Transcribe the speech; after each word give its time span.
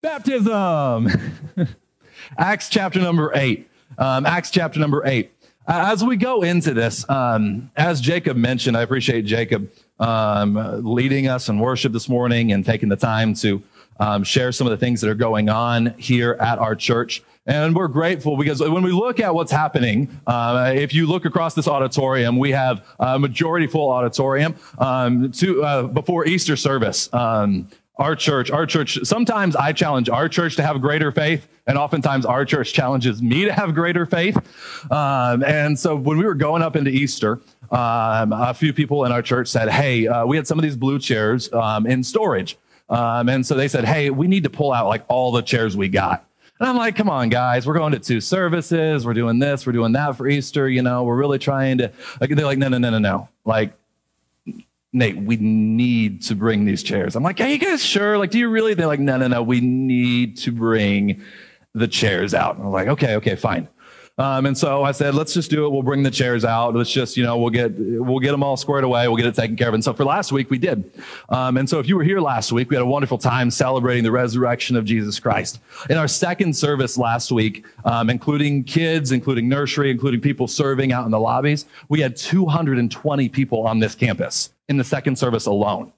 Baptism. 0.00 1.08
Acts 2.38 2.68
chapter 2.68 3.00
number 3.00 3.32
eight. 3.34 3.68
Um, 3.98 4.26
Acts 4.26 4.50
chapter 4.50 4.78
number 4.78 5.04
eight. 5.04 5.32
As 5.66 6.04
we 6.04 6.16
go 6.16 6.42
into 6.42 6.72
this, 6.72 7.08
um, 7.10 7.70
as 7.76 8.00
Jacob 8.00 8.36
mentioned, 8.36 8.76
I 8.76 8.82
appreciate 8.82 9.22
Jacob 9.22 9.70
um, 9.98 10.84
leading 10.84 11.26
us 11.26 11.48
in 11.48 11.58
worship 11.58 11.92
this 11.92 12.08
morning 12.08 12.52
and 12.52 12.64
taking 12.64 12.88
the 12.88 12.96
time 12.96 13.34
to 13.34 13.60
um, 13.98 14.22
share 14.22 14.52
some 14.52 14.68
of 14.68 14.70
the 14.70 14.76
things 14.76 15.00
that 15.00 15.10
are 15.10 15.16
going 15.16 15.48
on 15.48 15.94
here 15.98 16.36
at 16.38 16.60
our 16.60 16.76
church. 16.76 17.22
And 17.46 17.74
we're 17.74 17.88
grateful 17.88 18.36
because 18.36 18.60
when 18.60 18.84
we 18.84 18.92
look 18.92 19.18
at 19.18 19.34
what's 19.34 19.50
happening, 19.50 20.20
uh, 20.28 20.72
if 20.76 20.94
you 20.94 21.08
look 21.08 21.24
across 21.24 21.54
this 21.54 21.66
auditorium, 21.66 22.38
we 22.38 22.52
have 22.52 22.86
a 23.00 23.18
majority 23.18 23.66
full 23.66 23.90
auditorium 23.90 24.54
um, 24.78 25.32
to, 25.32 25.64
uh, 25.64 25.82
before 25.88 26.24
Easter 26.24 26.56
service. 26.56 27.12
Um, 27.12 27.68
our 27.98 28.14
church, 28.14 28.50
our 28.50 28.64
church, 28.64 28.98
sometimes 29.02 29.56
I 29.56 29.72
challenge 29.72 30.08
our 30.08 30.28
church 30.28 30.56
to 30.56 30.62
have 30.62 30.80
greater 30.80 31.10
faith, 31.10 31.48
and 31.66 31.76
oftentimes 31.76 32.24
our 32.24 32.44
church 32.44 32.72
challenges 32.72 33.20
me 33.20 33.44
to 33.44 33.52
have 33.52 33.74
greater 33.74 34.06
faith. 34.06 34.36
Um, 34.90 35.42
and 35.42 35.78
so 35.78 35.96
when 35.96 36.16
we 36.16 36.24
were 36.24 36.34
going 36.34 36.62
up 36.62 36.76
into 36.76 36.90
Easter, 36.90 37.40
um, 37.70 38.32
a 38.32 38.54
few 38.54 38.72
people 38.72 39.04
in 39.04 39.12
our 39.12 39.22
church 39.22 39.48
said, 39.48 39.68
Hey, 39.68 40.06
uh, 40.06 40.24
we 40.24 40.36
had 40.36 40.46
some 40.46 40.58
of 40.58 40.62
these 40.62 40.76
blue 40.76 40.98
chairs 40.98 41.52
um, 41.52 41.86
in 41.86 42.04
storage. 42.04 42.56
Um, 42.88 43.28
and 43.28 43.44
so 43.44 43.54
they 43.54 43.68
said, 43.68 43.84
Hey, 43.84 44.10
we 44.10 44.28
need 44.28 44.44
to 44.44 44.50
pull 44.50 44.72
out 44.72 44.86
like 44.86 45.04
all 45.08 45.32
the 45.32 45.42
chairs 45.42 45.76
we 45.76 45.88
got. 45.88 46.24
And 46.60 46.68
I'm 46.68 46.76
like, 46.76 46.96
come 46.96 47.08
on, 47.08 47.28
guys, 47.28 47.68
we're 47.68 47.74
going 47.74 47.92
to 47.92 48.00
two 48.00 48.20
services. 48.20 49.06
We're 49.06 49.14
doing 49.14 49.38
this, 49.38 49.64
we're 49.64 49.72
doing 49.72 49.92
that 49.92 50.16
for 50.16 50.26
Easter. 50.26 50.68
You 50.68 50.82
know, 50.82 51.04
we're 51.04 51.16
really 51.16 51.38
trying 51.38 51.78
to, 51.78 51.92
like, 52.20 52.30
they're 52.30 52.46
like, 52.46 52.58
no, 52.58 52.68
no, 52.68 52.78
no, 52.78 52.90
no, 52.90 52.98
no. 52.98 53.28
Like, 53.44 53.74
Nate, 54.92 55.18
we 55.18 55.36
need 55.36 56.22
to 56.22 56.34
bring 56.34 56.64
these 56.64 56.82
chairs. 56.82 57.14
I'm 57.14 57.22
like, 57.22 57.40
are 57.40 57.48
you 57.48 57.58
guys 57.58 57.84
sure? 57.84 58.16
Like, 58.16 58.30
do 58.30 58.38
you 58.38 58.48
really? 58.48 58.74
They're 58.74 58.86
like, 58.86 59.00
no, 59.00 59.16
no, 59.18 59.28
no, 59.28 59.42
we 59.42 59.60
need 59.60 60.38
to 60.38 60.52
bring 60.52 61.22
the 61.74 61.88
chairs 61.88 62.32
out. 62.32 62.56
And 62.56 62.64
I'm 62.64 62.72
like, 62.72 62.88
okay, 62.88 63.16
okay, 63.16 63.36
fine. 63.36 63.68
Um, 64.18 64.46
and 64.46 64.58
so 64.58 64.82
I 64.82 64.90
said, 64.90 65.14
let's 65.14 65.32
just 65.32 65.48
do 65.48 65.64
it. 65.64 65.70
We'll 65.70 65.82
bring 65.82 66.02
the 66.02 66.10
chairs 66.10 66.44
out. 66.44 66.74
Let's 66.74 66.90
just, 66.90 67.16
you 67.16 67.22
know, 67.22 67.38
we'll 67.38 67.50
get 67.50 67.72
we'll 67.76 68.18
get 68.18 68.32
them 68.32 68.42
all 68.42 68.56
squared 68.56 68.82
away. 68.82 69.06
We'll 69.06 69.16
get 69.16 69.26
it 69.26 69.34
taken 69.34 69.56
care 69.56 69.68
of. 69.68 69.74
And 69.74 69.84
so 69.84 69.92
for 69.92 70.04
last 70.04 70.32
week, 70.32 70.50
we 70.50 70.58
did. 70.58 70.90
Um, 71.28 71.56
and 71.56 71.70
so 71.70 71.78
if 71.78 71.88
you 71.88 71.96
were 71.96 72.02
here 72.02 72.20
last 72.20 72.50
week, 72.50 72.68
we 72.68 72.76
had 72.76 72.82
a 72.82 72.86
wonderful 72.86 73.18
time 73.18 73.50
celebrating 73.50 74.02
the 74.02 74.10
resurrection 74.10 74.76
of 74.76 74.84
Jesus 74.84 75.20
Christ. 75.20 75.60
In 75.88 75.96
our 75.96 76.08
second 76.08 76.56
service 76.56 76.98
last 76.98 77.30
week, 77.30 77.64
um, 77.84 78.10
including 78.10 78.64
kids, 78.64 79.12
including 79.12 79.48
nursery, 79.48 79.90
including 79.90 80.20
people 80.20 80.48
serving 80.48 80.92
out 80.92 81.04
in 81.04 81.12
the 81.12 81.20
lobbies, 81.20 81.66
we 81.88 82.00
had 82.00 82.16
220 82.16 83.28
people 83.28 83.66
on 83.66 83.78
this 83.78 83.94
campus 83.94 84.50
in 84.68 84.76
the 84.76 84.84
second 84.84 85.16
service 85.16 85.46
alone. 85.46 85.92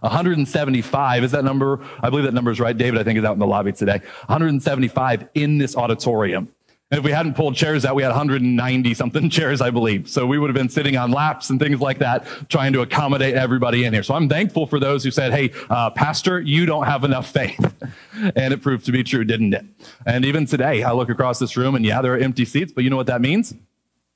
175 0.00 1.24
is 1.24 1.32
that 1.32 1.44
number? 1.44 1.80
I 2.00 2.10
believe 2.10 2.24
that 2.24 2.32
number 2.32 2.50
is 2.50 2.60
right. 2.60 2.76
David, 2.76 3.00
I 3.00 3.04
think, 3.04 3.18
is 3.18 3.24
out 3.24 3.32
in 3.32 3.38
the 3.38 3.46
lobby 3.46 3.72
today. 3.72 3.98
175 4.26 5.28
in 5.34 5.58
this 5.58 5.76
auditorium. 5.76 6.48
And 6.90 6.98
if 6.98 7.04
we 7.04 7.12
hadn't 7.12 7.34
pulled 7.34 7.54
chairs 7.54 7.84
out, 7.84 7.94
we 7.94 8.02
had 8.02 8.08
190 8.08 8.94
something 8.94 9.30
chairs, 9.30 9.60
I 9.60 9.70
believe. 9.70 10.08
So 10.08 10.26
we 10.26 10.38
would 10.38 10.50
have 10.50 10.56
been 10.56 10.68
sitting 10.68 10.96
on 10.96 11.12
laps 11.12 11.48
and 11.48 11.60
things 11.60 11.80
like 11.80 11.98
that, 11.98 12.26
trying 12.48 12.72
to 12.72 12.80
accommodate 12.80 13.36
everybody 13.36 13.84
in 13.84 13.92
here. 13.92 14.02
So 14.02 14.14
I'm 14.14 14.28
thankful 14.28 14.66
for 14.66 14.80
those 14.80 15.04
who 15.04 15.12
said, 15.12 15.32
Hey, 15.32 15.52
uh, 15.70 15.90
Pastor, 15.90 16.40
you 16.40 16.66
don't 16.66 16.86
have 16.86 17.04
enough 17.04 17.30
faith. 17.30 17.60
and 18.34 18.52
it 18.52 18.60
proved 18.60 18.86
to 18.86 18.92
be 18.92 19.04
true, 19.04 19.24
didn't 19.24 19.54
it? 19.54 19.64
And 20.04 20.24
even 20.24 20.46
today, 20.46 20.82
I 20.82 20.90
look 20.92 21.10
across 21.10 21.38
this 21.38 21.56
room 21.56 21.76
and 21.76 21.84
yeah, 21.84 22.02
there 22.02 22.14
are 22.14 22.18
empty 22.18 22.44
seats, 22.44 22.72
but 22.72 22.82
you 22.82 22.90
know 22.90 22.96
what 22.96 23.06
that 23.06 23.20
means? 23.20 23.54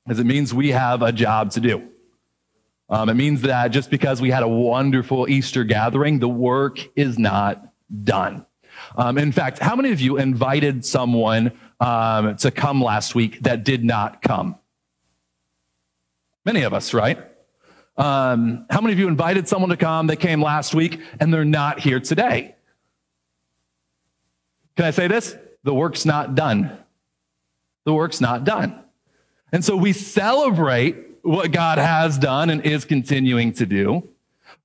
Is 0.09 0.19
it 0.19 0.25
means 0.25 0.53
we 0.53 0.71
have 0.71 1.01
a 1.01 1.13
job 1.13 1.51
to 1.51 1.61
do. 1.61 1.89
Um, 2.89 3.09
it 3.09 3.15
means 3.15 3.41
that 3.41 3.69
just 3.69 3.89
because 3.89 4.21
we 4.21 4.29
had 4.29 4.43
a 4.43 4.47
wonderful 4.47 5.29
Easter 5.29 5.63
gathering, 5.63 6.19
the 6.19 6.29
work 6.29 6.79
is 6.95 7.17
not 7.17 7.73
done. 8.03 8.45
Um, 8.97 9.17
in 9.17 9.31
fact, 9.31 9.59
how 9.59 9.75
many 9.75 9.91
of 9.91 10.01
you 10.01 10.17
invited 10.17 10.85
someone 10.85 11.51
um, 11.79 12.35
to 12.37 12.51
come 12.51 12.81
last 12.81 13.15
week 13.15 13.39
that 13.41 13.63
did 13.63 13.83
not 13.83 14.21
come? 14.21 14.55
Many 16.45 16.61
of 16.61 16.73
us, 16.73 16.93
right? 16.93 17.17
Um, 17.97 18.65
how 18.69 18.81
many 18.81 18.93
of 18.93 18.99
you 18.99 19.07
invited 19.07 19.47
someone 19.47 19.69
to 19.69 19.77
come 19.77 20.07
that 20.07 20.17
came 20.17 20.41
last 20.41 20.75
week 20.75 20.99
and 21.19 21.33
they're 21.33 21.45
not 21.45 21.79
here 21.79 21.99
today? 21.99 22.55
Can 24.75 24.85
I 24.85 24.91
say 24.91 25.07
this? 25.07 25.35
The 25.63 25.73
work's 25.73 26.05
not 26.05 26.35
done. 26.35 26.77
The 27.85 27.93
work's 27.93 28.19
not 28.19 28.43
done. 28.43 28.83
And 29.51 29.63
so 29.63 29.75
we 29.75 29.93
celebrate 29.93 30.97
what 31.21 31.51
God 31.51 31.77
has 31.77 32.17
done 32.17 32.49
and 32.49 32.61
is 32.65 32.85
continuing 32.85 33.53
to 33.53 33.65
do. 33.65 34.09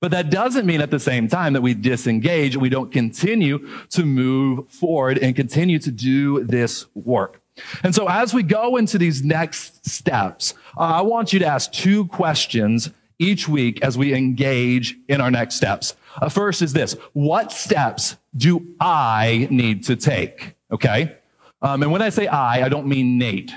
But 0.01 0.11
that 0.11 0.31
doesn't 0.31 0.65
mean 0.65 0.81
at 0.81 0.89
the 0.89 0.99
same 0.99 1.27
time 1.27 1.53
that 1.53 1.61
we 1.61 1.75
disengage, 1.75 2.57
we 2.57 2.69
don't 2.69 2.91
continue 2.91 3.67
to 3.91 4.03
move 4.03 4.67
forward 4.67 5.19
and 5.19 5.35
continue 5.35 5.77
to 5.77 5.91
do 5.91 6.43
this 6.43 6.87
work. 6.95 7.39
And 7.83 7.93
so 7.93 8.07
as 8.07 8.33
we 8.33 8.41
go 8.41 8.77
into 8.77 8.97
these 8.97 9.23
next 9.23 9.85
steps, 9.85 10.55
uh, 10.75 10.81
I 10.81 11.01
want 11.01 11.33
you 11.33 11.39
to 11.39 11.45
ask 11.45 11.71
two 11.71 12.07
questions 12.07 12.89
each 13.19 13.47
week 13.47 13.83
as 13.83 13.95
we 13.95 14.15
engage 14.15 14.97
in 15.07 15.21
our 15.21 15.29
next 15.29 15.55
steps. 15.55 15.95
Uh, 16.19 16.29
first 16.29 16.63
is 16.63 16.73
this 16.73 16.93
What 17.13 17.51
steps 17.51 18.17
do 18.35 18.65
I 18.79 19.47
need 19.51 19.83
to 19.85 19.95
take? 19.95 20.55
Okay. 20.71 21.15
Um, 21.61 21.83
and 21.83 21.91
when 21.91 22.01
I 22.01 22.09
say 22.09 22.25
I, 22.25 22.65
I 22.65 22.69
don't 22.69 22.87
mean 22.87 23.19
Nate. 23.19 23.51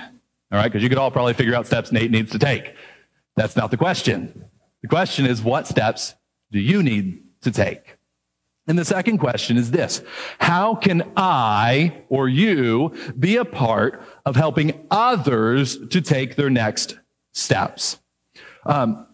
All 0.51 0.59
right. 0.59 0.65
Because 0.65 0.83
you 0.83 0.89
could 0.89 0.99
all 0.99 1.09
probably 1.09 1.33
figure 1.33 1.55
out 1.55 1.65
steps 1.65 1.91
Nate 1.91 2.11
needs 2.11 2.31
to 2.33 2.39
take. 2.39 2.75
That's 3.35 3.55
not 3.55 3.71
the 3.71 3.77
question. 3.77 4.45
The 4.83 4.87
question 4.87 5.25
is, 5.25 5.41
what 5.41 5.65
steps 5.65 6.13
do 6.55 6.61
you 6.61 6.81
need 6.81 7.21
to 7.41 7.51
take? 7.51 7.97
And 8.65 8.79
the 8.79 8.85
second 8.85 9.17
question 9.17 9.57
is 9.57 9.71
this 9.71 10.01
How 10.39 10.73
can 10.73 11.11
I 11.17 12.03
or 12.07 12.29
you 12.29 12.95
be 13.19 13.35
a 13.35 13.43
part 13.43 14.01
of 14.25 14.37
helping 14.37 14.87
others 14.89 15.77
to 15.89 15.99
take 15.99 16.37
their 16.37 16.49
next 16.49 16.97
steps? 17.33 17.99
Um, 18.65 19.05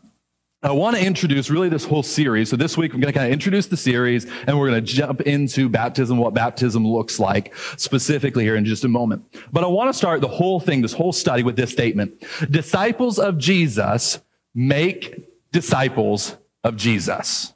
I 0.61 0.71
want 0.71 0.95
to 0.97 1.03
introduce 1.03 1.49
really 1.49 1.67
this 1.67 1.83
whole 1.83 2.03
series. 2.03 2.51
So 2.51 2.55
this 2.55 2.77
week, 2.77 2.93
I'm 2.93 2.99
going 2.99 3.11
to 3.11 3.17
kind 3.17 3.25
of 3.25 3.33
introduce 3.33 3.65
the 3.65 3.75
series 3.75 4.25
and 4.45 4.59
we're 4.59 4.69
going 4.69 4.85
to 4.85 4.93
jump 4.93 5.21
into 5.21 5.67
baptism, 5.67 6.19
what 6.19 6.35
baptism 6.35 6.87
looks 6.87 7.19
like 7.19 7.55
specifically 7.77 8.43
here 8.43 8.55
in 8.55 8.65
just 8.65 8.83
a 8.83 8.87
moment. 8.87 9.25
But 9.51 9.63
I 9.63 9.67
want 9.67 9.89
to 9.89 9.97
start 9.97 10.21
the 10.21 10.27
whole 10.27 10.59
thing, 10.59 10.83
this 10.83 10.93
whole 10.93 11.11
study 11.11 11.41
with 11.41 11.55
this 11.55 11.71
statement. 11.71 12.23
Disciples 12.51 13.17
of 13.17 13.39
Jesus 13.39 14.19
make 14.53 15.27
disciples 15.51 16.37
of 16.63 16.75
Jesus. 16.75 17.53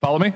Follow 0.00 0.18
me? 0.18 0.34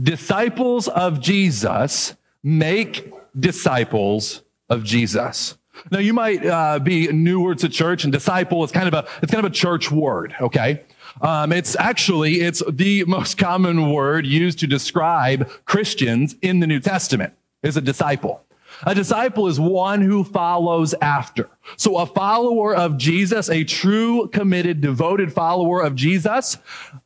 Disciples 0.00 0.88
of 0.88 1.20
Jesus 1.20 2.14
make 2.42 3.12
disciples 3.38 4.42
of 4.68 4.84
Jesus. 4.84 5.56
Now 5.90 5.98
you 5.98 6.14
might 6.14 6.44
uh, 6.44 6.78
be 6.78 7.08
newer 7.08 7.54
to 7.56 7.68
church, 7.68 8.04
and 8.04 8.12
disciple 8.12 8.64
is 8.64 8.72
kind 8.72 8.88
of 8.88 8.94
a 8.94 9.08
it's 9.22 9.32
kind 9.32 9.44
of 9.44 9.50
a 9.50 9.54
church 9.54 9.90
word. 9.90 10.34
Okay, 10.40 10.82
um, 11.20 11.52
it's 11.52 11.76
actually 11.76 12.40
it's 12.40 12.62
the 12.70 13.04
most 13.04 13.36
common 13.36 13.90
word 13.92 14.26
used 14.26 14.58
to 14.60 14.66
describe 14.66 15.48
Christians 15.64 16.34
in 16.40 16.60
the 16.60 16.66
New 16.66 16.80
Testament. 16.80 17.34
Is 17.62 17.76
a 17.76 17.80
disciple. 17.80 18.45
A 18.84 18.94
disciple 18.94 19.46
is 19.46 19.58
one 19.58 20.02
who 20.02 20.24
follows 20.24 20.94
after. 21.00 21.48
So 21.76 21.98
a 21.98 22.06
follower 22.06 22.74
of 22.74 22.98
Jesus, 22.98 23.48
a 23.48 23.64
true, 23.64 24.28
committed, 24.28 24.80
devoted 24.80 25.32
follower 25.32 25.82
of 25.82 25.94
Jesus, 25.94 26.58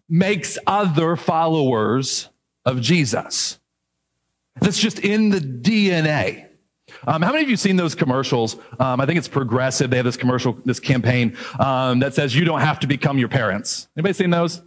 makes 0.08 0.58
other 0.66 1.16
followers 1.16 2.28
of 2.64 2.80
Jesus. 2.80 3.58
That's 4.60 4.78
just 4.78 4.98
in 4.98 5.30
the 5.30 5.40
DNA. 5.40 6.46
Um, 7.06 7.22
how 7.22 7.32
many 7.32 7.44
of 7.44 7.50
you 7.50 7.56
seen 7.56 7.76
those 7.76 7.94
commercials? 7.94 8.56
Um, 8.78 9.00
I 9.00 9.06
think 9.06 9.18
it's 9.18 9.28
progressive. 9.28 9.90
They 9.90 9.96
have 9.96 10.04
this 10.04 10.16
commercial, 10.16 10.58
this 10.64 10.80
campaign 10.80 11.36
um, 11.58 12.00
that 12.00 12.14
says 12.14 12.34
you 12.34 12.44
don't 12.44 12.60
have 12.60 12.80
to 12.80 12.86
become 12.86 13.18
your 13.18 13.28
parents. 13.28 13.88
Anybody 13.96 14.14
seen 14.14 14.30
those? 14.30 14.60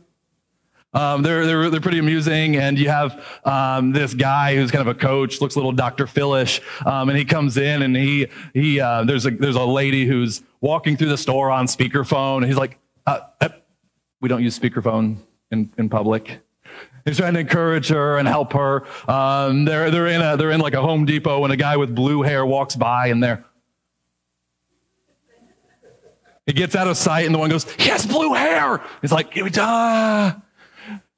Um, 0.94 1.24
they're, 1.24 1.46
they're, 1.46 1.70
they're 1.70 1.82
pretty 1.82 2.00
amusing. 2.00 2.58
And 2.58 2.78
you 2.78 2.90
have 2.90 3.26
um, 3.46 3.92
this 3.92 4.14
guy 4.14 4.56
who's 4.56 4.72
kind 4.72 4.88
of 4.88 4.96
a 4.96 5.00
coach, 5.00 5.42
looks 5.42 5.56
a 5.56 5.58
little 5.58 5.72
Dr. 5.72 6.06
Philish, 6.06 6.60
um, 6.86 7.10
and 7.10 7.18
he 7.18 7.26
comes 7.26 7.58
in 7.58 7.82
and 7.82 7.96
he, 7.96 8.28
he 8.54 8.80
uh, 8.80 9.04
there's, 9.04 9.26
a, 9.26 9.32
there's 9.32 9.56
a 9.56 9.66
lady 9.66 10.06
who's 10.06 10.44
walking 10.62 10.96
through 10.98 11.10
the 11.10 11.18
store 11.18 11.52
on 11.52 11.68
speakerphone. 11.68 12.38
And 12.38 12.46
he's 12.46 12.58
like, 12.58 12.78
uh, 13.08 13.22
uh, 13.42 13.50
we 14.22 14.30
don't 14.30 14.44
use 14.44 14.58
speakerphone 14.58 15.18
in, 15.52 15.72
in 15.78 15.90
public. 15.90 16.40
He's 17.06 17.18
trying 17.18 17.34
to 17.34 17.42
encourage 17.42 17.90
her 17.90 18.18
and 18.18 18.28
help 18.28 18.54
her. 18.54 18.86
Um, 19.10 19.66
they're, 19.66 19.92
they're, 19.92 20.08
in 20.08 20.22
a, 20.22 20.38
they're 20.38 20.52
in 20.52 20.62
like 20.62 20.74
a 20.74 20.82
Home 20.82 21.06
Depot 21.06 21.44
and 21.44 21.52
a 21.52 21.58
guy 21.58 21.76
with 21.76 21.94
blue 21.94 22.22
hair 22.22 22.46
walks 22.46 22.76
by 22.76 23.08
and 23.08 23.22
they're, 23.22 23.44
he 26.46 26.54
gets 26.54 26.76
out 26.76 26.88
of 26.88 26.98
sight 26.98 27.26
and 27.26 27.34
the 27.34 27.40
one 27.40 27.50
goes, 27.50 27.70
he 27.74 27.90
has 27.90 28.06
blue 28.06 28.34
hair. 28.34 28.82
He's 29.02 29.12
like, 29.12 29.34
ah. 29.58 30.42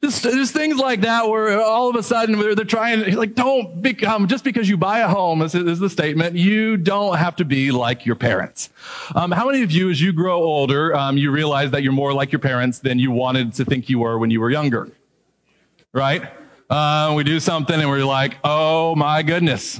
Just, 0.05 0.23
just 0.23 0.53
things 0.53 0.77
like 0.77 1.01
that 1.01 1.27
where 1.27 1.61
all 1.61 1.89
of 1.89 1.95
a 1.95 2.03
sudden 2.03 2.39
they're, 2.39 2.55
they're 2.55 2.65
trying, 2.65 3.15
like, 3.15 3.35
don't 3.35 3.81
become, 3.81 4.27
just 4.27 4.43
because 4.43 4.69
you 4.69 4.77
buy 4.77 4.99
a 4.99 5.07
home, 5.07 5.39
this 5.39 5.55
is 5.55 5.79
the 5.79 5.89
statement, 5.89 6.35
you 6.35 6.77
don't 6.77 7.17
have 7.17 7.35
to 7.37 7.45
be 7.45 7.71
like 7.71 8.05
your 8.05 8.15
parents. 8.15 8.69
Um, 9.15 9.31
how 9.31 9.47
many 9.47 9.63
of 9.63 9.71
you, 9.71 9.89
as 9.89 9.99
you 10.01 10.13
grow 10.13 10.37
older, 10.37 10.95
um, 10.95 11.17
you 11.17 11.31
realize 11.31 11.71
that 11.71 11.83
you're 11.83 11.91
more 11.91 12.13
like 12.13 12.31
your 12.31 12.39
parents 12.39 12.79
than 12.79 12.99
you 12.99 13.11
wanted 13.11 13.53
to 13.53 13.65
think 13.65 13.89
you 13.89 13.99
were 13.99 14.19
when 14.19 14.31
you 14.31 14.39
were 14.39 14.51
younger? 14.51 14.91
right? 15.95 16.23
Uh, 16.69 17.13
we 17.15 17.23
do 17.23 17.39
something 17.39 17.79
and 17.79 17.89
we're 17.89 18.03
like, 18.03 18.35
oh 18.43 18.95
my 18.95 19.23
goodness. 19.23 19.79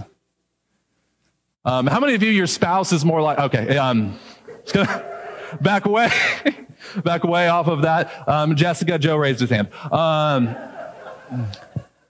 Um, 1.66 1.88
how 1.88 2.00
many 2.00 2.14
of 2.14 2.24
you, 2.24 2.30
your 2.30 2.48
spouse 2.48 2.94
is 2.94 3.04
more 3.04 3.22
like, 3.22 3.38
okay, 3.38 3.78
um, 3.78 4.18
just 4.64 4.74
gonna 4.74 5.58
back 5.62 5.86
away, 5.86 6.10
back 7.04 7.24
away 7.24 7.48
off 7.48 7.68
of 7.68 7.82
that. 7.84 8.28
Um, 8.28 8.56
Jessica, 8.56 8.98
Joe 8.98 9.18
raised 9.18 9.40
his 9.40 9.50
hand. 9.50 9.70
Um, 9.92 10.56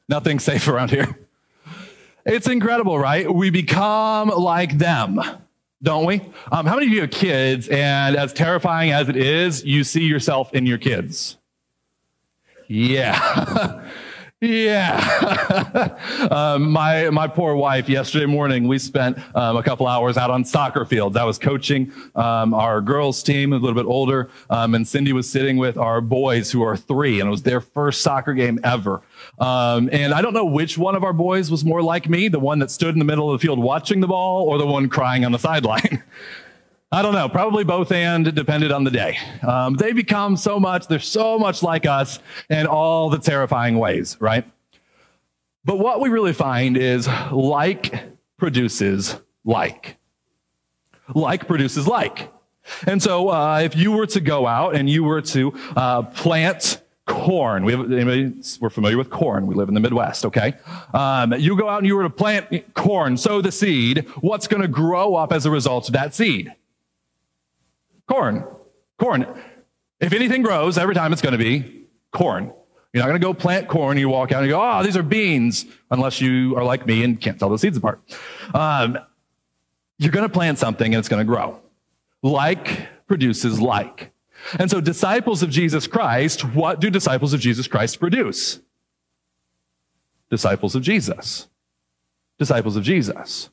nothing 0.07 0.39
safe 0.39 0.67
around 0.67 0.91
here. 0.91 1.17
It's 2.25 2.47
incredible, 2.47 2.97
right? 2.97 3.31
We 3.31 3.51
become 3.51 4.29
like 4.29 4.77
them, 4.77 5.21
don't 5.83 6.05
we? 6.05 6.21
Um, 6.51 6.65
how 6.65 6.75
many 6.75 6.87
of 6.87 6.93
you 6.93 7.01
have 7.01 7.11
kids, 7.11 7.67
and 7.67 8.15
as 8.15 8.33
terrifying 8.33 8.91
as 8.91 9.09
it 9.09 9.15
is, 9.15 9.63
you 9.63 9.83
see 9.83 10.03
yourself 10.05 10.53
in 10.53 10.65
your 10.65 10.79
kids? 10.79 11.37
Yeah. 12.67 13.83
Yeah. 14.45 15.97
um, 16.31 16.71
my, 16.71 17.09
my 17.09 17.27
poor 17.27 17.55
wife, 17.55 17.89
yesterday 17.89 18.25
morning, 18.25 18.67
we 18.67 18.77
spent 18.77 19.17
um, 19.35 19.57
a 19.57 19.63
couple 19.63 19.87
hours 19.87 20.17
out 20.17 20.29
on 20.29 20.45
soccer 20.45 20.85
fields. 20.85 21.17
I 21.17 21.23
was 21.23 21.39
coaching 21.39 21.91
um, 22.15 22.53
our 22.53 22.79
girls' 22.81 23.23
team, 23.23 23.53
a 23.53 23.57
little 23.57 23.75
bit 23.75 23.87
older, 23.89 24.29
um, 24.49 24.75
and 24.75 24.87
Cindy 24.87 25.13
was 25.13 25.29
sitting 25.29 25.57
with 25.57 25.77
our 25.77 25.99
boys 25.99 26.51
who 26.51 26.61
are 26.63 26.77
three, 26.77 27.19
and 27.19 27.27
it 27.27 27.31
was 27.31 27.43
their 27.43 27.61
first 27.61 28.01
soccer 28.01 28.33
game 28.33 28.59
ever. 28.63 29.01
Um, 29.39 29.89
and 29.91 30.13
I 30.13 30.21
don't 30.21 30.33
know 30.33 30.45
which 30.45 30.77
one 30.77 30.95
of 30.95 31.03
our 31.03 31.13
boys 31.13 31.49
was 31.49 31.65
more 31.65 31.81
like 31.81 32.07
me, 32.07 32.27
the 32.27 32.39
one 32.39 32.59
that 32.59 32.69
stood 32.69 32.93
in 32.93 32.99
the 32.99 33.05
middle 33.05 33.31
of 33.31 33.39
the 33.39 33.45
field 33.45 33.59
watching 33.59 33.99
the 33.99 34.07
ball 34.07 34.43
or 34.43 34.57
the 34.57 34.67
one 34.67 34.89
crying 34.89 35.25
on 35.25 35.31
the 35.31 35.39
sideline. 35.39 36.03
I 36.95 37.01
don't 37.01 37.13
know, 37.13 37.27
probably 37.27 37.65
both 37.65 37.91
and 37.91 38.33
depended 38.33 38.71
on 38.71 38.85
the 38.85 38.89
day. 38.89 39.17
Um, 39.45 39.73
they 39.73 39.91
become 39.91 40.37
so 40.37 40.61
much, 40.61 40.87
they're 40.87 40.99
so 40.99 41.37
much 41.37 41.61
like 41.61 41.85
us 41.85 42.19
in 42.49 42.67
all 42.67 43.09
the 43.09 43.17
terrifying 43.17 43.77
ways, 43.77 44.15
right? 44.21 44.49
But 45.65 45.77
what 45.77 45.99
we 45.99 46.07
really 46.07 46.31
find 46.31 46.77
is 46.77 47.09
like 47.33 48.01
produces 48.37 49.19
like. 49.43 49.97
Like 51.13 51.49
produces 51.49 51.85
like. 51.85 52.31
And 52.87 53.03
so 53.03 53.27
uh, 53.27 53.59
if 53.59 53.75
you 53.75 53.91
were 53.91 54.07
to 54.07 54.21
go 54.21 54.47
out 54.47 54.77
and 54.77 54.89
you 54.89 55.03
were 55.03 55.21
to 55.21 55.53
uh, 55.75 56.03
plant 56.03 56.81
corn, 57.07 57.65
we 57.65 57.73
have, 57.73 57.91
anybody, 57.91 58.33
we're 58.61 58.69
familiar 58.69 58.97
with 58.97 59.09
corn. 59.09 59.47
We 59.47 59.55
live 59.55 59.67
in 59.67 59.73
the 59.73 59.81
Midwest, 59.81 60.25
okay? 60.27 60.53
Um, 60.93 61.33
you 61.33 61.57
go 61.57 61.67
out 61.67 61.79
and 61.79 61.87
you 61.87 61.97
were 61.97 62.03
to 62.03 62.09
plant 62.09 62.73
corn, 62.73 63.17
sow 63.17 63.41
the 63.41 63.51
seed, 63.51 64.07
what's 64.21 64.47
going 64.47 64.61
to 64.61 64.69
grow 64.69 65.15
up 65.15 65.33
as 65.33 65.45
a 65.45 65.51
result 65.51 65.89
of 65.89 65.93
that 65.93 66.13
seed? 66.13 66.53
Corn. 68.07 68.45
Corn. 68.97 69.25
If 69.99 70.13
anything 70.13 70.41
grows, 70.41 70.77
every 70.77 70.95
time 70.95 71.13
it's 71.13 71.21
going 71.21 71.37
to 71.37 71.37
be 71.37 71.85
corn. 72.11 72.53
You're 72.93 73.03
not 73.03 73.09
going 73.09 73.19
to 73.19 73.25
go 73.25 73.33
plant 73.33 73.67
corn. 73.67 73.97
You 73.97 74.07
walk 74.07 74.31
out 74.31 74.39
and 74.39 74.47
you 74.47 74.53
go, 74.53 74.61
oh, 74.61 74.81
these 74.83 74.95
are 74.95 75.03
beans, 75.03 75.65
unless 75.91 76.21
you 76.21 76.55
are 76.55 76.63
like 76.63 76.85
me 76.85 77.03
and 77.03 77.19
can't 77.19 77.37
tell 77.37 77.49
the 77.49 77.57
seeds 77.57 77.77
apart. 77.77 77.99
Um, 78.53 78.97
you're 79.97 80.11
going 80.11 80.27
to 80.27 80.33
plant 80.33 80.59
something 80.59 80.93
and 80.93 80.99
it's 80.99 81.09
going 81.09 81.19
to 81.19 81.25
grow. 81.25 81.59
Like 82.21 82.87
produces 83.07 83.59
like. 83.59 84.11
And 84.59 84.69
so, 84.69 84.79
disciples 84.79 85.43
of 85.43 85.49
Jesus 85.49 85.87
Christ, 85.87 86.45
what 86.53 86.79
do 86.79 86.89
disciples 86.89 87.33
of 87.33 87.39
Jesus 87.39 87.67
Christ 87.67 87.99
produce? 87.99 88.59
Disciples 90.29 90.75
of 90.75 90.81
Jesus. 90.81 91.47
Disciples 92.37 92.75
of 92.75 92.83
Jesus. 92.83 93.49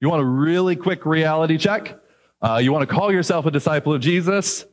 You 0.00 0.08
want 0.08 0.22
a 0.22 0.26
really 0.26 0.76
quick 0.76 1.06
reality 1.06 1.58
check? 1.58 1.98
Uh, 2.40 2.60
you 2.62 2.72
want 2.72 2.88
to 2.88 2.94
call 2.94 3.12
yourself 3.12 3.46
a 3.46 3.50
disciple 3.50 3.94
of 3.94 4.00
Jesus? 4.00 4.64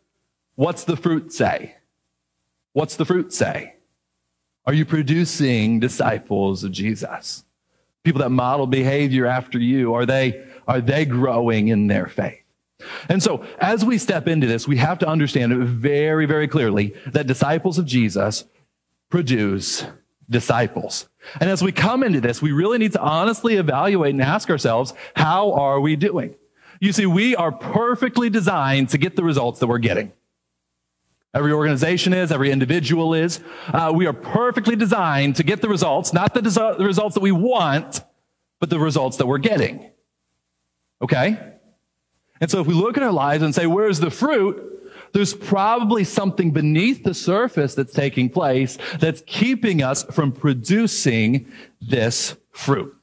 What's 0.56 0.84
the 0.84 0.98
fruit 0.98 1.32
say? 1.32 1.76
What's 2.74 2.96
the 2.96 3.06
fruit 3.06 3.34
say? 3.34 3.76
Are 4.66 4.74
you 4.74 4.86
producing 4.86 5.80
disciples 5.80 6.64
of 6.64 6.72
Jesus? 6.72 7.44
People 8.04 8.22
that 8.22 8.30
model 8.30 8.68
behavior 8.68 9.26
after 9.26 9.60
you, 9.60 9.94
are 9.94 10.06
they, 10.06 10.46
are 10.68 10.82
they 10.82 11.06
growing 11.06 11.70
in 11.70 11.88
their 11.88 12.08
faith? 12.08 12.40
And 13.08 13.24
so, 13.24 13.46
as 13.60 13.86
we 13.86 13.98
step 13.98 14.28
into 14.28 14.46
this, 14.46 14.68
we 14.68 14.78
have 14.78 15.00
to 15.00 15.08
understand 15.08 15.54
very, 15.64 16.26
very 16.26 16.50
clearly 16.50 16.96
that 17.08 17.28
disciples 17.28 17.78
of 17.78 17.86
Jesus 17.86 18.44
produce 19.10 19.86
disciples. 20.30 21.08
And 21.40 21.50
as 21.50 21.64
we 21.64 21.72
come 21.72 22.04
into 22.04 22.20
this, 22.20 22.42
we 22.42 22.52
really 22.52 22.78
need 22.78 22.92
to 22.94 23.02
honestly 23.02 23.56
evaluate 23.56 24.14
and 24.14 24.22
ask 24.22 24.50
ourselves, 24.50 24.94
how 25.16 25.54
are 25.54 25.80
we 25.80 25.96
doing? 25.96 26.36
You 26.84 26.92
see, 26.92 27.06
we 27.06 27.34
are 27.34 27.54
perfectly 27.54 28.30
designed 28.30 28.90
to 28.90 28.98
get 28.98 29.16
the 29.16 29.24
results 29.24 29.62
that 29.62 29.68
we're 29.68 29.78
getting. 29.78 30.12
Every 31.34 31.54
organization 31.54 32.12
is, 32.12 32.30
every 32.30 32.52
individual 32.52 33.14
is. 33.14 33.40
Uh, 33.68 33.94
we 33.96 34.06
are 34.06 34.12
perfectly 34.12 34.76
designed 34.76 35.38
to 35.38 35.44
get 35.44 35.62
the 35.62 35.70
results, 35.70 36.12
not 36.12 36.34
the, 36.34 36.42
the 36.42 36.84
results 36.84 37.14
that 37.14 37.22
we 37.22 37.32
want, 37.32 38.02
but 38.60 38.70
the 38.70 38.80
results 38.80 39.16
that 39.16 39.28
we're 39.28 39.38
getting. 39.38 39.92
Okay? 41.02 41.40
And 42.42 42.52
so 42.52 42.60
if 42.60 42.68
we 42.68 42.74
look 42.74 42.98
at 42.98 43.04
our 43.04 43.14
lives 43.14 43.44
and 43.44 43.56
say, 43.56 43.66
where's 43.66 44.02
the 44.02 44.12
fruit? 44.12 44.92
There's 45.14 45.34
probably 45.34 46.04
something 46.04 46.52
beneath 46.52 47.06
the 47.06 47.14
surface 47.14 47.76
that's 47.76 47.94
taking 47.94 48.30
place 48.30 48.78
that's 49.00 49.24
keeping 49.26 49.82
us 49.82 50.04
from 50.04 50.34
producing 50.34 51.50
this 51.80 52.36
fruit. 52.52 52.94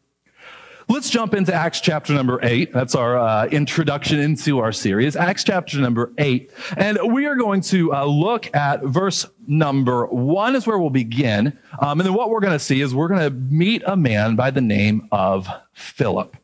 Let's 0.91 1.09
jump 1.09 1.35
into 1.35 1.55
Acts 1.55 1.81
chapter 1.81 2.13
number 2.13 2.41
eight. 2.43 2.73
That's 2.73 2.97
our 2.97 3.17
uh, 3.17 3.47
introduction 3.47 4.19
into 4.19 4.59
our 4.59 4.73
series, 4.73 5.15
Acts 5.15 5.45
chapter 5.45 5.79
number 5.79 6.13
eight. 6.19 6.51
And 6.77 6.99
we 7.13 7.27
are 7.27 7.37
going 7.37 7.61
to 7.61 7.95
uh, 7.95 8.05
look 8.07 8.53
at 8.57 8.83
verse 8.83 9.25
number 9.47 10.07
one, 10.07 10.57
is 10.57 10.67
where 10.67 10.81
we'll 10.81 10.91
begin. 10.91 11.57
Um, 11.79 12.01
and 12.01 12.09
then 12.09 12.13
what 12.13 12.29
we're 12.29 12.41
going 12.41 12.55
to 12.55 12.59
see 12.59 12.81
is 12.81 12.93
we're 12.93 13.07
going 13.07 13.21
to 13.21 13.31
meet 13.31 13.85
a 13.87 13.95
man 13.95 14.35
by 14.35 14.51
the 14.51 14.61
name 14.61 15.07
of 15.13 15.49
Philip. 15.75 16.37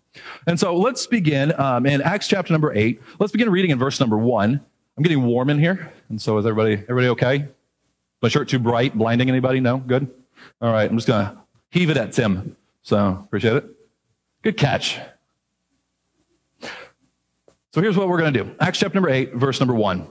And 0.47 0.61
so 0.61 0.77
let's 0.77 1.09
begin 1.09 1.53
um, 1.61 1.85
in 1.85 2.01
Acts 2.01 2.29
chapter 2.29 2.53
number 2.53 2.73
eight. 2.73 3.03
Let's 3.19 3.33
begin 3.33 3.51
reading 3.51 3.73
in 3.73 3.81
verse 3.81 3.99
number 3.99 4.17
one. 4.17 4.61
I'm 4.97 5.03
getting 5.03 5.25
warm 5.25 5.51
in 5.51 5.59
here. 5.59 5.93
And 6.09 6.23
so 6.23 6.39
is 6.39 6.47
everybody, 6.47 6.75
everybody 6.89 7.09
okay? 7.09 7.49
My 8.23 8.29
shirt 8.29 8.49
too 8.49 8.61
bright, 8.61 8.97
blinding 8.97 9.29
anybody? 9.29 9.59
No? 9.59 9.79
Good? 9.79 10.09
All 10.63 10.73
right. 10.73 10.89
I'm 10.89 10.97
just 10.97 11.09
going 11.09 11.27
to 11.27 11.37
heave 11.71 11.91
it 11.91 11.97
at 11.97 12.13
Tim. 12.13 12.57
So 12.85 13.25
appreciate 13.27 13.57
it. 13.57 13.76
Good 14.47 14.59
catch. 14.59 15.01
So 17.73 17.81
here's 17.81 17.97
what 17.97 18.07
we're 18.07 18.19
going 18.19 18.33
to 18.33 18.45
do 18.45 18.55
Acts 18.61 18.79
chapter 18.79 18.95
number 18.95 19.11
8, 19.11 19.35
verse 19.35 19.59
number 19.59 19.75
1. 19.75 20.07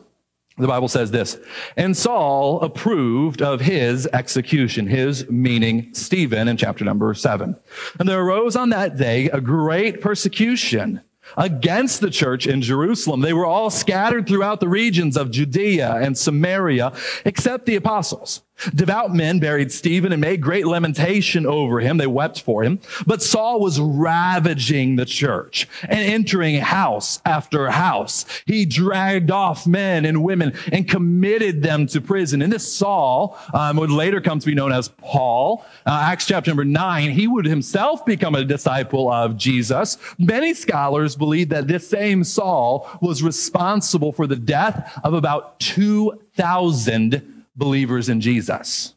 The 0.57 0.67
Bible 0.67 0.89
says 0.89 1.09
this, 1.09 1.37
and 1.77 1.95
Saul 1.95 2.59
approved 2.59 3.41
of 3.41 3.61
his 3.61 4.07
execution, 4.07 4.87
his 4.87 5.29
meaning 5.29 5.93
Stephen 5.93 6.49
in 6.49 6.57
chapter 6.57 6.83
number 6.83 7.13
seven. 7.13 7.55
And 7.97 8.09
there 8.09 8.19
arose 8.19 8.57
on 8.57 8.71
that 8.71 8.97
day 8.97 9.29
a 9.29 9.39
great 9.39 10.01
persecution 10.01 10.99
against 11.37 12.01
the 12.01 12.09
church 12.09 12.45
in 12.45 12.61
Jerusalem. 12.61 13.21
They 13.21 13.33
were 13.33 13.45
all 13.45 13.69
scattered 13.69 14.27
throughout 14.27 14.59
the 14.59 14.67
regions 14.67 15.15
of 15.15 15.31
Judea 15.31 15.95
and 15.95 16.17
Samaria, 16.17 16.91
except 17.23 17.67
the 17.67 17.75
apostles. 17.77 18.41
Devout 18.73 19.13
men 19.13 19.39
buried 19.39 19.71
Stephen 19.71 20.11
and 20.11 20.21
made 20.21 20.41
great 20.41 20.65
lamentation 20.65 21.45
over 21.45 21.79
him. 21.79 21.97
They 21.97 22.07
wept 22.07 22.41
for 22.41 22.63
him. 22.63 22.79
But 23.05 23.21
Saul 23.21 23.59
was 23.59 23.79
ravaging 23.79 24.95
the 24.95 25.05
church 25.05 25.67
and 25.83 25.99
entering 25.99 26.55
house 26.55 27.21
after 27.25 27.69
house. 27.69 28.25
He 28.45 28.65
dragged 28.65 29.29
off 29.29 29.67
men 29.67 30.05
and 30.05 30.23
women 30.23 30.53
and 30.71 30.87
committed 30.87 31.63
them 31.63 31.85
to 31.87 32.01
prison. 32.01 32.41
And 32.41 32.51
this 32.51 32.71
Saul 32.71 33.37
um, 33.53 33.77
would 33.77 33.91
later 33.91 34.21
come 34.21 34.39
to 34.39 34.45
be 34.45 34.55
known 34.55 34.71
as 34.71 34.87
Paul. 34.87 35.65
Uh, 35.85 36.05
Acts 36.05 36.25
chapter 36.25 36.49
number 36.49 36.65
nine, 36.65 37.11
he 37.11 37.27
would 37.27 37.45
himself 37.45 38.05
become 38.05 38.35
a 38.35 38.45
disciple 38.45 39.11
of 39.11 39.37
Jesus. 39.37 39.97
Many 40.17 40.53
scholars 40.53 41.15
believe 41.15 41.49
that 41.49 41.67
this 41.67 41.87
same 41.87 42.23
Saul 42.23 42.89
was 43.01 43.21
responsible 43.21 44.13
for 44.13 44.27
the 44.27 44.35
death 44.35 44.99
of 45.03 45.13
about 45.13 45.59
2,000 45.59 47.34
believers 47.55 48.09
in 48.09 48.21
Jesus. 48.21 48.95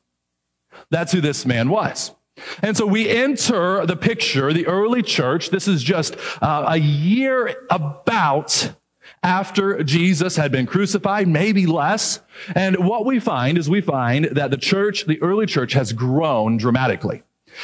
That's 0.90 1.12
who 1.12 1.20
this 1.20 1.46
man 1.46 1.68
was. 1.68 2.12
And 2.62 2.76
so 2.76 2.86
we 2.86 3.08
enter 3.08 3.84
the 3.84 3.96
picture, 3.96 4.52
the 4.52 4.66
early 4.66 5.02
church. 5.02 5.50
This 5.50 5.66
is 5.66 5.82
just 5.82 6.16
uh, 6.40 6.66
a 6.68 6.76
year 6.76 7.66
about 7.70 8.72
after 9.22 9.82
Jesus 9.82 10.36
had 10.36 10.52
been 10.52 10.66
crucified, 10.66 11.26
maybe 11.26 11.66
less. 11.66 12.20
And 12.54 12.76
what 12.86 13.04
we 13.04 13.18
find 13.18 13.58
is 13.58 13.68
we 13.68 13.80
find 13.80 14.26
that 14.26 14.50
the 14.50 14.56
church, 14.56 15.06
the 15.06 15.20
early 15.20 15.46
church 15.46 15.72
has 15.72 15.92
grown 15.92 16.56
dramatically. 16.56 17.22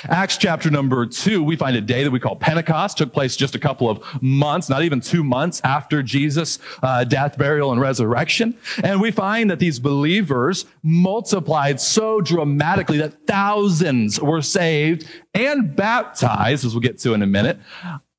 Acts 0.09 0.37
chapter 0.37 0.71
number 0.71 1.07
two, 1.07 1.43
we 1.43 1.57
find 1.57 1.77
a 1.77 1.81
day 1.81 2.05
that 2.05 2.11
we 2.11 2.21
call 2.21 2.37
Pentecost, 2.37 2.99
took 2.99 3.13
place 3.13 3.37
just 3.37 3.55
a 3.55 3.59
couple 3.59 3.89
of 3.89 4.03
months, 4.23 4.69
not 4.69 4.83
even 4.83 5.01
two 5.01 5.25
months 5.25 5.61
after 5.65 6.03
Jesus' 6.03 6.59
uh, 6.83 7.05
death, 7.05 7.39
burial, 7.39 7.73
and 7.73 7.81
resurrection. 7.81 8.57
And 8.83 9.01
we 9.01 9.11
find 9.11 9.51
that 9.51 9.59
these 9.59 9.79
believers 9.79 10.67
multiplied 10.83 11.81
so 11.81 12.21
dramatically 12.21 12.99
that 12.99 13.27
thousands 13.27 14.21
were 14.21 14.43
saved 14.43 15.09
and 15.35 15.75
baptized, 15.75 16.65
as 16.65 16.75
we'll 16.75 16.81
get 16.81 16.99
to 17.01 17.15
in 17.15 17.23
a 17.23 17.27
minute, 17.27 17.59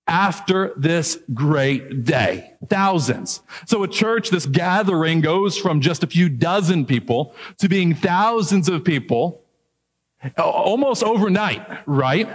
after 0.07 0.71
this 0.77 1.17
great 1.33 2.03
day. 2.03 2.53
Thousands. 2.69 3.41
So 3.65 3.83
a 3.83 3.87
church, 3.87 4.29
this 4.29 4.45
gathering 4.45 5.21
goes 5.21 5.57
from 5.57 5.81
just 5.81 6.03
a 6.03 6.07
few 6.07 6.29
dozen 6.29 6.85
people 6.85 7.35
to 7.57 7.67
being 7.67 7.95
thousands 7.95 8.69
of 8.69 8.83
people 8.83 9.41
almost 10.37 11.03
overnight, 11.03 11.65
right? 11.85 12.29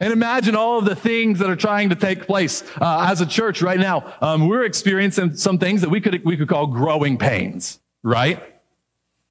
And 0.00 0.12
imagine 0.14 0.56
all 0.56 0.78
of 0.78 0.86
the 0.86 0.96
things 0.96 1.38
that 1.40 1.50
are 1.50 1.56
trying 1.56 1.90
to 1.90 1.94
take 1.94 2.26
place 2.26 2.62
uh, 2.80 3.06
as 3.10 3.20
a 3.20 3.26
church 3.26 3.60
right 3.60 3.78
now. 3.78 4.14
Um, 4.22 4.48
we're 4.48 4.64
experiencing 4.64 5.36
some 5.36 5.58
things 5.58 5.82
that 5.82 5.90
we 5.90 6.00
could, 6.00 6.24
we 6.24 6.38
could 6.38 6.48
call 6.48 6.66
growing 6.66 7.18
pains, 7.18 7.80
right? 8.02 8.42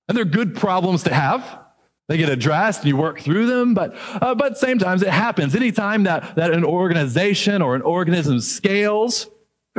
And 0.08 0.16
they're 0.16 0.26
good 0.26 0.56
problems 0.56 1.04
to 1.04 1.14
have. 1.14 1.60
They 2.08 2.18
get 2.18 2.30
addressed 2.30 2.82
and 2.82 2.88
you 2.88 2.98
work 2.98 3.20
through 3.20 3.48
them, 3.48 3.74
but, 3.74 3.96
uh, 4.22 4.34
but 4.36 4.58
same 4.58 4.80
times 4.80 5.02
it 5.02 5.10
happens. 5.10 5.56
Anytime 5.56 6.04
that, 6.04 6.36
that 6.36 6.52
an 6.52 6.64
organization 6.64 7.62
or 7.62 7.76
an 7.76 7.82
organism 7.82 8.40
scales, 8.40 9.28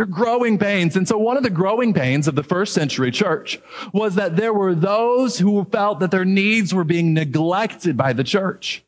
they're 0.00 0.06
growing 0.06 0.56
pains. 0.56 0.96
And 0.96 1.06
so 1.06 1.18
one 1.18 1.36
of 1.36 1.42
the 1.42 1.50
growing 1.50 1.92
pains 1.92 2.26
of 2.26 2.34
the 2.34 2.42
first 2.42 2.72
century 2.72 3.10
church 3.10 3.60
was 3.92 4.14
that 4.14 4.34
there 4.34 4.54
were 4.54 4.74
those 4.74 5.38
who 5.38 5.62
felt 5.66 6.00
that 6.00 6.10
their 6.10 6.24
needs 6.24 6.72
were 6.72 6.84
being 6.84 7.12
neglected 7.12 7.98
by 7.98 8.14
the 8.14 8.24
church. 8.24 8.82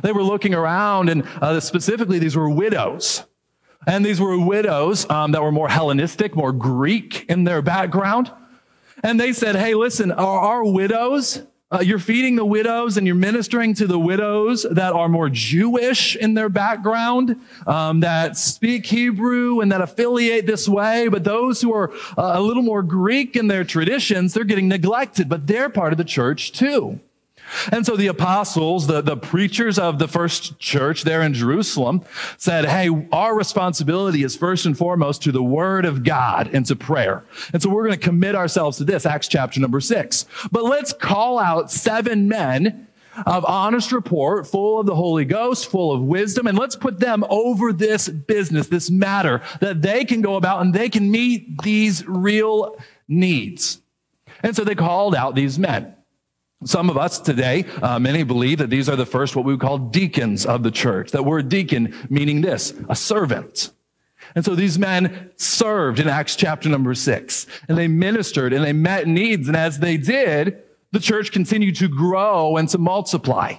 They 0.00 0.10
were 0.10 0.22
looking 0.22 0.54
around 0.54 1.10
and 1.10 1.24
uh, 1.42 1.60
specifically 1.60 2.18
these 2.18 2.34
were 2.34 2.48
widows. 2.48 3.24
And 3.86 4.06
these 4.06 4.22
were 4.22 4.38
widows 4.38 5.04
um, 5.10 5.32
that 5.32 5.42
were 5.42 5.52
more 5.52 5.68
Hellenistic, 5.68 6.34
more 6.34 6.52
Greek 6.52 7.26
in 7.28 7.44
their 7.44 7.60
background. 7.60 8.32
And 9.02 9.20
they 9.20 9.34
said, 9.34 9.54
hey, 9.54 9.74
listen, 9.74 10.10
are 10.10 10.40
our 10.40 10.64
widows, 10.64 11.42
uh, 11.70 11.80
you're 11.80 11.98
feeding 11.98 12.36
the 12.36 12.44
widows 12.44 12.96
and 12.96 13.06
you're 13.06 13.16
ministering 13.16 13.74
to 13.74 13.86
the 13.86 13.98
widows 13.98 14.66
that 14.70 14.94
are 14.94 15.08
more 15.08 15.28
Jewish 15.28 16.16
in 16.16 16.34
their 16.34 16.48
background, 16.48 17.40
um, 17.66 18.00
that 18.00 18.36
speak 18.38 18.86
Hebrew 18.86 19.60
and 19.60 19.70
that 19.70 19.82
affiliate 19.82 20.46
this 20.46 20.66
way. 20.68 21.08
But 21.08 21.24
those 21.24 21.60
who 21.60 21.74
are 21.74 21.92
uh, 22.16 22.32
a 22.34 22.40
little 22.40 22.62
more 22.62 22.82
Greek 22.82 23.36
in 23.36 23.48
their 23.48 23.64
traditions, 23.64 24.32
they're 24.32 24.44
getting 24.44 24.68
neglected, 24.68 25.28
but 25.28 25.46
they're 25.46 25.68
part 25.68 25.92
of 25.92 25.98
the 25.98 26.04
church 26.04 26.52
too. 26.52 27.00
And 27.72 27.84
so 27.84 27.96
the 27.96 28.08
apostles, 28.08 28.86
the, 28.86 29.00
the 29.00 29.16
preachers 29.16 29.78
of 29.78 29.98
the 29.98 30.08
first 30.08 30.58
church 30.58 31.02
there 31.02 31.22
in 31.22 31.34
Jerusalem 31.34 32.04
said, 32.36 32.64
Hey, 32.64 32.90
our 33.12 33.36
responsibility 33.36 34.22
is 34.22 34.36
first 34.36 34.66
and 34.66 34.76
foremost 34.76 35.22
to 35.22 35.32
the 35.32 35.42
word 35.42 35.84
of 35.84 36.04
God 36.04 36.50
and 36.52 36.64
to 36.66 36.76
prayer. 36.76 37.24
And 37.52 37.62
so 37.62 37.70
we're 37.70 37.86
going 37.86 37.98
to 37.98 38.04
commit 38.04 38.34
ourselves 38.34 38.78
to 38.78 38.84
this, 38.84 39.06
Acts 39.06 39.28
chapter 39.28 39.60
number 39.60 39.80
six. 39.80 40.26
But 40.50 40.64
let's 40.64 40.92
call 40.92 41.38
out 41.38 41.70
seven 41.70 42.28
men 42.28 42.88
of 43.26 43.44
honest 43.44 43.92
report, 43.92 44.46
full 44.46 44.80
of 44.80 44.86
the 44.86 44.94
Holy 44.94 45.24
Ghost, 45.24 45.70
full 45.70 45.92
of 45.92 46.02
wisdom, 46.02 46.46
and 46.46 46.58
let's 46.58 46.76
put 46.76 47.00
them 47.00 47.24
over 47.28 47.72
this 47.72 48.08
business, 48.08 48.68
this 48.68 48.90
matter 48.90 49.42
that 49.60 49.82
they 49.82 50.04
can 50.04 50.20
go 50.20 50.36
about 50.36 50.60
and 50.60 50.72
they 50.72 50.88
can 50.88 51.10
meet 51.10 51.62
these 51.62 52.06
real 52.06 52.76
needs. 53.08 53.80
And 54.42 54.54
so 54.54 54.64
they 54.64 54.74
called 54.74 55.14
out 55.14 55.34
these 55.34 55.58
men. 55.58 55.94
Some 56.64 56.90
of 56.90 56.96
us 56.96 57.20
today, 57.20 57.66
uh, 57.82 58.00
many 58.00 58.24
believe 58.24 58.58
that 58.58 58.68
these 58.68 58.88
are 58.88 58.96
the 58.96 59.06
first 59.06 59.36
what 59.36 59.44
we 59.44 59.52
would 59.52 59.60
call 59.60 59.78
deacons 59.78 60.44
of 60.44 60.64
the 60.64 60.72
church. 60.72 61.12
That 61.12 61.24
word 61.24 61.48
deacon 61.48 61.94
meaning 62.10 62.40
this, 62.40 62.74
a 62.88 62.96
servant. 62.96 63.70
And 64.34 64.44
so 64.44 64.56
these 64.56 64.78
men 64.78 65.30
served 65.36 66.00
in 66.00 66.08
Acts 66.08 66.34
chapter 66.34 66.68
number 66.68 66.94
six, 66.94 67.46
and 67.68 67.78
they 67.78 67.86
ministered 67.86 68.52
and 68.52 68.64
they 68.64 68.72
met 68.72 69.06
needs. 69.06 69.46
And 69.46 69.56
as 69.56 69.78
they 69.78 69.96
did, 69.96 70.58
the 70.90 70.98
church 70.98 71.30
continued 71.30 71.76
to 71.76 71.88
grow 71.88 72.56
and 72.56 72.68
to 72.70 72.78
multiply. 72.78 73.54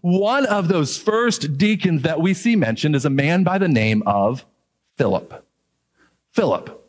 One 0.00 0.46
of 0.46 0.68
those 0.68 0.96
first 0.96 1.58
deacons 1.58 2.02
that 2.02 2.20
we 2.20 2.34
see 2.34 2.56
mentioned 2.56 2.94
is 2.94 3.04
a 3.04 3.10
man 3.10 3.42
by 3.42 3.58
the 3.58 3.68
name 3.68 4.02
of 4.06 4.46
Philip. 4.96 5.44
Philip. 6.32 6.80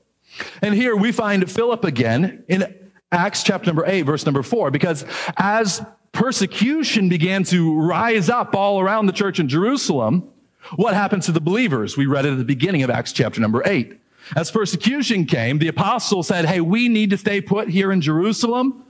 And 0.61 0.75
here 0.75 0.95
we 0.95 1.11
find 1.11 1.49
Philip 1.49 1.83
again 1.83 2.43
in 2.47 2.84
Acts 3.15 3.43
chapter 3.43 3.67
number 3.67 3.85
8, 3.85 4.01
verse 4.01 4.25
number 4.25 4.43
4, 4.43 4.71
because 4.71 5.05
as 5.37 5.81
persecution 6.11 7.07
began 7.07 7.43
to 7.45 7.79
rise 7.79 8.29
up 8.29 8.53
all 8.53 8.79
around 8.79 9.05
the 9.05 9.13
church 9.13 9.39
in 9.39 9.47
Jerusalem, 9.47 10.29
what 10.75 10.93
happened 10.93 11.23
to 11.23 11.31
the 11.31 11.39
believers? 11.39 11.95
We 11.95 12.07
read 12.07 12.25
it 12.25 12.33
at 12.33 12.37
the 12.37 12.43
beginning 12.43 12.83
of 12.83 12.89
Acts 12.89 13.13
chapter 13.13 13.39
number 13.39 13.63
8. 13.65 13.97
As 14.35 14.51
persecution 14.51 15.25
came, 15.25 15.59
the 15.59 15.67
apostles 15.67 16.27
said, 16.27 16.45
Hey, 16.45 16.59
we 16.59 16.89
need 16.89 17.11
to 17.11 17.17
stay 17.17 17.39
put 17.41 17.69
here 17.69 17.91
in 17.91 18.01
Jerusalem, 18.01 18.83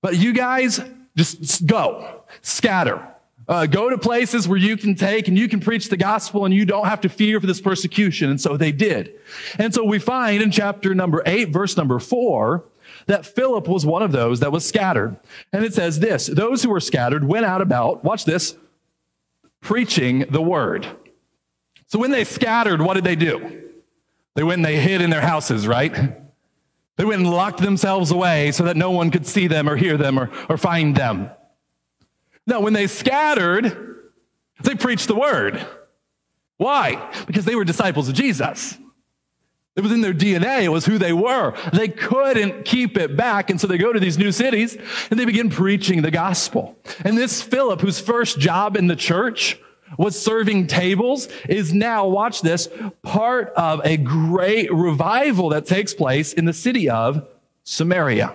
but 0.00 0.16
you 0.16 0.32
guys 0.32 0.80
just 1.16 1.66
go, 1.66 2.22
scatter. 2.42 3.06
Uh, 3.48 3.66
go 3.66 3.88
to 3.88 3.96
places 3.96 4.46
where 4.46 4.58
you 4.58 4.76
can 4.76 4.94
take 4.94 5.26
and 5.26 5.38
you 5.38 5.48
can 5.48 5.58
preach 5.58 5.88
the 5.88 5.96
gospel 5.96 6.44
and 6.44 6.52
you 6.54 6.66
don't 6.66 6.86
have 6.86 7.00
to 7.00 7.08
fear 7.08 7.40
for 7.40 7.46
this 7.46 7.62
persecution. 7.62 8.30
And 8.30 8.38
so 8.38 8.58
they 8.58 8.72
did. 8.72 9.14
And 9.58 9.74
so 9.74 9.84
we 9.84 9.98
find 9.98 10.42
in 10.42 10.50
chapter 10.50 10.94
number 10.94 11.22
eight, 11.24 11.48
verse 11.48 11.74
number 11.74 11.98
four, 11.98 12.64
that 13.08 13.26
Philip 13.26 13.66
was 13.66 13.84
one 13.84 14.02
of 14.02 14.12
those 14.12 14.40
that 14.40 14.52
was 14.52 14.66
scattered. 14.66 15.16
And 15.52 15.64
it 15.64 15.74
says 15.74 15.98
this 15.98 16.26
those 16.26 16.62
who 16.62 16.70
were 16.70 16.80
scattered 16.80 17.24
went 17.24 17.44
out 17.44 17.60
about, 17.60 18.04
watch 18.04 18.24
this, 18.24 18.56
preaching 19.60 20.20
the 20.30 20.42
word. 20.42 20.86
So 21.86 21.98
when 21.98 22.10
they 22.10 22.24
scattered, 22.24 22.80
what 22.80 22.94
did 22.94 23.04
they 23.04 23.16
do? 23.16 23.62
They 24.34 24.44
went 24.44 24.58
and 24.58 24.64
they 24.64 24.78
hid 24.78 25.00
in 25.00 25.10
their 25.10 25.22
houses, 25.22 25.66
right? 25.66 25.92
They 26.96 27.04
went 27.04 27.22
and 27.22 27.30
locked 27.30 27.60
themselves 27.60 28.10
away 28.10 28.52
so 28.52 28.64
that 28.64 28.76
no 28.76 28.90
one 28.90 29.10
could 29.10 29.26
see 29.26 29.46
them 29.46 29.68
or 29.68 29.76
hear 29.76 29.96
them 29.96 30.18
or, 30.18 30.30
or 30.48 30.56
find 30.56 30.94
them. 30.94 31.30
No, 32.46 32.60
when 32.60 32.72
they 32.72 32.86
scattered, 32.86 34.10
they 34.62 34.74
preached 34.74 35.08
the 35.08 35.14
word. 35.14 35.64
Why? 36.56 37.10
Because 37.26 37.44
they 37.44 37.54
were 37.54 37.64
disciples 37.64 38.08
of 38.08 38.14
Jesus. 38.14 38.76
It 39.78 39.82
was 39.82 39.92
in 39.92 40.00
their 40.00 40.12
DNA. 40.12 40.64
It 40.64 40.70
was 40.70 40.84
who 40.84 40.98
they 40.98 41.12
were. 41.12 41.54
They 41.72 41.86
couldn't 41.86 42.64
keep 42.64 42.98
it 42.98 43.16
back. 43.16 43.48
And 43.48 43.60
so 43.60 43.68
they 43.68 43.78
go 43.78 43.92
to 43.92 44.00
these 44.00 44.18
new 44.18 44.32
cities 44.32 44.76
and 45.08 45.20
they 45.20 45.24
begin 45.24 45.50
preaching 45.50 46.02
the 46.02 46.10
gospel. 46.10 46.76
And 47.04 47.16
this 47.16 47.40
Philip, 47.40 47.80
whose 47.80 48.00
first 48.00 48.40
job 48.40 48.76
in 48.76 48.88
the 48.88 48.96
church 48.96 49.56
was 49.96 50.20
serving 50.20 50.66
tables, 50.66 51.28
is 51.48 51.72
now, 51.72 52.08
watch 52.08 52.42
this, 52.42 52.68
part 53.02 53.52
of 53.56 53.80
a 53.84 53.96
great 53.96 54.72
revival 54.74 55.50
that 55.50 55.64
takes 55.64 55.94
place 55.94 56.32
in 56.32 56.44
the 56.44 56.52
city 56.52 56.90
of 56.90 57.28
Samaria. 57.62 58.34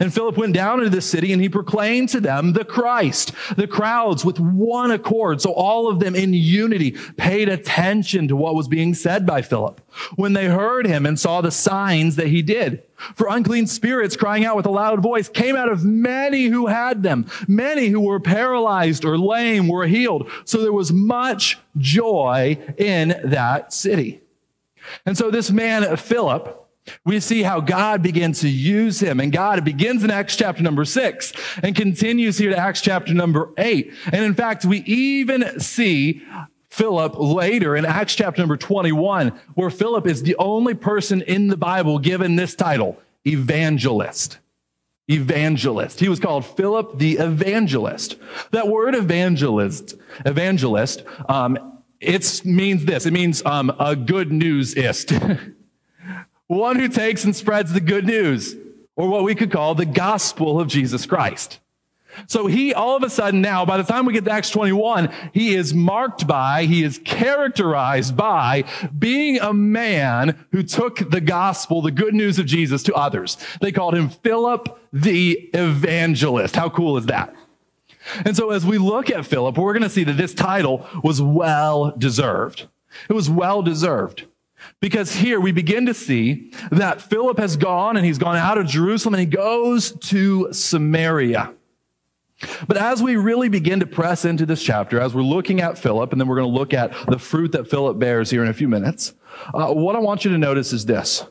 And 0.00 0.12
Philip 0.12 0.36
went 0.36 0.54
down 0.54 0.78
into 0.78 0.90
the 0.90 1.00
city 1.00 1.32
and 1.32 1.40
he 1.40 1.48
proclaimed 1.48 2.08
to 2.10 2.20
them 2.20 2.52
the 2.52 2.64
Christ. 2.64 3.32
The 3.56 3.66
crowds 3.66 4.24
with 4.24 4.38
one 4.40 4.90
accord, 4.90 5.40
so 5.40 5.52
all 5.52 5.88
of 5.88 6.00
them 6.00 6.14
in 6.14 6.34
unity, 6.34 6.92
paid 7.16 7.48
attention 7.48 8.28
to 8.28 8.36
what 8.36 8.54
was 8.54 8.68
being 8.68 8.94
said 8.94 9.26
by 9.26 9.42
Philip 9.42 9.80
when 10.16 10.32
they 10.32 10.46
heard 10.46 10.86
him 10.86 11.06
and 11.06 11.18
saw 11.18 11.40
the 11.40 11.50
signs 11.50 12.16
that 12.16 12.28
he 12.28 12.42
did. 12.42 12.82
For 13.14 13.26
unclean 13.28 13.66
spirits 13.66 14.16
crying 14.16 14.44
out 14.44 14.56
with 14.56 14.66
a 14.66 14.70
loud 14.70 15.02
voice 15.02 15.28
came 15.28 15.56
out 15.56 15.68
of 15.68 15.84
many 15.84 16.46
who 16.46 16.66
had 16.66 17.02
them. 17.02 17.26
Many 17.48 17.88
who 17.88 18.00
were 18.00 18.20
paralyzed 18.20 19.04
or 19.04 19.18
lame 19.18 19.68
were 19.68 19.86
healed. 19.86 20.30
So 20.44 20.62
there 20.62 20.72
was 20.72 20.92
much 20.92 21.58
joy 21.76 22.58
in 22.78 23.20
that 23.24 23.72
city. 23.72 24.20
And 25.04 25.16
so 25.16 25.30
this 25.30 25.50
man, 25.50 25.96
Philip, 25.96 26.61
we 27.04 27.20
see 27.20 27.42
how 27.42 27.60
God 27.60 28.02
begins 28.02 28.40
to 28.40 28.48
use 28.48 29.00
him. 29.00 29.20
And 29.20 29.32
God 29.32 29.64
begins 29.64 30.02
in 30.04 30.10
Acts 30.10 30.36
chapter 30.36 30.62
number 30.62 30.84
six 30.84 31.32
and 31.62 31.76
continues 31.76 32.38
here 32.38 32.50
to 32.50 32.58
Acts 32.58 32.80
chapter 32.80 33.14
number 33.14 33.50
eight. 33.56 33.92
And 34.06 34.24
in 34.24 34.34
fact, 34.34 34.64
we 34.64 34.78
even 34.78 35.60
see 35.60 36.22
Philip 36.70 37.14
later 37.18 37.76
in 37.76 37.84
Acts 37.84 38.14
chapter 38.14 38.40
number 38.40 38.56
21, 38.56 39.28
where 39.54 39.70
Philip 39.70 40.06
is 40.06 40.22
the 40.22 40.36
only 40.36 40.74
person 40.74 41.22
in 41.22 41.48
the 41.48 41.56
Bible 41.56 41.98
given 41.98 42.36
this 42.36 42.54
title, 42.54 42.98
evangelist. 43.26 44.38
Evangelist. 45.08 46.00
He 46.00 46.08
was 46.08 46.18
called 46.18 46.46
Philip 46.46 46.98
the 46.98 47.18
evangelist. 47.18 48.16
That 48.52 48.68
word 48.68 48.94
evangelist, 48.94 49.96
evangelist, 50.24 51.02
um, 51.28 51.80
it 52.00 52.42
means 52.44 52.84
this. 52.84 53.06
It 53.06 53.12
means 53.12 53.44
um, 53.44 53.70
a 53.78 53.94
good 53.94 54.32
newsist. 54.32 55.12
one 56.52 56.78
who 56.78 56.88
takes 56.88 57.24
and 57.24 57.34
spreads 57.34 57.72
the 57.72 57.80
good 57.80 58.06
news, 58.06 58.54
or 58.96 59.08
what 59.08 59.24
we 59.24 59.34
could 59.34 59.50
call 59.50 59.74
the 59.74 59.86
gospel 59.86 60.60
of 60.60 60.68
Jesus 60.68 61.06
Christ. 61.06 61.58
So 62.26 62.46
he 62.46 62.74
all 62.74 62.96
of 62.96 63.02
a 63.02 63.10
sudden 63.10 63.40
now, 63.40 63.64
by 63.64 63.78
the 63.78 63.84
time 63.84 64.04
we 64.04 64.12
get 64.12 64.24
to 64.26 64.30
Acts 64.30 64.50
21, 64.50 65.10
he 65.32 65.54
is 65.54 65.72
marked 65.72 66.26
by, 66.26 66.66
he 66.66 66.82
is 66.84 66.98
characterized 66.98 68.16
by 68.16 68.64
being 68.98 69.40
a 69.40 69.54
man 69.54 70.44
who 70.52 70.62
took 70.62 71.10
the 71.10 71.22
gospel, 71.22 71.80
the 71.80 71.90
good 71.90 72.14
news 72.14 72.38
of 72.38 72.46
Jesus 72.46 72.82
to 72.84 72.94
others. 72.94 73.38
They 73.60 73.72
called 73.72 73.94
him 73.94 74.10
Philip 74.10 74.78
the 74.92 75.50
evangelist. 75.54 76.54
How 76.54 76.68
cool 76.68 76.98
is 76.98 77.06
that? 77.06 77.34
And 78.24 78.36
so 78.36 78.50
as 78.50 78.66
we 78.66 78.78
look 78.78 79.10
at 79.10 79.24
Philip, 79.24 79.56
we're 79.56 79.72
going 79.72 79.82
to 79.82 79.88
see 79.88 80.04
that 80.04 80.16
this 80.16 80.34
title 80.34 80.86
was 81.02 81.22
well 81.22 81.94
deserved. 81.96 82.66
It 83.08 83.12
was 83.14 83.30
well 83.30 83.62
deserved. 83.62 84.26
Because 84.82 85.12
here 85.12 85.38
we 85.38 85.52
begin 85.52 85.86
to 85.86 85.94
see 85.94 86.50
that 86.72 87.00
Philip 87.00 87.38
has 87.38 87.56
gone 87.56 87.96
and 87.96 88.04
he's 88.04 88.18
gone 88.18 88.36
out 88.36 88.58
of 88.58 88.66
Jerusalem 88.66 89.14
and 89.14 89.20
he 89.20 89.26
goes 89.26 89.92
to 89.92 90.52
Samaria. 90.52 91.54
But 92.66 92.76
as 92.76 93.00
we 93.00 93.14
really 93.14 93.48
begin 93.48 93.78
to 93.78 93.86
press 93.86 94.24
into 94.24 94.44
this 94.44 94.60
chapter, 94.60 95.00
as 95.00 95.14
we're 95.14 95.22
looking 95.22 95.60
at 95.60 95.78
Philip, 95.78 96.10
and 96.10 96.20
then 96.20 96.26
we're 96.26 96.34
going 96.34 96.52
to 96.52 96.58
look 96.58 96.74
at 96.74 96.92
the 97.06 97.20
fruit 97.20 97.52
that 97.52 97.70
Philip 97.70 98.00
bears 98.00 98.28
here 98.28 98.42
in 98.42 98.48
a 98.48 98.52
few 98.52 98.66
minutes, 98.66 99.14
uh, 99.54 99.72
what 99.72 99.94
I 99.94 100.00
want 100.00 100.24
you 100.24 100.32
to 100.32 100.38
notice 100.38 100.72
is 100.72 100.84
this 100.84 101.26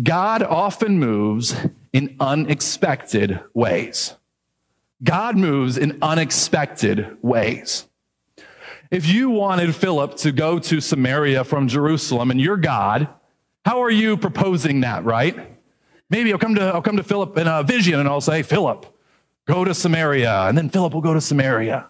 God 0.00 0.44
often 0.44 1.00
moves 1.00 1.56
in 1.92 2.14
unexpected 2.20 3.40
ways. 3.52 4.14
God 5.02 5.36
moves 5.36 5.76
in 5.76 5.98
unexpected 6.00 7.16
ways. 7.20 7.88
If 8.90 9.06
you 9.06 9.30
wanted 9.30 9.74
Philip 9.74 10.16
to 10.18 10.32
go 10.32 10.58
to 10.58 10.80
Samaria 10.80 11.44
from 11.44 11.66
Jerusalem 11.66 12.30
and 12.30 12.40
you're 12.40 12.56
God, 12.56 13.08
how 13.64 13.82
are 13.82 13.90
you 13.90 14.16
proposing 14.16 14.80
that, 14.80 15.04
right? 15.04 15.58
Maybe 16.08 16.32
I'll 16.32 16.38
come 16.38 16.54
to, 16.54 16.62
I'll 16.62 16.82
come 16.82 16.96
to 16.96 17.02
Philip 17.02 17.36
in 17.36 17.48
a 17.48 17.64
vision 17.64 17.98
and 17.98 18.08
I'll 18.08 18.20
say, 18.20 18.42
Philip, 18.42 18.86
go 19.46 19.64
to 19.64 19.74
Samaria. 19.74 20.42
And 20.42 20.56
then 20.56 20.68
Philip 20.68 20.94
will 20.94 21.00
go 21.00 21.14
to 21.14 21.20
Samaria. 21.20 21.88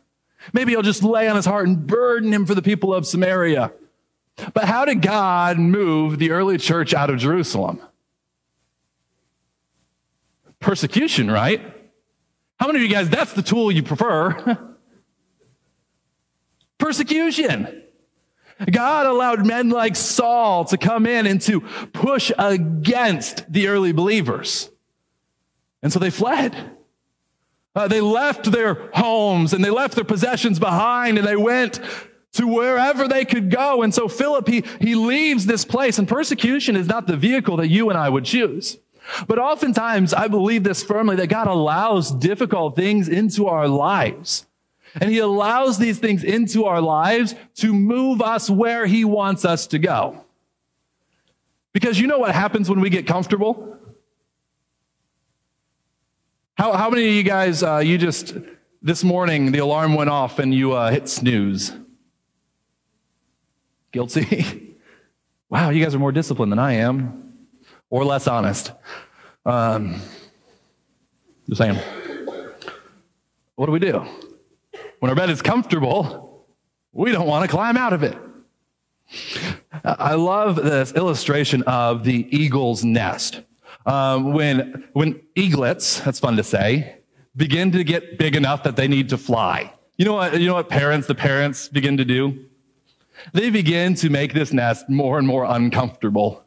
Maybe 0.55 0.75
I'll 0.75 0.83
just 0.83 1.03
lay 1.03 1.29
on 1.29 1.37
his 1.37 1.45
heart 1.45 1.67
and 1.67 1.87
burden 1.87 2.33
him 2.33 2.47
for 2.47 2.55
the 2.55 2.63
people 2.63 2.95
of 2.95 3.07
Samaria. 3.07 3.73
But 4.55 4.65
how 4.65 4.85
did 4.85 5.03
God 5.03 5.59
move 5.59 6.19
the 6.19 6.31
early 6.31 6.57
church 6.57 6.95
out 6.95 7.11
of 7.11 7.19
Jerusalem? 7.19 7.81
Persecution, 10.61 11.31
right? 11.31 11.61
How 12.59 12.67
many 12.67 12.79
of 12.79 12.83
you 12.83 12.95
guys, 12.95 13.11
that's 13.11 13.35
the 13.35 13.43
tool 13.43 13.71
you 13.71 13.83
prefer? 13.83 14.73
Persecution. 16.79 17.83
God 18.71 19.07
allowed 19.07 19.47
men 19.47 19.69
like 19.69 19.97
Saul 19.97 20.65
to 20.67 20.79
come 20.79 21.07
in 21.07 21.27
and 21.27 21.41
to 21.43 21.61
push 21.61 22.33
against 22.39 23.51
the 23.53 23.69
early 23.69 23.93
believers. 23.93 24.71
And 25.83 25.93
so 25.93 25.99
they 25.99 26.11
fled. 26.11 26.73
Uh, 27.75 27.87
they 27.89 28.01
left 28.01 28.51
their 28.51 28.91
homes 28.95 29.53
and 29.53 29.63
they 29.63 29.71
left 29.71 29.95
their 29.95 30.05
possessions 30.05 30.59
behind 30.59 31.19
and 31.19 31.27
they 31.27 31.37
went 31.37 31.81
to 32.33 32.47
wherever 32.47 33.07
they 33.07 33.27
could 33.27 33.51
go. 33.51 33.83
And 33.83 33.95
so 33.95 34.09
Philip, 34.09 34.49
he, 34.49 34.65
he 34.81 34.95
leaves 34.95 35.45
this 35.45 35.67
place 35.67 35.99
and 35.99 36.09
persecution 36.09 36.77
is 36.77 36.89
not 36.89 37.07
the 37.07 37.17
vehicle 37.17 37.59
that 37.59 37.69
you 37.69 37.91
and 37.91 37.99
I 37.99 38.09
would 38.09 38.25
choose. 38.25 38.79
But 39.27 39.39
oftentimes 39.39 40.15
I 40.15 40.29
believe 40.29 40.65
this 40.65 40.83
firmly 40.83 41.17
that 41.17 41.29
God 41.29 41.47
allows 41.47 42.11
difficult 42.11 42.75
things 42.75 43.09
into 43.09 43.47
our 43.47 43.69
lives 43.69 44.47
and 44.95 45.11
he 45.11 45.19
allows 45.19 45.79
these 45.79 45.99
things 45.99 46.25
into 46.25 46.65
our 46.65 46.81
lives 46.81 47.35
to 47.57 47.75
move 47.75 48.23
us 48.23 48.49
where 48.49 48.87
he 48.87 49.05
wants 49.05 49.45
us 49.45 49.67
to 49.69 49.79
go. 49.79 50.25
Because 51.73 52.01
you 52.01 52.07
know 52.07 52.19
what 52.19 52.35
happens 52.35 52.71
when 52.71 52.81
we 52.81 52.89
get 52.89 53.07
comfortable? 53.07 53.77
How, 56.57 56.73
how 56.73 56.89
many 56.89 57.07
of 57.07 57.13
you 57.13 57.23
guys, 57.23 57.63
uh, 57.63 57.79
you 57.79 57.99
just, 57.99 58.35
this 58.81 59.05
morning, 59.05 59.53
the 59.53 59.59
alarm 59.59 59.95
went 59.95 60.09
off 60.09 60.39
and 60.39 60.55
you 60.55 60.73
uh, 60.73 60.91
hit 60.91 61.07
snooze? 61.07 61.73
Guilty? 63.93 64.77
wow, 65.51 65.69
you 65.69 65.85
guys 65.85 65.95
are 65.95 65.99
more 65.99 66.13
disciplined 66.13 66.51
than 66.51 66.59
I 66.59 66.75
am, 66.75 67.35
or 67.91 68.07
less 68.07 68.27
honest. 68.27 68.73
Um, 69.45 70.01
just 71.49 71.61
saying. 71.61 71.79
What 73.55 73.67
do 73.67 73.73
we 73.73 73.79
do? 73.79 74.05
When 75.01 75.11
our 75.11 75.17
bed 75.17 75.31
is 75.31 75.43
comfortable, 75.43 76.47
we 76.93 77.13
don't 77.13 77.27
want 77.27 77.49
to 77.49 77.55
climb 77.55 77.77
out 77.77 77.93
of 77.93 78.03
it. 78.03 78.17
I 79.85 80.15
love 80.15 80.57
this 80.57 80.93
illustration 80.93 81.63
of 81.65 82.05
the 82.05 82.27
eagle's 82.37 82.85
nest. 82.85 83.43
Um, 83.85 84.33
when, 84.33 84.89
when 84.95 85.21
eaglets, 85.37 86.01
that's 86.01 86.19
fun 86.19 86.37
to 86.37 86.43
say, 86.43 86.97
begin 87.37 87.71
to 87.73 87.85
get 87.85 88.19
big 88.19 88.35
enough 88.35 88.65
that 88.65 88.77
they 88.77 88.89
need 88.89 89.11
to 89.11 89.19
fly. 89.19 89.73
You 89.97 90.05
know 90.05 90.15
what, 90.15 90.41
you 90.41 90.47
know 90.47 90.55
what 90.55 90.69
parents, 90.69 91.07
the 91.07 91.15
parents 91.15 91.69
begin 91.69 91.99
to 91.99 92.05
do? 92.05 92.47
They 93.33 93.51
begin 93.51 93.95
to 93.97 94.11
make 94.11 94.33
this 94.35 94.53
nest 94.53 94.89
more 94.89 95.19
and 95.19 95.27
more 95.27 95.45
uncomfortable 95.45 96.45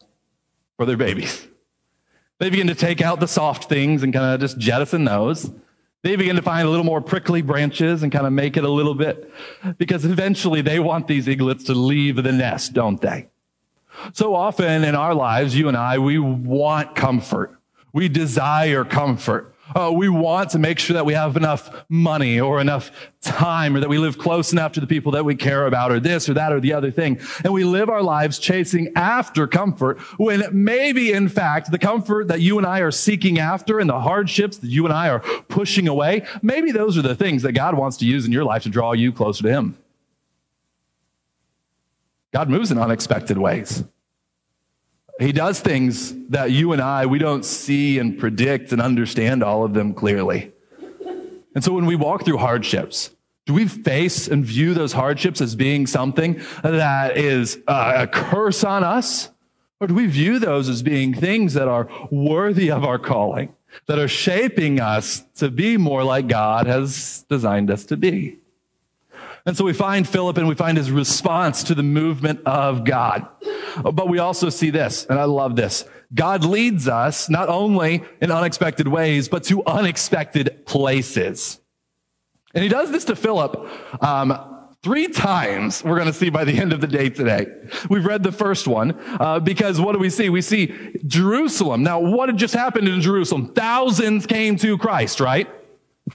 for 0.78 0.86
their 0.86 0.98
babies. 0.98 1.48
They 2.40 2.50
begin 2.50 2.68
to 2.68 2.76
take 2.76 3.02
out 3.02 3.20
the 3.20 3.28
soft 3.28 3.70
things 3.70 4.04
and 4.04 4.14
kind 4.14 4.34
of 4.34 4.40
just 4.40 4.58
jettison 4.58 5.06
those. 5.06 5.52
They 6.02 6.16
begin 6.16 6.38
to 6.38 6.42
find 6.42 6.66
a 6.66 6.70
little 6.70 6.86
more 6.86 7.02
prickly 7.02 7.42
branches 7.42 8.04
and 8.04 8.12
kind 8.12 8.26
of 8.26 8.32
make 8.32 8.56
it 8.56 8.64
a 8.64 8.70
little 8.70 8.96
bit, 8.96 9.32
because 9.78 10.06
eventually 10.06 10.62
they 10.62 10.80
want 10.80 11.08
these 11.08 11.28
eaglets 11.28 11.66
to 11.66 11.74
leave 11.74 12.16
the 12.16 12.32
nest, 12.32 12.74
don't 12.74 13.02
they? 13.02 13.28
So 14.14 14.34
often 14.34 14.86
in 14.86 14.96
our 14.96 15.14
lives, 15.14 15.58
you 15.58 15.68
and 15.68 15.76
I, 15.76 16.00
we 16.00 16.18
want 16.18 16.96
comfort. 16.96 17.60
We 17.92 18.08
desire 18.08 18.86
comfort. 18.86 19.49
Uh, 19.76 19.92
we 19.94 20.10
want 20.10 20.50
to 20.52 20.60
make 20.60 20.80
sure 20.80 20.94
that 20.96 21.06
we 21.06 21.14
have 21.14 21.38
enough 21.38 21.70
money 21.90 22.40
or 22.40 22.60
enough 22.60 22.92
time 23.22 23.76
or 23.76 23.80
that 23.80 23.90
we 23.90 23.98
live 23.98 24.18
close 24.18 24.52
enough 24.52 24.74
to 24.74 24.80
the 24.80 24.88
people 24.88 25.12
that 25.12 25.26
we 25.26 25.36
care 25.36 25.66
about 25.68 25.92
or 25.92 26.00
this 26.00 26.30
or 26.30 26.34
that 26.34 26.52
or 26.52 26.60
the 26.60 26.74
other 26.74 26.92
thing. 26.92 27.20
And 27.44 27.54
we 27.54 27.64
live 27.64 27.90
our 27.90 28.02
lives 28.02 28.40
chasing 28.40 28.92
after 28.96 29.48
comfort 29.48 30.00
when 30.18 30.44
maybe 30.52 31.12
in 31.12 31.30
fact 31.30 31.72
the 31.72 31.80
comfort 31.80 32.30
that 32.30 32.42
you 32.42 32.58
and 32.58 32.66
I 32.66 32.80
are 32.80 32.92
seeking 32.92 33.40
after 33.40 33.80
and 33.80 33.90
the 33.90 34.00
hardships 34.00 34.58
that 34.58 34.70
you 34.70 34.86
and 34.86 34.94
I 34.94 35.10
are 35.10 35.20
pushing 35.20 35.88
away, 35.88 36.26
maybe 36.42 36.72
those 36.72 36.98
are 36.98 37.02
the 37.02 37.16
things 37.16 37.44
that 37.44 37.54
God 37.54 37.76
wants 37.76 37.98
to 37.98 38.06
use 38.06 38.26
in 38.26 38.32
your 38.32 38.46
life 38.46 38.64
to 38.64 38.70
draw 38.70 38.94
you 38.94 39.12
closer 39.12 39.44
to 39.44 39.50
Him. 39.50 39.78
God 42.32 42.50
moves 42.50 42.72
in 42.72 42.78
unexpected 42.78 43.38
ways. 43.38 43.84
He 45.20 45.34
does 45.34 45.60
things 45.60 46.14
that 46.30 46.52
you 46.52 46.72
and 46.72 46.82
I, 46.82 47.06
we 47.06 47.20
don't 47.20 47.44
see 47.44 48.00
and 48.00 48.18
predict 48.18 48.72
and 48.72 48.82
understand 48.82 49.44
all 49.44 49.66
of 49.66 49.74
them 49.74 49.94
clearly. 49.94 50.54
And 51.54 51.64
so 51.64 51.74
when 51.74 51.86
we 51.86 51.96
walk 51.96 52.24
through 52.24 52.38
hardships, 52.38 53.12
do 53.46 53.54
we 53.54 53.68
face 53.68 54.28
and 54.28 54.46
view 54.46 54.74
those 54.74 54.94
hardships 54.94 55.42
as 55.42 55.56
being 55.56 55.88
something 55.88 56.42
that 56.64 57.18
is 57.18 57.60
uh, 57.68 57.94
a 57.98 58.08
curse 58.08 58.64
on 58.64 58.84
us? 58.84 59.30
Or 59.82 59.88
do 59.88 59.94
we 59.94 60.08
view 60.08 60.40
those 60.40 60.70
as 60.70 60.84
being 60.84 61.14
things 61.14 61.54
that 61.54 61.68
are 61.68 61.90
worthy 62.12 62.70
of 62.70 62.84
our 62.86 63.00
calling, 63.00 63.54
that 63.88 63.98
are 63.98 64.08
shaping 64.08 64.80
us 64.80 65.26
to 65.36 65.50
be 65.50 65.78
more 65.78 66.04
like 66.04 66.28
God 66.28 66.68
has 66.68 67.26
designed 67.30 67.72
us 67.72 67.86
to 67.86 67.98
be? 67.98 68.38
And 69.46 69.56
so 69.56 69.64
we 69.64 69.74
find 69.74 70.08
Philip 70.08 70.38
and 70.38 70.48
we 70.48 70.56
find 70.56 70.78
his 70.78 70.92
response 70.92 71.64
to 71.64 71.76
the 71.76 71.84
movement 71.84 72.42
of 72.46 72.84
God. 72.84 73.28
But 73.82 74.10
we 74.10 74.20
also 74.20 74.50
see 74.50 74.70
this, 74.70 75.06
and 75.06 75.20
I 75.20 75.24
love 75.24 75.56
this. 75.56 75.86
God 76.14 76.44
leads 76.44 76.88
us 76.88 77.30
not 77.30 77.50
only 77.50 78.04
in 78.22 78.32
unexpected 78.32 78.88
ways, 78.88 79.30
but 79.30 79.44
to 79.46 79.64
unexpected 79.66 80.66
places. 80.66 81.60
And 82.54 82.64
he 82.64 82.70
does 82.70 82.92
this 82.92 83.06
to 83.06 83.16
Philip 83.16 83.68
um, 84.04 84.60
three 84.82 85.08
times, 85.08 85.84
we're 85.84 85.96
going 85.96 86.08
to 86.08 86.14
see 86.14 86.30
by 86.30 86.44
the 86.44 86.58
end 86.58 86.74
of 86.74 86.82
the 86.82 86.88
day 86.88 87.10
today. 87.10 87.48
We've 87.90 88.06
read 88.06 88.24
the 88.24 88.32
first 88.32 88.68
one 88.68 89.00
uh, 89.20 89.40
because 89.40 89.80
what 89.80 89.94
do 89.94 90.00
we 90.00 90.10
see? 90.10 90.30
We 90.30 90.42
see 90.42 90.74
Jerusalem. 91.06 91.84
Now, 91.84 92.00
what 92.00 92.30
had 92.30 92.38
just 92.38 92.54
happened 92.54 92.88
in 92.88 93.02
Jerusalem? 93.02 93.54
Thousands 93.54 94.26
came 94.26 94.56
to 94.58 94.78
Christ, 94.78 95.20
right? 95.20 95.48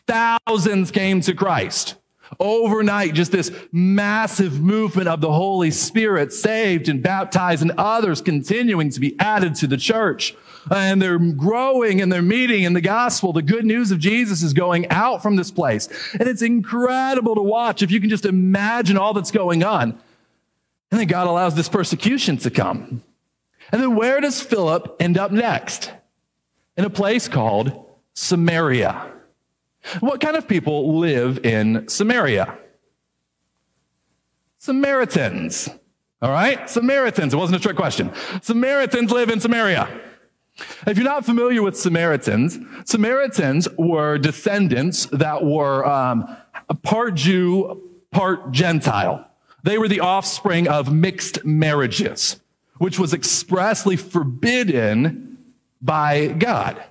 Thousands 0.08 0.90
came 0.90 1.20
to 1.22 1.34
Christ. 1.34 1.96
Overnight, 2.40 3.14
just 3.14 3.32
this 3.32 3.52
massive 3.72 4.60
movement 4.60 5.08
of 5.08 5.20
the 5.20 5.32
Holy 5.32 5.70
Spirit 5.70 6.32
saved 6.32 6.88
and 6.88 7.02
baptized, 7.02 7.62
and 7.62 7.72
others 7.78 8.20
continuing 8.20 8.90
to 8.90 9.00
be 9.00 9.18
added 9.18 9.54
to 9.56 9.66
the 9.66 9.76
church. 9.76 10.34
And 10.70 11.00
they're 11.00 11.18
growing 11.18 12.00
and 12.00 12.10
they're 12.10 12.22
meeting, 12.22 12.64
and 12.64 12.74
the 12.74 12.80
gospel, 12.80 13.32
the 13.32 13.42
good 13.42 13.64
news 13.64 13.90
of 13.90 13.98
Jesus 13.98 14.42
is 14.42 14.52
going 14.52 14.88
out 14.90 15.22
from 15.22 15.36
this 15.36 15.50
place. 15.50 15.88
And 16.18 16.28
it's 16.28 16.42
incredible 16.42 17.34
to 17.34 17.42
watch 17.42 17.82
if 17.82 17.90
you 17.90 18.00
can 18.00 18.10
just 18.10 18.24
imagine 18.24 18.96
all 18.96 19.12
that's 19.12 19.30
going 19.30 19.62
on. 19.62 19.98
And 20.90 21.00
then 21.00 21.06
God 21.06 21.26
allows 21.26 21.54
this 21.54 21.68
persecution 21.68 22.36
to 22.38 22.50
come. 22.50 23.02
And 23.72 23.82
then 23.82 23.96
where 23.96 24.20
does 24.20 24.40
Philip 24.40 24.96
end 25.00 25.18
up 25.18 25.32
next? 25.32 25.92
In 26.76 26.84
a 26.84 26.90
place 26.90 27.28
called 27.28 27.84
Samaria. 28.14 29.13
What 30.00 30.20
kind 30.20 30.36
of 30.36 30.48
people 30.48 30.98
live 30.98 31.44
in 31.44 31.88
Samaria? 31.88 32.58
Samaritans. 34.58 35.68
All 36.22 36.30
right? 36.30 36.68
Samaritans. 36.70 37.34
It 37.34 37.36
wasn't 37.36 37.60
a 37.60 37.62
trick 37.62 37.76
question. 37.76 38.10
Samaritans 38.40 39.10
live 39.10 39.28
in 39.28 39.40
Samaria. 39.40 39.88
If 40.86 40.96
you're 40.96 41.04
not 41.04 41.24
familiar 41.24 41.62
with 41.62 41.76
Samaritans, 41.76 42.58
Samaritans 42.84 43.68
were 43.76 44.18
descendants 44.18 45.06
that 45.06 45.44
were 45.44 45.86
um, 45.86 46.36
part 46.82 47.14
Jew, 47.14 47.82
part 48.10 48.52
Gentile. 48.52 49.28
They 49.64 49.78
were 49.78 49.88
the 49.88 50.00
offspring 50.00 50.68
of 50.68 50.92
mixed 50.92 51.44
marriages, 51.44 52.40
which 52.78 52.98
was 52.98 53.12
expressly 53.12 53.96
forbidden 53.96 55.38
by 55.82 56.28
God. 56.28 56.82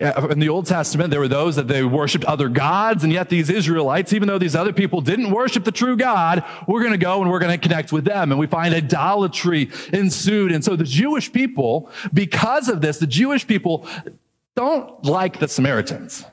In 0.00 0.38
the 0.38 0.48
Old 0.48 0.66
Testament, 0.66 1.10
there 1.10 1.20
were 1.20 1.28
those 1.28 1.56
that 1.56 1.68
they 1.68 1.84
worshiped 1.84 2.24
other 2.24 2.48
gods, 2.48 3.04
and 3.04 3.12
yet 3.12 3.28
these 3.28 3.50
Israelites, 3.50 4.14
even 4.14 4.26
though 4.26 4.38
these 4.38 4.56
other 4.56 4.72
people 4.72 5.02
didn't 5.02 5.30
worship 5.30 5.64
the 5.64 5.72
true 5.72 5.96
God, 5.96 6.44
we're 6.66 6.80
going 6.80 6.92
to 6.92 6.98
go 6.98 7.20
and 7.20 7.30
we're 7.30 7.40
going 7.40 7.52
to 7.52 7.58
connect 7.58 7.92
with 7.92 8.04
them. 8.04 8.32
And 8.32 8.40
we 8.40 8.46
find 8.46 8.74
idolatry 8.74 9.70
ensued. 9.92 10.50
And 10.50 10.64
so 10.64 10.76
the 10.76 10.84
Jewish 10.84 11.30
people, 11.30 11.90
because 12.12 12.68
of 12.68 12.80
this, 12.80 12.98
the 12.98 13.06
Jewish 13.06 13.46
people 13.46 13.86
don't 14.54 15.04
like 15.04 15.38
the 15.38 15.48
Samaritans 15.48 16.24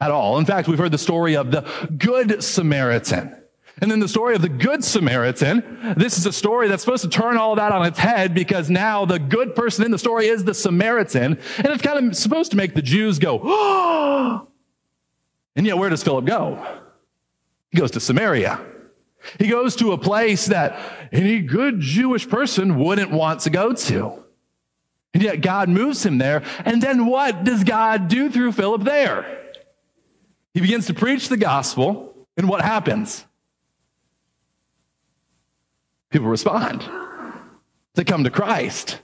at 0.00 0.10
all. 0.10 0.38
In 0.38 0.46
fact, 0.46 0.66
we've 0.66 0.78
heard 0.78 0.92
the 0.92 0.98
story 0.98 1.36
of 1.36 1.50
the 1.50 1.68
Good 1.98 2.42
Samaritan. 2.42 3.36
And 3.80 3.90
then 3.90 4.00
the 4.00 4.08
story 4.08 4.34
of 4.34 4.42
the 4.42 4.48
Good 4.48 4.82
Samaritan. 4.82 5.94
This 5.96 6.16
is 6.16 6.24
a 6.24 6.32
story 6.32 6.68
that's 6.68 6.82
supposed 6.82 7.02
to 7.04 7.10
turn 7.10 7.36
all 7.36 7.56
that 7.56 7.72
on 7.72 7.86
its 7.86 7.98
head 7.98 8.32
because 8.32 8.70
now 8.70 9.04
the 9.04 9.18
good 9.18 9.54
person 9.54 9.84
in 9.84 9.90
the 9.90 9.98
story 9.98 10.28
is 10.28 10.44
the 10.44 10.54
Samaritan. 10.54 11.38
And 11.58 11.66
it's 11.66 11.82
kind 11.82 12.08
of 12.08 12.16
supposed 12.16 12.52
to 12.52 12.56
make 12.56 12.74
the 12.74 12.82
Jews 12.82 13.18
go, 13.18 13.40
oh, 13.42 14.48
And 15.56 15.64
yet, 15.64 15.78
where 15.78 15.88
does 15.88 16.04
Philip 16.04 16.26
go? 16.26 16.64
He 17.70 17.78
goes 17.78 17.90
to 17.92 18.00
Samaria. 18.00 18.60
He 19.38 19.48
goes 19.48 19.74
to 19.76 19.92
a 19.92 19.98
place 19.98 20.46
that 20.46 20.78
any 21.10 21.40
good 21.40 21.80
Jewish 21.80 22.28
person 22.28 22.78
wouldn't 22.78 23.10
want 23.10 23.40
to 23.40 23.50
go 23.50 23.72
to. 23.72 24.22
And 25.14 25.22
yet 25.22 25.40
God 25.40 25.70
moves 25.70 26.04
him 26.04 26.18
there. 26.18 26.42
And 26.64 26.82
then 26.82 27.06
what 27.06 27.42
does 27.42 27.64
God 27.64 28.08
do 28.08 28.30
through 28.30 28.52
Philip 28.52 28.84
there? 28.84 29.54
He 30.52 30.60
begins 30.60 30.86
to 30.86 30.94
preach 30.94 31.30
the 31.30 31.38
gospel. 31.38 32.14
And 32.36 32.48
what 32.48 32.60
happens? 32.60 33.24
People 36.16 36.28
respond. 36.30 36.82
They 37.92 38.02
come 38.02 38.24
to 38.24 38.30
Christ. 38.30 39.02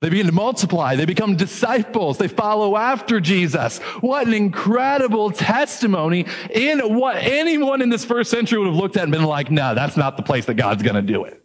They 0.00 0.10
begin 0.10 0.26
to 0.26 0.32
multiply. 0.32 0.96
They 0.96 1.04
become 1.04 1.36
disciples. 1.36 2.18
They 2.18 2.26
follow 2.26 2.76
after 2.76 3.20
Jesus. 3.20 3.78
What 4.00 4.26
an 4.26 4.34
incredible 4.34 5.30
testimony 5.30 6.26
in 6.50 6.80
what 6.96 7.18
anyone 7.18 7.82
in 7.82 7.88
this 7.88 8.04
first 8.04 8.32
century 8.32 8.58
would 8.58 8.66
have 8.66 8.74
looked 8.74 8.96
at 8.96 9.04
and 9.04 9.12
been 9.12 9.22
like, 9.22 9.52
no, 9.52 9.76
that's 9.76 9.96
not 9.96 10.16
the 10.16 10.24
place 10.24 10.46
that 10.46 10.54
God's 10.54 10.82
going 10.82 10.96
to 10.96 11.02
do 11.02 11.22
it. 11.22 11.40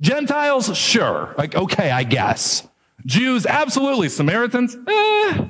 Gentiles, 0.00 0.76
sure. 0.76 1.32
Like, 1.38 1.54
okay, 1.54 1.92
I 1.92 2.02
guess. 2.02 2.66
Jews, 3.06 3.46
absolutely. 3.46 4.08
Samaritans, 4.08 4.76
eh. 4.88 5.46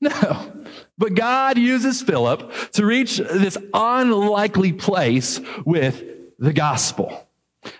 No. 0.00 0.52
But 0.96 1.16
God 1.16 1.58
uses 1.58 2.00
Philip 2.00 2.52
to 2.74 2.86
reach 2.86 3.18
this 3.18 3.58
unlikely 3.74 4.72
place 4.72 5.40
with 5.64 6.04
the 6.40 6.52
gospel. 6.52 7.26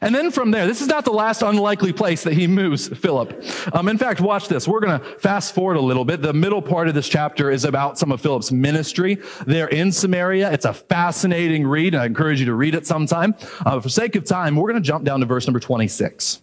And 0.03 0.15
then 0.15 0.31
from 0.31 0.51
there, 0.51 0.67
this 0.67 0.83
is 0.83 0.89
not 0.89 1.07
the 1.07 1.13
last 1.13 1.41
unlikely 1.41 1.95
place 1.95 2.23
that 2.25 2.35
he 2.35 2.47
moves 2.47 2.89
Philip. 2.89 3.43
Um, 3.73 3.89
in 3.89 3.97
fact, 3.97 4.21
watch 4.21 4.47
this. 4.47 4.69
We're 4.69 4.81
going 4.81 5.01
to 5.01 5.05
fast 5.19 5.55
forward 5.55 5.79
a 5.79 5.81
little 5.81 6.05
bit. 6.05 6.21
The 6.21 6.35
middle 6.35 6.61
part 6.61 6.89
of 6.89 6.95
this 6.95 7.09
chapter 7.09 7.51
is 7.51 7.65
about 7.65 7.99
some 7.99 8.13
of 8.13 8.21
Philip's 8.21 8.53
ministry 8.53 9.19
there 9.47 9.69
in 9.69 9.91
Samaria. 9.91 10.53
It's 10.53 10.67
a 10.67 10.75
fascinating 10.75 11.67
read, 11.67 11.95
I 11.95 12.05
encourage 12.05 12.41
you 12.41 12.47
to 12.47 12.55
read 12.55 12.75
it 12.75 12.87
sometime. 12.87 13.35
Uh, 13.65 13.81
for 13.81 13.89
sake 13.89 14.17
of 14.17 14.25
time, 14.25 14.55
we're 14.55 14.71
going 14.71 14.83
to 14.83 14.87
jump 14.87 15.05
down 15.05 15.21
to 15.21 15.27
verse 15.27 15.47
number 15.47 15.61
26. 15.61 16.43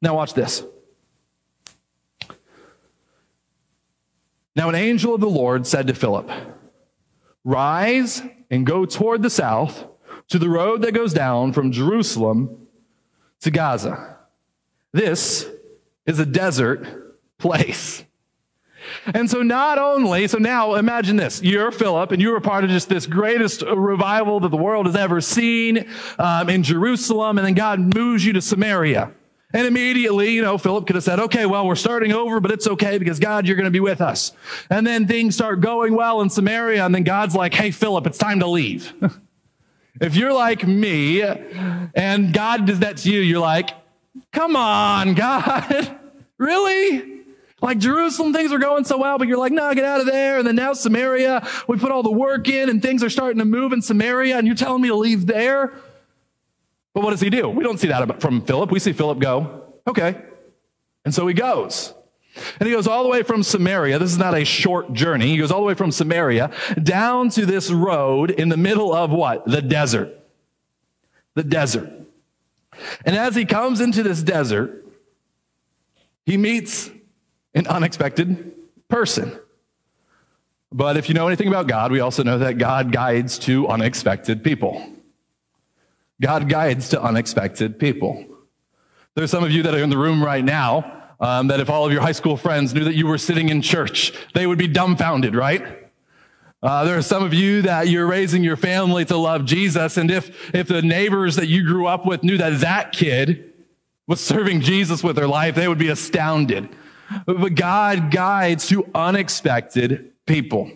Now, 0.00 0.16
watch 0.16 0.32
this. 0.32 0.64
Now, 4.56 4.70
an 4.70 4.74
angel 4.74 5.14
of 5.14 5.20
the 5.20 5.30
Lord 5.30 5.66
said 5.66 5.86
to 5.88 5.94
Philip, 5.94 6.30
Rise 7.44 8.22
and 8.50 8.64
go 8.64 8.86
toward 8.86 9.22
the 9.22 9.30
south 9.30 9.84
to 10.32 10.38
the 10.38 10.48
road 10.48 10.80
that 10.80 10.92
goes 10.92 11.12
down 11.12 11.52
from 11.52 11.70
Jerusalem 11.70 12.66
to 13.42 13.50
Gaza. 13.50 14.16
This 14.90 15.46
is 16.06 16.18
a 16.18 16.24
desert 16.24 17.12
place. 17.36 18.02
And 19.12 19.30
so, 19.30 19.42
not 19.42 19.78
only, 19.78 20.26
so 20.28 20.38
now 20.38 20.74
imagine 20.76 21.16
this 21.16 21.42
you're 21.42 21.70
Philip, 21.70 22.12
and 22.12 22.22
you 22.22 22.30
were 22.30 22.40
part 22.40 22.64
of 22.64 22.70
just 22.70 22.88
this 22.88 23.06
greatest 23.06 23.60
revival 23.60 24.40
that 24.40 24.48
the 24.48 24.56
world 24.56 24.86
has 24.86 24.96
ever 24.96 25.20
seen 25.20 25.86
um, 26.18 26.48
in 26.48 26.62
Jerusalem, 26.62 27.36
and 27.36 27.46
then 27.46 27.54
God 27.54 27.94
moves 27.94 28.24
you 28.24 28.32
to 28.32 28.40
Samaria. 28.40 29.12
And 29.52 29.66
immediately, 29.66 30.30
you 30.30 30.40
know, 30.40 30.56
Philip 30.56 30.86
could 30.86 30.96
have 30.96 31.04
said, 31.04 31.20
okay, 31.20 31.44
well, 31.44 31.66
we're 31.66 31.74
starting 31.74 32.12
over, 32.12 32.40
but 32.40 32.50
it's 32.50 32.66
okay 32.66 32.96
because 32.96 33.18
God, 33.18 33.46
you're 33.46 33.56
going 33.56 33.66
to 33.66 33.70
be 33.70 33.80
with 33.80 34.00
us. 34.00 34.32
And 34.70 34.86
then 34.86 35.06
things 35.06 35.34
start 35.34 35.60
going 35.60 35.94
well 35.94 36.22
in 36.22 36.30
Samaria, 36.30 36.86
and 36.86 36.94
then 36.94 37.04
God's 37.04 37.34
like, 37.34 37.52
hey, 37.52 37.70
Philip, 37.70 38.06
it's 38.06 38.16
time 38.16 38.40
to 38.40 38.46
leave. 38.46 38.94
If 40.02 40.16
you're 40.16 40.32
like 40.32 40.66
me 40.66 41.22
and 41.22 42.34
God 42.34 42.66
does 42.66 42.80
that 42.80 42.96
to 42.98 43.10
you, 43.10 43.20
you're 43.20 43.38
like, 43.38 43.70
come 44.32 44.56
on, 44.56 45.14
God, 45.14 45.96
really? 46.38 47.20
Like 47.60 47.78
Jerusalem, 47.78 48.32
things 48.32 48.50
are 48.50 48.58
going 48.58 48.84
so 48.84 48.98
well, 48.98 49.16
but 49.16 49.28
you're 49.28 49.38
like, 49.38 49.52
no, 49.52 49.72
get 49.74 49.84
out 49.84 50.00
of 50.00 50.06
there. 50.06 50.38
And 50.38 50.46
then 50.46 50.56
now 50.56 50.72
Samaria, 50.72 51.46
we 51.68 51.78
put 51.78 51.92
all 51.92 52.02
the 52.02 52.10
work 52.10 52.48
in 52.48 52.68
and 52.68 52.82
things 52.82 53.04
are 53.04 53.10
starting 53.10 53.38
to 53.38 53.44
move 53.44 53.72
in 53.72 53.80
Samaria, 53.80 54.36
and 54.36 54.44
you're 54.44 54.56
telling 54.56 54.82
me 54.82 54.88
to 54.88 54.96
leave 54.96 55.26
there? 55.26 55.72
But 56.94 57.04
what 57.04 57.10
does 57.10 57.20
he 57.20 57.30
do? 57.30 57.48
We 57.48 57.62
don't 57.62 57.78
see 57.78 57.86
that 57.86 58.20
from 58.20 58.42
Philip. 58.42 58.72
We 58.72 58.80
see 58.80 58.92
Philip 58.92 59.20
go, 59.20 59.66
okay. 59.86 60.20
And 61.04 61.14
so 61.14 61.28
he 61.28 61.34
goes. 61.34 61.94
And 62.58 62.66
he 62.66 62.74
goes 62.74 62.86
all 62.86 63.02
the 63.02 63.08
way 63.08 63.22
from 63.22 63.42
Samaria. 63.42 63.98
This 63.98 64.10
is 64.10 64.18
not 64.18 64.36
a 64.36 64.44
short 64.44 64.92
journey. 64.92 65.28
He 65.28 65.36
goes 65.36 65.50
all 65.50 65.60
the 65.60 65.66
way 65.66 65.74
from 65.74 65.92
Samaria 65.92 66.50
down 66.82 67.28
to 67.30 67.44
this 67.44 67.70
road 67.70 68.30
in 68.30 68.48
the 68.48 68.56
middle 68.56 68.92
of 68.92 69.10
what? 69.10 69.44
The 69.46 69.60
desert. 69.60 70.18
The 71.34 71.42
desert. 71.42 71.90
And 73.04 73.16
as 73.16 73.34
he 73.34 73.44
comes 73.44 73.80
into 73.80 74.02
this 74.02 74.22
desert, 74.22 74.86
he 76.24 76.36
meets 76.36 76.90
an 77.54 77.66
unexpected 77.66 78.54
person. 78.88 79.38
But 80.70 80.96
if 80.96 81.08
you 81.08 81.14
know 81.14 81.26
anything 81.26 81.48
about 81.48 81.66
God, 81.66 81.92
we 81.92 82.00
also 82.00 82.22
know 82.22 82.38
that 82.38 82.56
God 82.56 82.92
guides 82.92 83.38
to 83.40 83.68
unexpected 83.68 84.42
people. 84.42 84.90
God 86.20 86.48
guides 86.48 86.90
to 86.90 87.02
unexpected 87.02 87.78
people. 87.78 88.24
There's 89.14 89.30
some 89.30 89.44
of 89.44 89.50
you 89.50 89.64
that 89.64 89.74
are 89.74 89.82
in 89.82 89.90
the 89.90 89.98
room 89.98 90.24
right 90.24 90.42
now 90.42 91.01
um, 91.22 91.46
that 91.46 91.60
if 91.60 91.70
all 91.70 91.86
of 91.86 91.92
your 91.92 92.02
high 92.02 92.12
school 92.12 92.36
friends 92.36 92.74
knew 92.74 92.84
that 92.84 92.96
you 92.96 93.06
were 93.06 93.16
sitting 93.16 93.48
in 93.48 93.62
church, 93.62 94.12
they 94.34 94.46
would 94.46 94.58
be 94.58 94.66
dumbfounded, 94.66 95.36
right? 95.36 95.78
Uh, 96.60 96.84
there 96.84 96.98
are 96.98 97.02
some 97.02 97.22
of 97.22 97.32
you 97.32 97.62
that 97.62 97.88
you're 97.88 98.06
raising 98.06 98.42
your 98.42 98.56
family 98.56 99.04
to 99.04 99.16
love 99.16 99.44
Jesus, 99.44 99.96
and 99.96 100.10
if 100.10 100.54
if 100.54 100.68
the 100.68 100.82
neighbors 100.82 101.36
that 101.36 101.46
you 101.46 101.64
grew 101.64 101.86
up 101.86 102.04
with 102.04 102.22
knew 102.22 102.36
that 102.36 102.60
that 102.60 102.92
kid 102.92 103.52
was 104.06 104.20
serving 104.20 104.60
Jesus 104.60 105.02
with 105.02 105.16
their 105.16 105.28
life, 105.28 105.54
they 105.54 105.68
would 105.68 105.78
be 105.78 105.88
astounded. 105.88 106.68
But 107.24 107.54
God 107.54 108.10
guides 108.10 108.68
to 108.68 108.88
unexpected 108.94 110.12
people, 110.26 110.70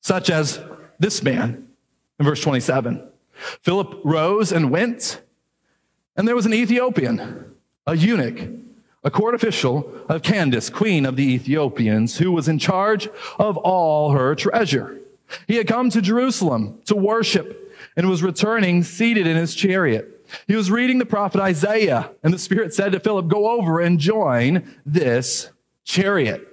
such 0.00 0.28
as 0.28 0.60
this 0.98 1.22
man 1.22 1.68
in 2.18 2.24
verse 2.24 2.40
27. 2.40 3.08
Philip 3.60 4.00
rose 4.04 4.52
and 4.52 4.70
went, 4.70 5.20
and 6.16 6.26
there 6.26 6.36
was 6.36 6.46
an 6.46 6.54
Ethiopian, 6.54 7.54
a 7.86 7.96
eunuch 7.96 8.61
a 9.04 9.10
court 9.10 9.34
official 9.34 9.90
of 10.08 10.22
Candace, 10.22 10.70
queen 10.70 11.04
of 11.04 11.16
the 11.16 11.34
Ethiopians, 11.34 12.18
who 12.18 12.32
was 12.32 12.48
in 12.48 12.58
charge 12.58 13.08
of 13.38 13.56
all 13.56 14.12
her 14.12 14.34
treasure. 14.34 15.00
He 15.46 15.56
had 15.56 15.66
come 15.66 15.90
to 15.90 16.00
Jerusalem 16.00 16.80
to 16.86 16.94
worship 16.94 17.74
and 17.96 18.08
was 18.08 18.22
returning 18.22 18.84
seated 18.84 19.26
in 19.26 19.36
his 19.36 19.54
chariot. 19.54 20.26
He 20.46 20.56
was 20.56 20.70
reading 20.70 20.98
the 20.98 21.06
prophet 21.06 21.40
Isaiah, 21.40 22.10
and 22.22 22.32
the 22.32 22.38
Spirit 22.38 22.72
said 22.72 22.92
to 22.92 23.00
Philip, 23.00 23.28
Go 23.28 23.50
over 23.50 23.80
and 23.80 23.98
join 23.98 24.76
this 24.86 25.50
chariot. 25.84 26.48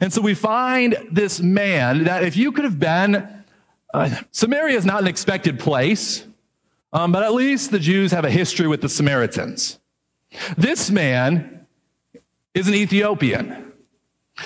And 0.00 0.12
so 0.12 0.20
we 0.20 0.34
find 0.34 0.96
this 1.10 1.40
man 1.40 2.04
that 2.04 2.24
if 2.24 2.36
you 2.36 2.52
could 2.52 2.64
have 2.64 2.78
been, 2.78 3.44
uh, 3.94 4.16
Samaria 4.32 4.76
is 4.76 4.84
not 4.84 5.00
an 5.00 5.08
expected 5.08 5.58
place, 5.58 6.26
um, 6.92 7.12
but 7.12 7.22
at 7.22 7.32
least 7.32 7.70
the 7.70 7.78
Jews 7.78 8.10
have 8.12 8.24
a 8.24 8.30
history 8.30 8.66
with 8.66 8.80
the 8.80 8.88
Samaritans. 8.88 9.78
This 10.58 10.90
man 10.90 11.55
is 12.56 12.68
an 12.68 12.74
Ethiopian. 12.74 13.72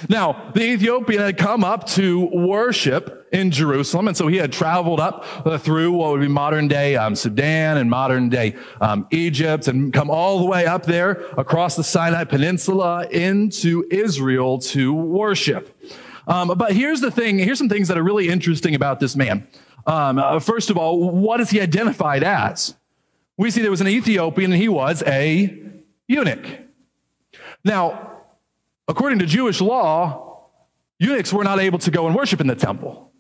Now, 0.09 0.51
the 0.53 0.63
Ethiopian 0.63 1.21
had 1.23 1.39
come 1.39 1.63
up 1.63 1.87
to 1.91 2.27
worship 2.27 3.29
in 3.33 3.53
Jerusalem, 3.53 4.09
and 4.09 4.17
so 4.17 4.27
he 4.27 4.37
had 4.37 4.53
traveled 4.53 4.99
up 4.99 5.25
uh, 5.47 5.59
through 5.59 5.93
what 5.93 6.11
would 6.11 6.21
be 6.21 6.29
modern 6.29 6.67
day 6.67 6.97
um, 6.97 7.15
Sudan 7.15 7.77
and 7.77 7.89
modern 7.89 8.29
day 8.29 8.57
um, 8.81 9.07
Egypt, 9.13 9.69
and 9.69 9.93
come 9.93 10.11
all 10.11 10.41
the 10.41 10.45
way 10.45 10.67
up 10.67 10.85
there 10.85 11.13
across 11.39 11.77
the 11.77 11.85
Sinai 11.85 12.25
Peninsula 12.25 13.07
into 13.11 13.87
Israel 13.91 14.59
to 14.59 14.93
worship. 14.93 15.81
Um, 16.27 16.49
but 16.57 16.73
here's 16.73 17.01
the 17.01 17.11
thing 17.11 17.39
here's 17.39 17.59
some 17.59 17.69
things 17.69 17.89
that 17.89 17.99
are 17.99 18.03
really 18.03 18.29
interesting 18.29 18.75
about 18.75 18.99
this 18.99 19.15
man. 19.15 19.47
Um, 19.87 20.19
uh, 20.19 20.41
first 20.41 20.71
of 20.71 20.77
all, 20.77 21.11
what 21.11 21.41
is 21.41 21.51
he 21.51 21.61
identified 21.61 22.25
as? 22.25 22.75
We 23.37 23.51
see 23.51 23.63
there 23.63 23.71
was 23.71 23.81
an 23.81 23.89
Ethiopian, 23.89 24.53
and 24.53 24.61
he 24.61 24.69
was 24.69 25.03
a 25.07 25.57
eunuch. 26.09 26.70
Now, 27.65 28.23
according 28.89 29.19
to 29.21 29.27
Jewish 29.27 29.61
law, 29.61 30.47
eunuchs 30.99 31.33
were 31.33 31.45
not 31.45 31.59
able 31.59 31.79
to 31.81 31.91
go 31.91 32.07
and 32.07 32.15
worship 32.15 32.41
in 32.41 32.47
the 32.47 32.55
temple. 32.55 33.13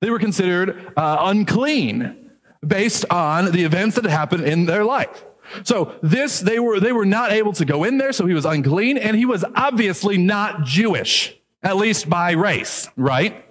They 0.00 0.10
were 0.10 0.18
considered 0.18 0.92
uh, 0.96 1.18
unclean 1.20 2.30
based 2.66 3.04
on 3.10 3.52
the 3.52 3.64
events 3.64 3.96
that 3.96 4.04
had 4.04 4.12
happened 4.12 4.44
in 4.44 4.66
their 4.66 4.84
life. 4.84 5.24
So 5.64 5.98
this, 6.02 6.40
they 6.40 6.58
were, 6.58 6.78
they 6.78 6.92
were 6.92 7.06
not 7.06 7.32
able 7.32 7.52
to 7.54 7.64
go 7.64 7.84
in 7.84 7.98
there, 7.98 8.12
so 8.12 8.26
he 8.26 8.34
was 8.34 8.44
unclean, 8.44 8.98
and 8.98 9.16
he 9.16 9.26
was 9.26 9.44
obviously 9.54 10.16
not 10.16 10.64
Jewish, 10.64 11.36
at 11.62 11.76
least 11.76 12.08
by 12.08 12.32
race, 12.32 12.88
right? 12.96 13.44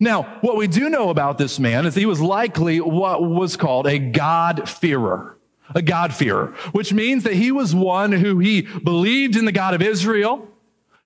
Now, 0.00 0.38
what 0.40 0.56
we 0.56 0.66
do 0.68 0.88
know 0.88 1.10
about 1.10 1.38
this 1.38 1.58
man 1.58 1.86
is 1.86 1.94
he 1.94 2.06
was 2.06 2.20
likely 2.20 2.80
what 2.80 3.22
was 3.22 3.56
called 3.56 3.86
a 3.86 3.98
God-fearer 3.98 5.36
a 5.74 5.82
God-fearer, 5.82 6.48
which 6.72 6.92
means 6.92 7.24
that 7.24 7.34
he 7.34 7.52
was 7.52 7.74
one 7.74 8.12
who 8.12 8.38
he 8.38 8.62
believed 8.62 9.36
in 9.36 9.44
the 9.44 9.52
God 9.52 9.74
of 9.74 9.82
Israel. 9.82 10.48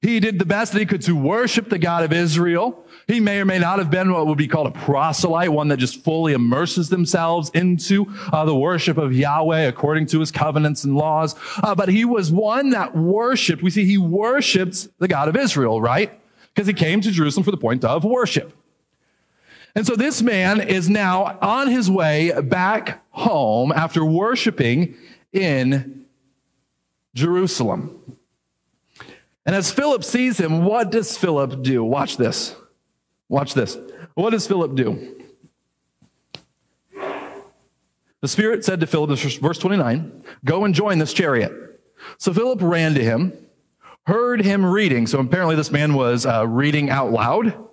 He 0.03 0.21
did 0.21 0.39
the 0.39 0.45
best 0.45 0.73
that 0.73 0.79
he 0.79 0.87
could 0.87 1.03
to 1.03 1.17
worship 1.17 1.69
the 1.69 1.79
God 1.79 2.05
of 2.05 2.13
Israel. 2.13 2.85
He 3.09 3.19
may 3.19 3.41
or 3.41 3.45
may 3.45 3.59
not 3.59 3.79
have 3.79 3.91
been 3.91 4.13
what 4.13 4.27
would 4.27 4.39
be 4.39 4.47
called 4.47 4.67
a 4.67 4.71
proselyte, 4.71 5.51
one 5.51 5.69
that 5.69 5.79
just 5.79 6.05
fully 6.05 6.33
immerses 6.33 6.91
themselves 6.91 7.51
into 7.55 8.07
uh, 8.33 8.45
the 8.45 8.55
worship 8.55 8.99
of 8.99 9.13
Yahweh 9.13 9.63
according 9.63 10.07
to 10.07 10.21
his 10.21 10.31
covenants 10.31 10.85
and 10.85 10.95
laws. 10.95 11.35
Uh, 11.63 11.75
but 11.75 11.89
he 11.89 12.05
was 12.05 12.31
one 12.31 12.71
that 12.71 12.97
worshiped. 12.97 13.63
We 13.63 13.71
see 13.71 13.85
he 13.85 13.99
worshiped 13.99 14.89
the 14.99 15.09
God 15.09 15.29
of 15.29 15.37
Israel, 15.37 15.81
right? 15.81 16.21
because 16.57 16.67
he 16.67 16.73
came 16.73 17.03
to 17.03 17.11
Jerusalem 17.11 17.45
for 17.45 17.51
the 17.51 17.59
point 17.59 17.85
of 17.85 18.03
worship. 18.03 18.55
And 19.77 19.87
so 19.87 19.95
this 19.95 20.23
man 20.23 20.63
is 20.63 20.89
now 20.89 21.39
on 21.43 21.69
his 21.69 21.91
way 21.91 22.33
back 22.41 23.05
home 23.11 23.71
after 23.73 24.03
worshiping 24.03 24.97
in 25.35 26.07
Jerusalem. 27.15 28.01
And 29.45 29.55
as 29.55 29.71
Philip 29.71 30.03
sees 30.03 30.39
him, 30.39 30.65
what 30.65 30.91
does 30.91 31.19
Philip 31.19 31.63
do? 31.63 31.85
Watch 31.85 32.17
this. 32.17 32.57
Watch 33.29 33.53
this. 33.53 33.77
What 34.15 34.31
does 34.31 34.47
Philip 34.47 34.75
do? 34.77 35.23
The 38.23 38.29
Spirit 38.29 38.65
said 38.65 38.81
to 38.81 38.87
Philip, 38.87 39.19
verse 39.19 39.59
29, 39.59 40.25
go 40.43 40.65
and 40.65 40.75
join 40.75 40.99
this 40.99 41.13
chariot. 41.13 41.53
So 42.17 42.33
Philip 42.33 42.63
ran 42.63 42.95
to 42.95 43.05
him, 43.05 43.35
heard 44.07 44.41
him 44.41 44.65
reading. 44.65 45.07
So 45.07 45.19
apparently 45.19 45.55
this 45.55 45.71
man 45.71 45.93
was 45.93 46.25
uh, 46.25 46.47
reading 46.49 46.89
out 46.89 47.13
loud 47.13 47.66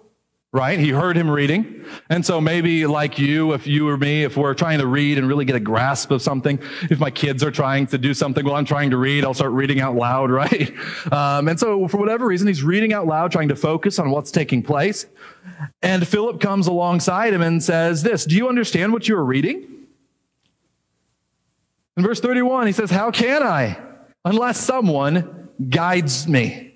right? 0.54 0.78
He 0.78 0.90
heard 0.90 1.18
him 1.18 1.30
reading. 1.30 1.84
And 2.12 2.24
so 2.24 2.40
maybe 2.40 2.86
like 2.86 3.18
you, 3.18 3.54
if 3.54 3.66
you 3.66 3.90
or 3.90 3.98
me, 3.98 4.24
if 4.24 4.38
we're 4.38 4.54
trying 4.54 4.78
to 4.80 4.86
read 4.86 5.18
and 5.18 5.28
really 5.28 5.46
get 5.46 5.56
a 5.56 5.60
grasp 5.60 6.12
of 6.12 6.22
something, 6.22 6.60
if 6.92 7.00
my 7.00 7.10
kids 7.10 7.44
are 7.44 7.50
trying 7.50 7.88
to 7.88 7.98
do 7.98 8.14
something 8.14 8.46
while 8.46 8.56
I'm 8.56 8.66
trying 8.66 8.92
to 8.92 8.98
read, 8.98 9.26
I'll 9.26 9.34
start 9.34 9.52
reading 9.52 9.82
out 9.82 9.96
loud, 9.96 10.30
right? 10.32 10.72
Um, 11.12 11.48
and 11.48 11.60
so 11.60 11.88
for 11.88 11.98
whatever 11.98 12.28
reason, 12.28 12.48
he's 12.48 12.64
reading 12.64 12.94
out 12.94 13.08
loud, 13.08 13.32
trying 13.32 13.50
to 13.50 13.56
focus 13.56 13.98
on 13.98 14.12
what's 14.12 14.30
taking 14.30 14.62
place. 14.62 15.08
And 15.82 16.08
Philip 16.08 16.40
comes 16.40 16.68
alongside 16.68 17.34
him 17.34 17.42
and 17.42 17.62
says 17.62 18.04
this, 18.04 18.24
do 18.24 18.36
you 18.36 18.48
understand 18.48 18.94
what 18.94 19.08
you 19.08 19.18
are 19.18 19.26
reading? 19.26 19.68
In 21.98 22.04
verse 22.04 22.20
31, 22.20 22.68
he 22.68 22.74
says, 22.74 22.92
how 22.92 23.10
can 23.10 23.42
I 23.42 23.80
unless 24.24 24.60
someone 24.60 25.50
guides 25.68 26.28
me? 26.28 26.73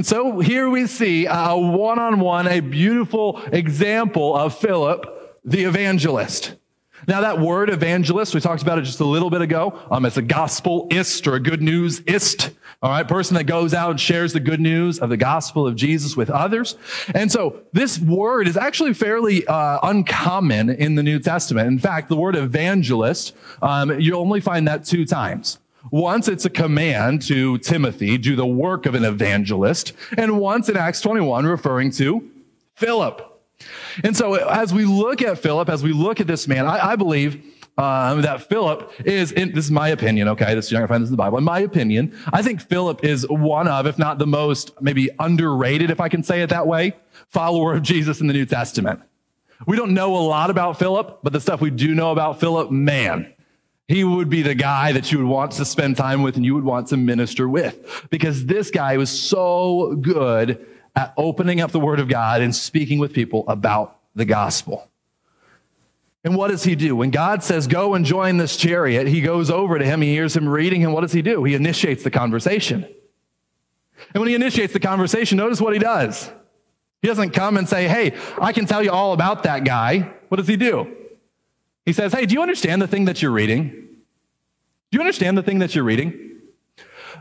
And 0.00 0.06
so 0.06 0.40
here 0.40 0.70
we 0.70 0.86
see 0.86 1.26
a 1.26 1.54
one 1.54 1.98
on 1.98 2.20
one, 2.20 2.48
a 2.48 2.60
beautiful 2.60 3.38
example 3.52 4.34
of 4.34 4.56
Philip, 4.56 5.04
the 5.44 5.64
evangelist. 5.64 6.54
Now, 7.06 7.20
that 7.20 7.38
word 7.38 7.68
evangelist, 7.68 8.34
we 8.34 8.40
talked 8.40 8.62
about 8.62 8.78
it 8.78 8.84
just 8.84 9.00
a 9.00 9.04
little 9.04 9.28
bit 9.28 9.42
ago. 9.42 9.78
Um, 9.90 10.06
it's 10.06 10.16
a 10.16 10.22
gospelist 10.22 11.26
or 11.26 11.34
a 11.34 11.38
good 11.38 11.60
newsist. 11.60 12.50
All 12.82 12.90
right, 12.90 13.06
person 13.06 13.36
that 13.36 13.44
goes 13.44 13.74
out 13.74 13.90
and 13.90 14.00
shares 14.00 14.32
the 14.32 14.40
good 14.40 14.58
news 14.58 15.00
of 15.00 15.10
the 15.10 15.18
gospel 15.18 15.66
of 15.66 15.76
Jesus 15.76 16.16
with 16.16 16.30
others. 16.30 16.78
And 17.14 17.30
so 17.30 17.60
this 17.74 17.98
word 17.98 18.48
is 18.48 18.56
actually 18.56 18.94
fairly 18.94 19.46
uh, 19.46 19.80
uncommon 19.82 20.70
in 20.70 20.94
the 20.94 21.02
New 21.02 21.18
Testament. 21.18 21.68
In 21.68 21.78
fact, 21.78 22.08
the 22.08 22.16
word 22.16 22.36
evangelist, 22.36 23.36
um, 23.60 24.00
you 24.00 24.16
only 24.16 24.40
find 24.40 24.66
that 24.66 24.86
two 24.86 25.04
times. 25.04 25.58
Once 25.90 26.28
it's 26.28 26.44
a 26.44 26.50
command 26.50 27.22
to 27.22 27.58
Timothy, 27.58 28.18
do 28.18 28.36
the 28.36 28.46
work 28.46 28.86
of 28.86 28.94
an 28.94 29.04
evangelist, 29.04 29.92
and 30.16 30.38
once 30.38 30.68
in 30.68 30.76
Acts 30.76 31.00
21 31.00 31.46
referring 31.46 31.90
to 31.92 32.28
Philip. 32.74 33.26
And 34.04 34.16
so 34.16 34.34
as 34.34 34.72
we 34.72 34.84
look 34.84 35.22
at 35.22 35.38
Philip, 35.38 35.68
as 35.68 35.82
we 35.82 35.92
look 35.92 36.20
at 36.20 36.26
this 36.26 36.48
man, 36.48 36.66
I, 36.66 36.92
I 36.92 36.96
believe 36.96 37.42
um, 37.78 38.22
that 38.22 38.42
Philip 38.42 38.92
is, 39.04 39.32
in, 39.32 39.52
this 39.52 39.64
is 39.64 39.70
my 39.70 39.88
opinion, 39.88 40.28
okay? 40.28 40.54
This, 40.54 40.70
you're 40.70 40.80
not 40.80 40.86
gonna 40.86 40.94
find 40.94 41.02
this 41.02 41.08
in 41.08 41.14
the 41.14 41.18
Bible. 41.22 41.38
In 41.38 41.44
my 41.44 41.60
opinion, 41.60 42.18
I 42.32 42.42
think 42.42 42.60
Philip 42.60 43.04
is 43.04 43.26
one 43.28 43.68
of, 43.68 43.86
if 43.86 43.98
not 43.98 44.18
the 44.18 44.26
most, 44.26 44.72
maybe 44.82 45.08
underrated, 45.18 45.90
if 45.90 46.00
I 46.00 46.08
can 46.08 46.22
say 46.22 46.42
it 46.42 46.50
that 46.50 46.66
way, 46.66 46.94
follower 47.28 47.74
of 47.74 47.82
Jesus 47.82 48.20
in 48.20 48.26
the 48.26 48.34
New 48.34 48.46
Testament. 48.46 49.00
We 49.66 49.76
don't 49.76 49.94
know 49.94 50.16
a 50.16 50.20
lot 50.20 50.50
about 50.50 50.78
Philip, 50.78 51.20
but 51.22 51.32
the 51.32 51.40
stuff 51.40 51.60
we 51.60 51.70
do 51.70 51.94
know 51.94 52.12
about 52.12 52.40
Philip, 52.40 52.70
man, 52.70 53.32
he 53.90 54.04
would 54.04 54.30
be 54.30 54.42
the 54.42 54.54
guy 54.54 54.92
that 54.92 55.10
you 55.10 55.18
would 55.18 55.26
want 55.26 55.50
to 55.50 55.64
spend 55.64 55.96
time 55.96 56.22
with 56.22 56.36
and 56.36 56.44
you 56.44 56.54
would 56.54 56.62
want 56.62 56.86
to 56.86 56.96
minister 56.96 57.48
with 57.48 58.06
because 58.08 58.46
this 58.46 58.70
guy 58.70 58.96
was 58.96 59.10
so 59.10 59.96
good 60.00 60.64
at 60.94 61.12
opening 61.16 61.60
up 61.60 61.72
the 61.72 61.80
word 61.80 61.98
of 61.98 62.06
God 62.06 62.40
and 62.40 62.54
speaking 62.54 63.00
with 63.00 63.12
people 63.12 63.42
about 63.48 63.98
the 64.14 64.24
gospel. 64.24 64.88
And 66.22 66.36
what 66.36 66.52
does 66.52 66.62
he 66.62 66.76
do? 66.76 66.94
When 66.94 67.10
God 67.10 67.42
says, 67.42 67.66
go 67.66 67.94
and 67.94 68.04
join 68.04 68.36
this 68.36 68.56
chariot, 68.56 69.08
he 69.08 69.20
goes 69.22 69.50
over 69.50 69.76
to 69.76 69.84
him, 69.84 70.02
he 70.02 70.12
hears 70.12 70.36
him 70.36 70.48
reading, 70.48 70.84
and 70.84 70.94
what 70.94 71.00
does 71.00 71.12
he 71.12 71.20
do? 71.20 71.42
He 71.42 71.56
initiates 71.56 72.04
the 72.04 72.12
conversation. 72.12 72.84
And 74.14 74.20
when 74.20 74.28
he 74.28 74.36
initiates 74.36 74.72
the 74.72 74.78
conversation, 74.78 75.36
notice 75.36 75.60
what 75.60 75.72
he 75.72 75.80
does. 75.80 76.30
He 77.02 77.08
doesn't 77.08 77.30
come 77.30 77.56
and 77.56 77.68
say, 77.68 77.88
hey, 77.88 78.16
I 78.40 78.52
can 78.52 78.66
tell 78.66 78.84
you 78.84 78.92
all 78.92 79.14
about 79.14 79.42
that 79.42 79.64
guy. 79.64 80.12
What 80.28 80.36
does 80.36 80.46
he 80.46 80.56
do? 80.56 80.96
He 81.90 81.92
says, 81.92 82.12
Hey, 82.12 82.26
do 82.26 82.34
you 82.34 82.42
understand 82.42 82.80
the 82.80 82.86
thing 82.86 83.06
that 83.06 83.20
you're 83.20 83.32
reading? 83.32 83.79
Do 84.90 84.96
you 84.96 85.00
understand 85.00 85.38
the 85.38 85.42
thing 85.42 85.60
that 85.60 85.74
you're 85.74 85.84
reading? 85.84 86.40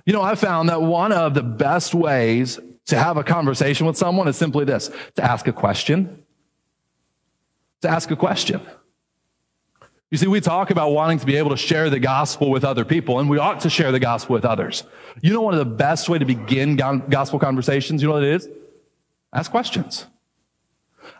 You 0.05 0.13
know, 0.13 0.21
I 0.21 0.35
found 0.35 0.69
that 0.69 0.81
one 0.81 1.11
of 1.11 1.33
the 1.33 1.43
best 1.43 1.93
ways 1.93 2.59
to 2.87 2.97
have 2.97 3.17
a 3.17 3.23
conversation 3.23 3.85
with 3.85 3.97
someone 3.97 4.27
is 4.27 4.37
simply 4.37 4.65
this 4.65 4.89
to 5.15 5.23
ask 5.23 5.47
a 5.47 5.53
question. 5.53 6.23
To 7.81 7.89
ask 7.89 8.09
a 8.09 8.15
question. 8.15 8.61
You 10.09 10.17
see, 10.17 10.25
we 10.25 10.41
talk 10.41 10.71
about 10.71 10.89
wanting 10.89 11.19
to 11.19 11.25
be 11.25 11.35
able 11.35 11.51
to 11.51 11.57
share 11.57 11.91
the 11.91 11.99
gospel 11.99 12.49
with 12.49 12.63
other 12.63 12.83
people, 12.83 13.19
and 13.19 13.29
we 13.29 13.37
ought 13.37 13.59
to 13.59 13.69
share 13.69 13.91
the 13.91 13.99
gospel 13.99 14.33
with 14.33 14.43
others. 14.43 14.83
You 15.21 15.33
know, 15.33 15.41
one 15.41 15.53
of 15.53 15.59
the 15.59 15.75
best 15.75 16.09
way 16.09 16.17
to 16.17 16.25
begin 16.25 16.75
gospel 16.75 17.37
conversations, 17.37 18.01
you 18.01 18.07
know 18.07 18.15
what 18.15 18.23
it 18.23 18.33
is? 18.33 18.49
Ask 19.31 19.51
questions. 19.51 20.07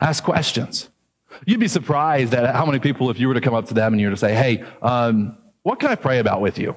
Ask 0.02 0.24
questions. 0.24 0.90
You'd 1.46 1.60
be 1.60 1.68
surprised 1.68 2.34
at 2.34 2.56
how 2.56 2.66
many 2.66 2.80
people, 2.80 3.12
if 3.12 3.20
you 3.20 3.28
were 3.28 3.36
to 3.36 3.42
come 3.42 3.54
up 3.54 3.68
to 3.68 3.76
them 3.76 3.94
and 3.94 4.02
you 4.02 4.08
were 4.08 4.16
to 4.16 4.20
say, 4.20 4.34
hey, 4.34 4.64
um, 4.82 5.38
what 5.64 5.80
can 5.80 5.90
I 5.90 5.96
pray 5.96 6.20
about 6.20 6.42
with 6.42 6.58
you? 6.58 6.76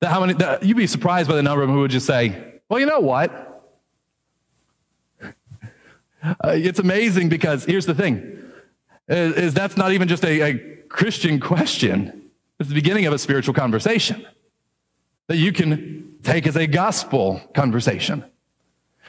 That 0.00 0.10
how 0.10 0.20
many, 0.20 0.34
that, 0.34 0.62
you'd 0.62 0.76
be 0.76 0.86
surprised 0.86 1.28
by 1.28 1.36
the 1.36 1.42
number 1.42 1.62
of 1.62 1.68
them 1.68 1.74
who 1.76 1.82
would 1.82 1.90
just 1.90 2.06
say, 2.06 2.60
well, 2.68 2.80
you 2.80 2.86
know 2.86 3.00
what? 3.00 3.40
Uh, 6.42 6.54
it's 6.54 6.78
amazing 6.78 7.28
because 7.28 7.66
here's 7.66 7.84
the 7.84 7.94
thing 7.94 8.34
is, 9.08 9.34
is 9.36 9.54
that's 9.54 9.76
not 9.76 9.92
even 9.92 10.08
just 10.08 10.24
a, 10.24 10.40
a 10.40 10.58
Christian 10.88 11.38
question. 11.38 12.30
It's 12.58 12.70
the 12.70 12.74
beginning 12.74 13.04
of 13.04 13.12
a 13.12 13.18
spiritual 13.18 13.52
conversation 13.52 14.26
that 15.26 15.36
you 15.36 15.52
can 15.52 16.14
take 16.22 16.46
as 16.46 16.56
a 16.56 16.66
gospel 16.66 17.42
conversation. 17.54 18.24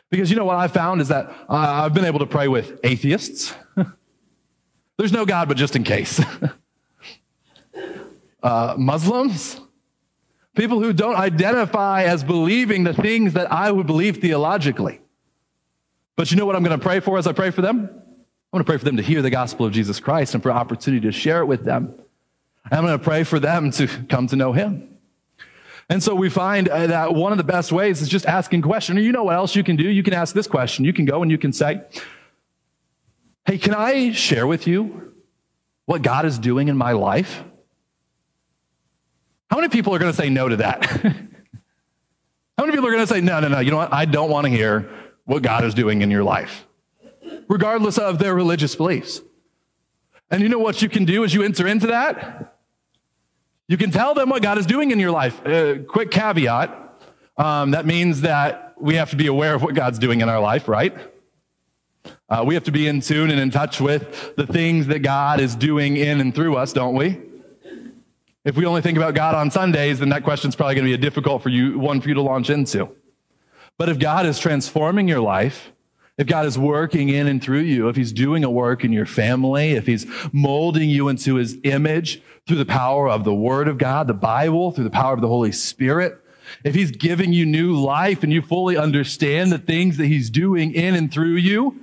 Because 0.10 0.30
you 0.30 0.36
know 0.36 0.46
what 0.46 0.58
I 0.58 0.68
found 0.68 1.02
is 1.02 1.08
that 1.08 1.28
uh, 1.50 1.56
I've 1.56 1.94
been 1.94 2.06
able 2.06 2.20
to 2.20 2.26
pray 2.26 2.48
with 2.48 2.80
atheists. 2.84 3.54
There's 4.98 5.12
no 5.12 5.26
God, 5.26 5.48
but 5.48 5.58
just 5.58 5.76
in 5.76 5.84
case. 5.84 6.22
uh, 8.46 8.76
Muslims, 8.78 9.60
people 10.56 10.80
who 10.80 10.94
don't 10.94 11.16
identify 11.16 12.04
as 12.04 12.24
believing 12.24 12.84
the 12.84 12.94
things 12.94 13.34
that 13.34 13.52
I 13.52 13.72
would 13.72 13.88
believe 13.88 14.18
theologically. 14.18 15.02
But 16.16 16.30
you 16.30 16.38
know 16.38 16.46
what 16.46 16.56
I'm 16.56 16.64
going 16.64 16.78
to 16.78 16.84
pray 16.84 17.00
for 17.00 17.18
as 17.18 17.26
I 17.26 17.34
pray 17.34 17.50
for 17.50 17.64
them? 17.64 17.80
I'm 17.80 18.60
going 18.60 18.64
to 18.64 18.64
pray 18.64 18.78
for 18.78 18.86
them 18.86 18.98
to 18.98 19.04
hear 19.04 19.24
the 19.24 19.32
gospel 19.32 19.66
of 19.66 19.74
Jesus 19.74 20.00
Christ 20.00 20.36
and 20.36 20.44
for 20.44 20.52
opportunity 20.52 21.08
to 21.08 21.12
share 21.12 21.42
it 21.42 21.48
with 21.48 21.66
them. 21.66 21.92
I'm 22.72 22.86
going 22.86 22.98
to 22.98 23.04
pray 23.04 23.24
for 23.24 23.40
them 23.40 23.72
to 23.72 23.88
come 23.88 24.28
to 24.28 24.36
know 24.36 24.54
Him. 24.54 24.96
And 25.90 26.04
so 26.04 26.14
we 26.14 26.30
find 26.30 26.70
uh, 26.70 26.86
that 26.88 27.16
one 27.16 27.32
of 27.32 27.40
the 27.40 27.44
best 27.44 27.72
ways 27.72 28.00
is 28.04 28.10
just 28.10 28.28
asking 28.28 28.62
questions. 28.62 29.00
You 29.02 29.12
know 29.12 29.24
what 29.24 29.36
else 29.36 29.56
you 29.56 29.64
can 29.64 29.76
do? 29.76 29.90
You 29.90 30.04
can 30.04 30.14
ask 30.14 30.36
this 30.36 30.48
question. 30.48 30.86
You 30.86 30.94
can 30.94 31.06
go 31.06 31.24
and 31.24 31.32
you 31.32 31.40
can 31.40 31.52
say, 31.52 31.82
Hey, 33.46 33.58
can 33.58 33.74
I 33.74 34.12
share 34.12 34.46
with 34.46 34.68
you 34.68 35.14
what 35.86 36.04
God 36.04 36.26
is 36.26 36.38
doing 36.38 36.68
in 36.68 36.78
my 36.78 36.92
life? 36.92 37.44
How 39.56 39.62
many 39.62 39.70
people 39.70 39.96
are 39.96 40.00
going 40.00 40.12
to 40.12 40.18
say 40.18 40.30
no 40.30 40.50
to 40.50 40.58
that? 40.58 40.86
How 42.58 42.66
many 42.66 42.74
people 42.74 42.88
are 42.88 42.92
going 42.92 43.08
to 43.08 43.08
say, 43.08 43.22
no, 43.22 43.40
no, 43.40 43.48
no, 43.48 43.60
you 43.60 43.72
know 43.72 43.78
what? 43.78 43.94
I 43.94 44.04
don't 44.04 44.30
want 44.30 44.44
to 44.44 44.52
hear 44.52 44.90
what 45.24 45.44
God 45.44 45.64
is 45.64 45.74
doing 45.74 46.02
in 46.02 46.12
your 46.12 46.26
life, 46.26 46.68
regardless 47.48 47.98
of 47.98 48.20
their 48.20 48.36
religious 48.36 48.76
beliefs. 48.76 49.22
And 50.30 50.44
you 50.44 50.50
know 50.50 50.60
what 50.60 50.82
you 50.82 50.90
can 50.90 51.06
do 51.06 51.24
as 51.24 51.34
you 51.34 51.42
enter 51.42 51.68
into 51.68 51.88
that? 51.88 52.58
You 53.70 53.78
can 53.78 53.92
tell 53.92 54.14
them 54.14 54.28
what 54.28 54.42
God 54.42 54.58
is 54.58 54.66
doing 54.66 54.92
in 54.92 55.00
your 55.00 55.12
life. 55.12 55.40
Uh, 55.46 55.78
quick 55.88 56.12
caveat 56.12 56.78
um, 57.38 57.72
that 57.72 57.86
means 57.86 58.20
that 58.22 58.74
we 58.78 58.96
have 58.96 59.12
to 59.12 59.16
be 59.16 59.28
aware 59.28 59.56
of 59.56 59.64
what 59.64 59.74
God's 59.74 60.00
doing 60.00 60.20
in 60.20 60.28
our 60.28 60.42
life, 60.42 60.68
right? 60.68 60.94
Uh, 62.28 62.44
we 62.46 62.56
have 62.56 62.66
to 62.66 62.74
be 62.74 62.90
in 62.90 63.00
tune 63.00 63.32
and 63.32 63.40
in 63.40 63.52
touch 63.52 63.80
with 63.80 64.36
the 64.36 64.46
things 64.46 64.88
that 64.88 65.00
God 65.00 65.40
is 65.40 65.56
doing 65.56 65.96
in 65.96 66.20
and 66.20 66.36
through 66.36 66.58
us, 66.58 66.74
don't 66.74 66.96
we? 66.96 67.22
If 68.46 68.56
we 68.56 68.66
only 68.68 68.82
think 68.82 68.96
about 68.96 69.16
God 69.16 69.34
on 69.34 69.50
Sundays, 69.50 69.98
then 69.98 70.10
that 70.10 70.24
question 70.24 70.50
is 70.50 70.56
probably 70.56 70.76
going 70.76 70.86
to 70.86 70.92
be 70.92 70.94
a 70.94 71.00
difficult 71.00 71.42
for 71.42 71.50
you, 71.50 71.80
one 71.80 72.00
for 72.00 72.10
you 72.10 72.14
to 72.14 72.22
launch 72.22 72.52
into. 72.52 72.90
But 73.78 73.90
if 73.90 73.98
God 73.98 74.28
is 74.28 74.38
transforming 74.38 75.08
your 75.08 75.20
life, 75.20 75.72
if 76.20 76.28
God 76.28 76.46
is 76.46 76.58
working 76.58 77.10
in 77.10 77.28
and 77.28 77.44
through 77.44 77.62
you, 77.62 77.90
if 77.90 77.96
He's 77.96 78.14
doing 78.14 78.44
a 78.44 78.50
work 78.50 78.86
in 78.86 78.94
your 78.94 79.08
family, 79.08 79.72
if 79.72 79.88
He's 79.88 80.06
molding 80.32 80.90
you 80.90 81.10
into 81.10 81.36
His 81.36 81.58
image 81.64 82.22
through 82.48 82.58
the 82.58 82.66
power 82.66 83.10
of 83.10 83.24
the 83.24 83.34
Word 83.34 83.68
of 83.68 83.80
God, 83.80 84.08
the 84.08 84.14
Bible, 84.14 84.72
through 84.72 84.84
the 84.84 84.92
power 84.92 85.16
of 85.16 85.22
the 85.22 85.28
Holy 85.28 85.52
Spirit, 85.52 86.16
if 86.64 86.76
He's 86.76 86.92
giving 86.92 87.34
you 87.34 87.48
new 87.48 87.76
life 87.76 88.22
and 88.22 88.32
you 88.32 88.44
fully 88.44 88.78
understand 88.78 89.52
the 89.52 89.58
things 89.58 89.98
that 89.98 90.06
He's 90.06 90.30
doing 90.30 90.72
in 90.72 90.94
and 90.94 91.12
through 91.12 91.36
you, 91.36 91.82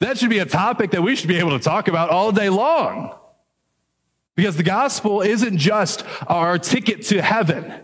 that 0.00 0.16
should 0.16 0.30
be 0.30 0.38
a 0.38 0.46
topic 0.46 0.92
that 0.92 1.02
we 1.02 1.14
should 1.14 1.28
be 1.28 1.36
able 1.36 1.56
to 1.56 1.62
talk 1.62 1.88
about 1.88 2.08
all 2.08 2.32
day 2.32 2.48
long. 2.48 3.14
Because 4.38 4.56
the 4.56 4.62
gospel 4.62 5.20
isn't 5.20 5.58
just 5.58 6.04
our 6.28 6.60
ticket 6.60 7.02
to 7.06 7.20
heaven. 7.20 7.74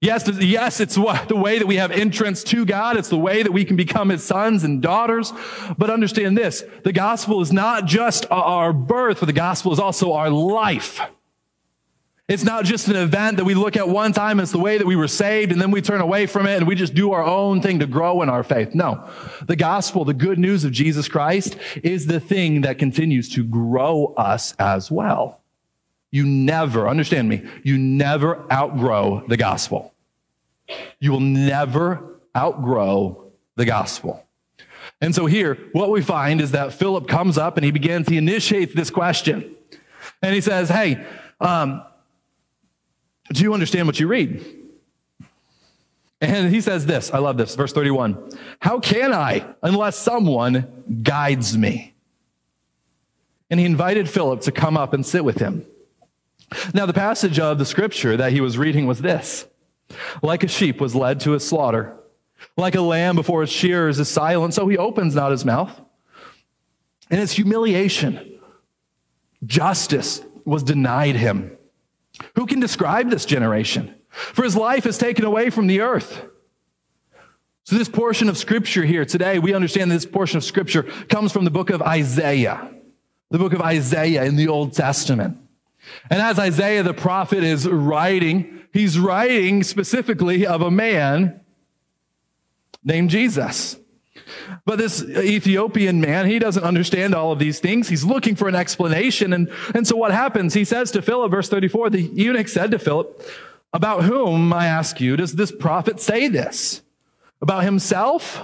Yes, 0.00 0.28
yes, 0.40 0.80
it's 0.80 0.96
the 0.96 1.36
way 1.36 1.60
that 1.60 1.68
we 1.68 1.76
have 1.76 1.92
entrance 1.92 2.42
to 2.42 2.64
God. 2.64 2.96
It's 2.96 3.10
the 3.10 3.16
way 3.16 3.44
that 3.44 3.52
we 3.52 3.64
can 3.64 3.76
become 3.76 4.08
his 4.08 4.24
sons 4.24 4.64
and 4.64 4.82
daughters. 4.82 5.32
But 5.78 5.88
understand 5.88 6.36
this, 6.36 6.64
the 6.82 6.92
gospel 6.92 7.40
is 7.42 7.52
not 7.52 7.84
just 7.84 8.26
our 8.28 8.72
birth, 8.72 9.20
but 9.20 9.26
the 9.26 9.32
gospel 9.32 9.72
is 9.72 9.78
also 9.78 10.14
our 10.14 10.30
life. 10.30 11.00
It's 12.26 12.42
not 12.42 12.64
just 12.64 12.88
an 12.88 12.96
event 12.96 13.36
that 13.36 13.44
we 13.44 13.54
look 13.54 13.76
at 13.76 13.88
one 13.88 14.12
time 14.12 14.40
as 14.40 14.50
the 14.50 14.58
way 14.58 14.78
that 14.78 14.86
we 14.88 14.96
were 14.96 15.06
saved 15.06 15.52
and 15.52 15.60
then 15.60 15.70
we 15.70 15.80
turn 15.80 16.00
away 16.00 16.26
from 16.26 16.48
it 16.48 16.56
and 16.56 16.66
we 16.66 16.74
just 16.74 16.94
do 16.94 17.12
our 17.12 17.24
own 17.24 17.62
thing 17.62 17.78
to 17.78 17.86
grow 17.86 18.22
in 18.22 18.28
our 18.28 18.42
faith. 18.42 18.74
No. 18.74 19.08
The 19.46 19.54
gospel, 19.54 20.04
the 20.04 20.12
good 20.12 20.40
news 20.40 20.64
of 20.64 20.72
Jesus 20.72 21.06
Christ 21.06 21.56
is 21.84 22.06
the 22.06 22.18
thing 22.18 22.62
that 22.62 22.80
continues 22.80 23.28
to 23.34 23.44
grow 23.44 24.06
us 24.16 24.54
as 24.58 24.90
well. 24.90 25.39
You 26.10 26.26
never, 26.26 26.88
understand 26.88 27.28
me, 27.28 27.48
you 27.62 27.78
never 27.78 28.44
outgrow 28.52 29.24
the 29.28 29.36
gospel. 29.36 29.94
You 30.98 31.12
will 31.12 31.20
never 31.20 32.20
outgrow 32.36 33.30
the 33.56 33.64
gospel. 33.64 34.24
And 35.00 35.14
so 35.14 35.26
here, 35.26 35.56
what 35.72 35.90
we 35.90 36.02
find 36.02 36.40
is 36.40 36.50
that 36.50 36.72
Philip 36.72 37.08
comes 37.08 37.38
up 37.38 37.56
and 37.56 37.64
he 37.64 37.70
begins, 37.70 38.08
he 38.08 38.16
initiates 38.16 38.74
this 38.74 38.90
question. 38.90 39.56
And 40.22 40.34
he 40.34 40.40
says, 40.40 40.68
Hey, 40.68 41.04
um, 41.40 41.82
do 43.32 43.42
you 43.42 43.54
understand 43.54 43.86
what 43.86 43.98
you 43.98 44.08
read? 44.08 44.44
And 46.20 46.52
he 46.52 46.60
says 46.60 46.84
this, 46.84 47.10
I 47.12 47.18
love 47.18 47.38
this, 47.38 47.54
verse 47.54 47.72
31. 47.72 48.30
How 48.60 48.78
can 48.78 49.12
I 49.12 49.46
unless 49.62 49.96
someone 49.96 51.00
guides 51.02 51.56
me? 51.56 51.94
And 53.48 53.58
he 53.58 53.64
invited 53.64 54.08
Philip 54.08 54.42
to 54.42 54.52
come 54.52 54.76
up 54.76 54.92
and 54.92 55.04
sit 55.04 55.24
with 55.24 55.38
him. 55.38 55.64
Now, 56.74 56.86
the 56.86 56.92
passage 56.92 57.38
of 57.38 57.58
the 57.58 57.64
scripture 57.64 58.16
that 58.16 58.32
he 58.32 58.40
was 58.40 58.58
reading 58.58 58.86
was 58.86 59.00
this 59.00 59.46
Like 60.22 60.42
a 60.42 60.48
sheep 60.48 60.80
was 60.80 60.94
led 60.94 61.20
to 61.20 61.34
a 61.34 61.40
slaughter, 61.40 61.96
like 62.56 62.74
a 62.74 62.80
lamb 62.80 63.16
before 63.16 63.42
its 63.42 63.52
shearers 63.52 63.98
is 63.98 64.08
silent, 64.08 64.54
so 64.54 64.66
he 64.68 64.76
opens 64.76 65.14
not 65.14 65.30
his 65.30 65.44
mouth. 65.44 65.80
And 67.10 67.20
it's 67.20 67.32
humiliation. 67.32 68.38
Justice 69.44 70.22
was 70.44 70.62
denied 70.62 71.16
him. 71.16 71.56
Who 72.36 72.46
can 72.46 72.60
describe 72.60 73.10
this 73.10 73.24
generation? 73.24 73.94
For 74.10 74.44
his 74.44 74.56
life 74.56 74.86
is 74.86 74.98
taken 74.98 75.24
away 75.24 75.50
from 75.50 75.66
the 75.66 75.80
earth. 75.80 76.24
So, 77.64 77.76
this 77.76 77.88
portion 77.88 78.28
of 78.28 78.36
scripture 78.36 78.84
here 78.84 79.04
today, 79.04 79.38
we 79.38 79.54
understand 79.54 79.90
this 79.90 80.06
portion 80.06 80.36
of 80.36 80.44
scripture 80.44 80.82
comes 81.08 81.30
from 81.30 81.44
the 81.44 81.50
book 81.50 81.70
of 81.70 81.82
Isaiah, 81.82 82.68
the 83.30 83.38
book 83.38 83.52
of 83.52 83.60
Isaiah 83.60 84.24
in 84.24 84.34
the 84.34 84.48
Old 84.48 84.72
Testament. 84.72 85.36
And 86.10 86.20
as 86.20 86.38
Isaiah 86.38 86.82
the 86.82 86.94
prophet 86.94 87.44
is 87.44 87.68
writing, 87.68 88.62
he's 88.72 88.98
writing 88.98 89.62
specifically 89.62 90.46
of 90.46 90.62
a 90.62 90.70
man 90.70 91.40
named 92.84 93.10
Jesus. 93.10 93.76
But 94.64 94.78
this 94.78 95.02
Ethiopian 95.02 96.00
man, 96.00 96.26
he 96.26 96.38
doesn't 96.38 96.62
understand 96.62 97.14
all 97.14 97.32
of 97.32 97.38
these 97.38 97.60
things. 97.60 97.88
He's 97.88 98.04
looking 98.04 98.36
for 98.36 98.48
an 98.48 98.54
explanation. 98.54 99.32
And, 99.32 99.50
and 99.74 99.86
so 99.86 99.96
what 99.96 100.12
happens? 100.12 100.54
He 100.54 100.64
says 100.64 100.90
to 100.92 101.02
Philip, 101.02 101.30
verse 101.30 101.48
34, 101.48 101.90
the 101.90 102.02
eunuch 102.02 102.48
said 102.48 102.70
to 102.70 102.78
Philip, 102.78 103.22
About 103.72 104.04
whom, 104.04 104.52
I 104.52 104.66
ask 104.66 105.00
you, 105.00 105.16
does 105.16 105.34
this 105.34 105.52
prophet 105.52 106.00
say 106.00 106.28
this? 106.28 106.82
About 107.42 107.64
himself 107.64 108.42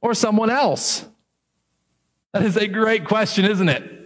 or 0.00 0.14
someone 0.14 0.50
else? 0.50 1.06
That 2.32 2.42
is 2.44 2.56
a 2.56 2.68
great 2.68 3.04
question, 3.04 3.44
isn't 3.44 3.68
it? 3.68 3.99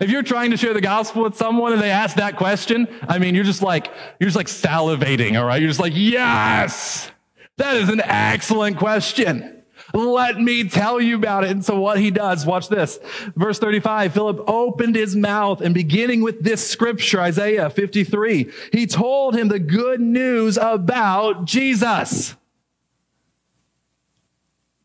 If 0.00 0.10
you're 0.10 0.22
trying 0.22 0.50
to 0.52 0.56
share 0.56 0.74
the 0.74 0.80
gospel 0.80 1.22
with 1.22 1.36
someone 1.36 1.72
and 1.72 1.82
they 1.82 1.90
ask 1.90 2.16
that 2.16 2.36
question, 2.36 2.88
I 3.08 3.18
mean, 3.18 3.34
you're 3.34 3.44
just 3.44 3.62
like, 3.62 3.92
you're 4.18 4.28
just 4.28 4.36
like 4.36 4.46
salivating, 4.46 5.38
all 5.38 5.46
right? 5.46 5.60
You're 5.60 5.70
just 5.70 5.80
like, 5.80 5.92
yes, 5.94 7.10
that 7.58 7.76
is 7.76 7.88
an 7.88 8.00
excellent 8.00 8.78
question. 8.78 9.62
Let 9.94 10.40
me 10.40 10.68
tell 10.68 11.00
you 11.00 11.16
about 11.16 11.44
it. 11.44 11.50
And 11.50 11.64
so 11.64 11.78
what 11.78 11.98
he 11.98 12.10
does, 12.10 12.46
watch 12.46 12.68
this. 12.68 12.98
Verse 13.36 13.58
35, 13.58 14.14
Philip 14.14 14.48
opened 14.48 14.96
his 14.96 15.14
mouth 15.14 15.60
and 15.60 15.74
beginning 15.74 16.22
with 16.22 16.42
this 16.42 16.66
scripture, 16.66 17.20
Isaiah 17.20 17.68
53, 17.68 18.50
he 18.72 18.86
told 18.86 19.36
him 19.36 19.48
the 19.48 19.58
good 19.58 20.00
news 20.00 20.56
about 20.56 21.44
Jesus. 21.44 22.34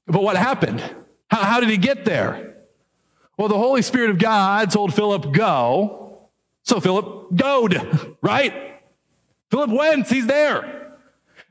But 0.07 0.23
what 0.23 0.35
happened? 0.35 0.81
How, 1.29 1.43
how 1.43 1.59
did 1.59 1.69
he 1.69 1.77
get 1.77 2.05
there? 2.05 2.46
Well, 3.37 3.47
the 3.47 3.57
Holy 3.57 3.81
Spirit 3.81 4.09
of 4.09 4.17
God 4.17 4.71
told 4.71 4.93
Philip, 4.93 5.31
go. 5.31 6.27
So 6.63 6.79
Philip 6.79 7.35
goed, 7.35 8.17
right? 8.21 8.81
Philip 9.51 9.69
went, 9.69 10.09
he's 10.09 10.27
there. 10.27 10.97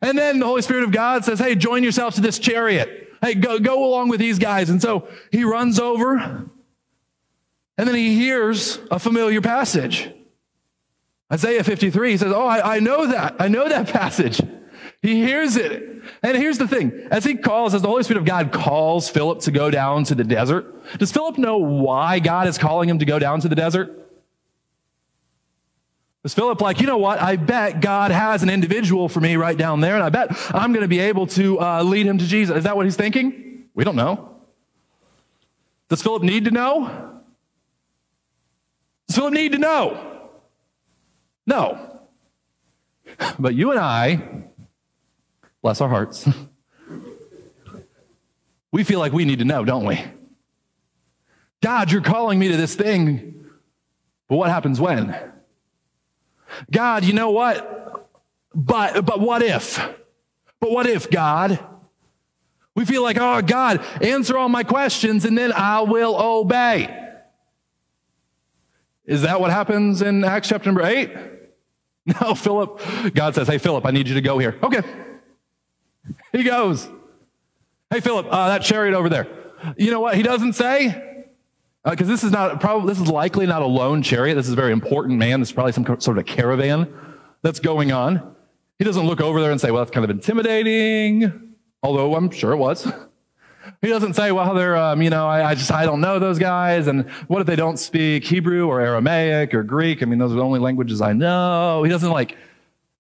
And 0.03 0.18
then 0.18 0.40
the 0.40 0.46
Holy 0.46 0.62
Spirit 0.62 0.85
of 0.85 0.92
God 0.92 1.25
says, 1.25 1.38
hey, 1.38 1.55
join 1.55 1.83
yourself 1.83 2.16
to 2.16 2.20
this 2.20 2.38
chariot. 2.38 3.07
Hey, 3.22 3.35
go, 3.35 3.59
go 3.59 3.85
along 3.85 4.09
with 4.09 4.20
these 4.20 4.38
guys. 4.38 4.68
And 4.68 4.83
so 4.83 5.09
he 5.33 5.44
runs 5.44 5.81
over, 5.81 6.18
and 7.79 7.88
then 7.88 7.94
he 7.94 8.14
hears 8.14 8.79
a 8.90 8.99
familiar 8.99 9.40
passage. 9.40 10.11
Isaiah 11.33 11.64
53, 11.64 12.11
he 12.11 12.16
says, 12.16 12.33
Oh, 12.33 12.46
I, 12.46 12.77
I 12.77 12.81
know 12.81 13.07
that. 13.07 13.37
I 13.40 13.49
know 13.49 13.68
that 13.68 13.88
passage. 13.92 14.40
He 15.02 15.22
hears 15.22 15.56
it. 15.56 16.02
And 16.22 16.37
here's 16.37 16.59
the 16.59 16.68
thing 16.68 17.09
as 17.11 17.24
he 17.24 17.37
calls, 17.37 17.74
as 17.74 17.82
the 17.82 17.88
Holy 17.88 18.02
Spirit 18.02 18.20
of 18.20 18.24
God 18.24 18.52
calls 18.52 19.09
Philip 19.09 19.40
to 19.40 19.50
go 19.50 19.70
down 19.70 20.04
to 20.04 20.14
the 20.14 20.24
desert, 20.24 20.98
does 20.98 21.12
Philip 21.12 21.38
know 21.38 21.59
why 21.59 22.18
God 22.18 22.48
is 22.48 22.59
calling 22.59 22.88
him 22.88 22.98
to 22.98 23.04
go 23.04 23.18
down 23.18 23.40
to 23.40 23.48
the 23.48 23.54
desert? 23.54 24.06
Is 26.24 26.35
Philip 26.35 26.61
like, 26.61 26.80
you 26.80 26.88
know 26.88 26.96
what? 26.98 27.20
I 27.22 27.37
bet 27.37 27.80
God 27.80 28.11
has 28.11 28.42
an 28.42 28.50
individual 28.50 29.09
for 29.09 29.20
me 29.20 29.37
right 29.37 29.56
down 29.56 29.80
there, 29.80 29.94
and 29.94 30.02
I 30.02 30.09
bet 30.09 30.28
I'm 30.52 30.72
going 30.72 30.82
to 30.82 30.88
be 30.88 30.98
able 30.98 31.28
to 31.28 31.61
uh, 31.61 31.82
lead 31.85 32.04
him 32.04 32.18
to 32.18 32.26
Jesus. 32.26 32.56
Is 32.56 32.64
that 32.64 32.76
what 32.76 32.85
he's 32.85 32.96
thinking? 32.96 33.68
We 33.74 33.85
don't 33.85 33.94
know. 33.94 34.37
Does 35.88 36.02
Philip 36.02 36.24
need 36.24 36.46
to 36.46 36.50
know? 36.50 37.20
Does 39.06 39.16
Philip 39.16 39.35
need 39.35 39.52
to 39.52 39.59
know? 39.59 40.30
No. 41.46 42.00
But 43.38 43.54
you 43.54 43.70
and 43.70 43.78
I, 43.78 44.46
Bless 45.66 45.81
our 45.81 45.88
hearts. 45.88 46.29
we 48.70 48.85
feel 48.85 49.00
like 49.00 49.12
we 49.12 49.24
need 49.24 49.40
to 49.40 49.44
know, 49.44 49.64
don't 49.64 49.85
we? 49.85 50.00
God, 51.61 51.90
you're 51.90 52.02
calling 52.02 52.38
me 52.38 52.46
to 52.52 52.57
this 52.57 52.76
thing, 52.76 53.44
but 54.29 54.37
what 54.37 54.48
happens 54.48 54.81
when? 54.81 55.18
God, 56.70 57.02
you 57.02 57.14
know 57.14 57.33
what? 57.33 58.09
But 58.55 59.05
but 59.05 59.18
what 59.18 59.42
if? 59.42 59.85
But 60.61 60.70
what 60.70 60.87
if, 60.87 61.11
God? 61.11 61.59
We 62.76 62.85
feel 62.85 63.02
like, 63.02 63.18
oh, 63.18 63.42
God, 63.42 63.85
answer 64.00 64.38
all 64.38 64.48
my 64.48 64.62
questions 64.62 65.24
and 65.24 65.37
then 65.37 65.52
I 65.52 65.81
will 65.81 66.14
obey. 66.16 66.96
Is 69.05 69.22
that 69.22 69.40
what 69.40 69.50
happens 69.50 70.00
in 70.00 70.22
Acts 70.22 70.48
chapter 70.48 70.68
number 70.68 70.87
eight? 70.87 71.11
No, 72.20 72.37
Philip, 72.37 72.81
God 73.14 73.35
says, 73.35 73.48
hey, 73.48 73.59
Philip, 73.59 73.85
I 73.85 73.90
need 73.90 74.07
you 74.07 74.14
to 74.14 74.20
go 74.20 74.38
here. 74.38 74.57
Okay. 74.62 74.85
He 76.37 76.42
goes, 76.42 76.87
Hey, 77.88 78.01
Philip, 78.01 78.27
uh, 78.29 78.49
that 78.49 78.62
chariot 78.62 78.94
over 78.94 79.09
there. 79.09 79.27
You 79.79 79.90
know 79.90 80.01
what 80.01 80.16
he 80.16 80.22
doesn't 80.22 80.53
say? 80.53 81.25
Because 81.83 82.09
uh, 82.09 82.12
this 82.12 82.25
is 82.25 82.31
not 82.31 82.61
probably 82.61 82.92
this 82.92 83.01
is 83.01 83.09
likely 83.09 83.46
not 83.46 83.62
a 83.62 83.66
lone 83.66 84.03
chariot. 84.03 84.35
This 84.35 84.46
is 84.46 84.53
a 84.53 84.57
very 84.57 84.72
important 84.72 85.18
man. 85.18 85.40
This 85.40 85.49
is 85.49 85.55
probably 85.55 85.72
some 85.72 85.85
sort 85.85 86.09
of 86.09 86.18
a 86.18 86.25
caravan 86.25 86.92
that's 87.40 87.61
going 87.61 87.90
on. 87.90 88.35
He 88.79 88.85
doesn't 88.85 89.07
look 89.07 89.22
over 89.22 89.40
there 89.40 89.51
and 89.51 89.59
say, 89.59 89.70
"Well, 89.70 89.83
that's 89.83 89.94
kind 89.94 90.05
of 90.05 90.11
intimidating," 90.11 91.55
although 91.83 92.14
I'm 92.14 92.31
sure 92.31 92.53
it 92.53 92.59
was. 92.59 92.90
He 93.83 93.88
doesn't 93.88 94.14
say, 94.14 94.31
"Well, 94.31 94.55
they're 94.55 94.77
um, 94.77 95.03
you 95.03 95.11
know 95.11 95.27
I, 95.27 95.51
I 95.51 95.55
just 95.57 95.72
I 95.72 95.85
don't 95.85 96.01
know 96.01 96.20
those 96.20 96.38
guys," 96.38 96.87
and 96.87 97.11
what 97.27 97.40
if 97.40 97.49
they 97.49 97.57
don't 97.57 97.77
speak 97.77 98.25
Hebrew 98.25 98.68
or 98.68 98.81
Aramaic 98.81 99.53
or 99.55 99.64
Greek? 99.64 100.05
I 100.05 100.07
mean, 100.07 100.20
those 100.20 100.31
are 100.31 100.37
the 100.37 100.44
only 100.44 100.61
languages 100.61 101.01
I 101.01 101.12
know. 101.12 101.83
He 101.83 101.90
doesn't 101.90 102.11
like. 102.11 102.37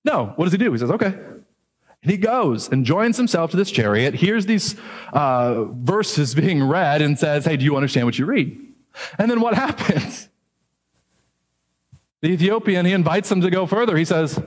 No, 0.04 0.32
what 0.34 0.46
does 0.46 0.52
he 0.52 0.58
do? 0.58 0.72
He 0.72 0.78
says, 0.78 0.90
"Okay, 0.90 1.14
he 2.06 2.16
goes 2.16 2.68
and 2.68 2.84
joins 2.84 3.16
himself 3.16 3.50
to 3.50 3.56
this 3.56 3.70
chariot, 3.70 4.14
hears 4.14 4.46
these 4.46 4.76
uh, 5.12 5.64
verses 5.64 6.34
being 6.42 6.62
read, 6.62 7.02
and 7.02 7.18
says, 7.18 7.44
Hey, 7.44 7.56
do 7.56 7.64
you 7.64 7.76
understand 7.76 8.06
what 8.06 8.18
you 8.18 8.26
read? 8.26 8.58
And 9.18 9.30
then 9.30 9.40
what 9.40 9.54
happens? 9.66 10.28
The 12.22 12.28
Ethiopian, 12.28 12.86
he 12.86 12.92
invites 12.92 13.30
him 13.30 13.40
to 13.42 13.50
go 13.50 13.66
further. 13.66 13.96
He 13.96 14.04
says, 14.04 14.40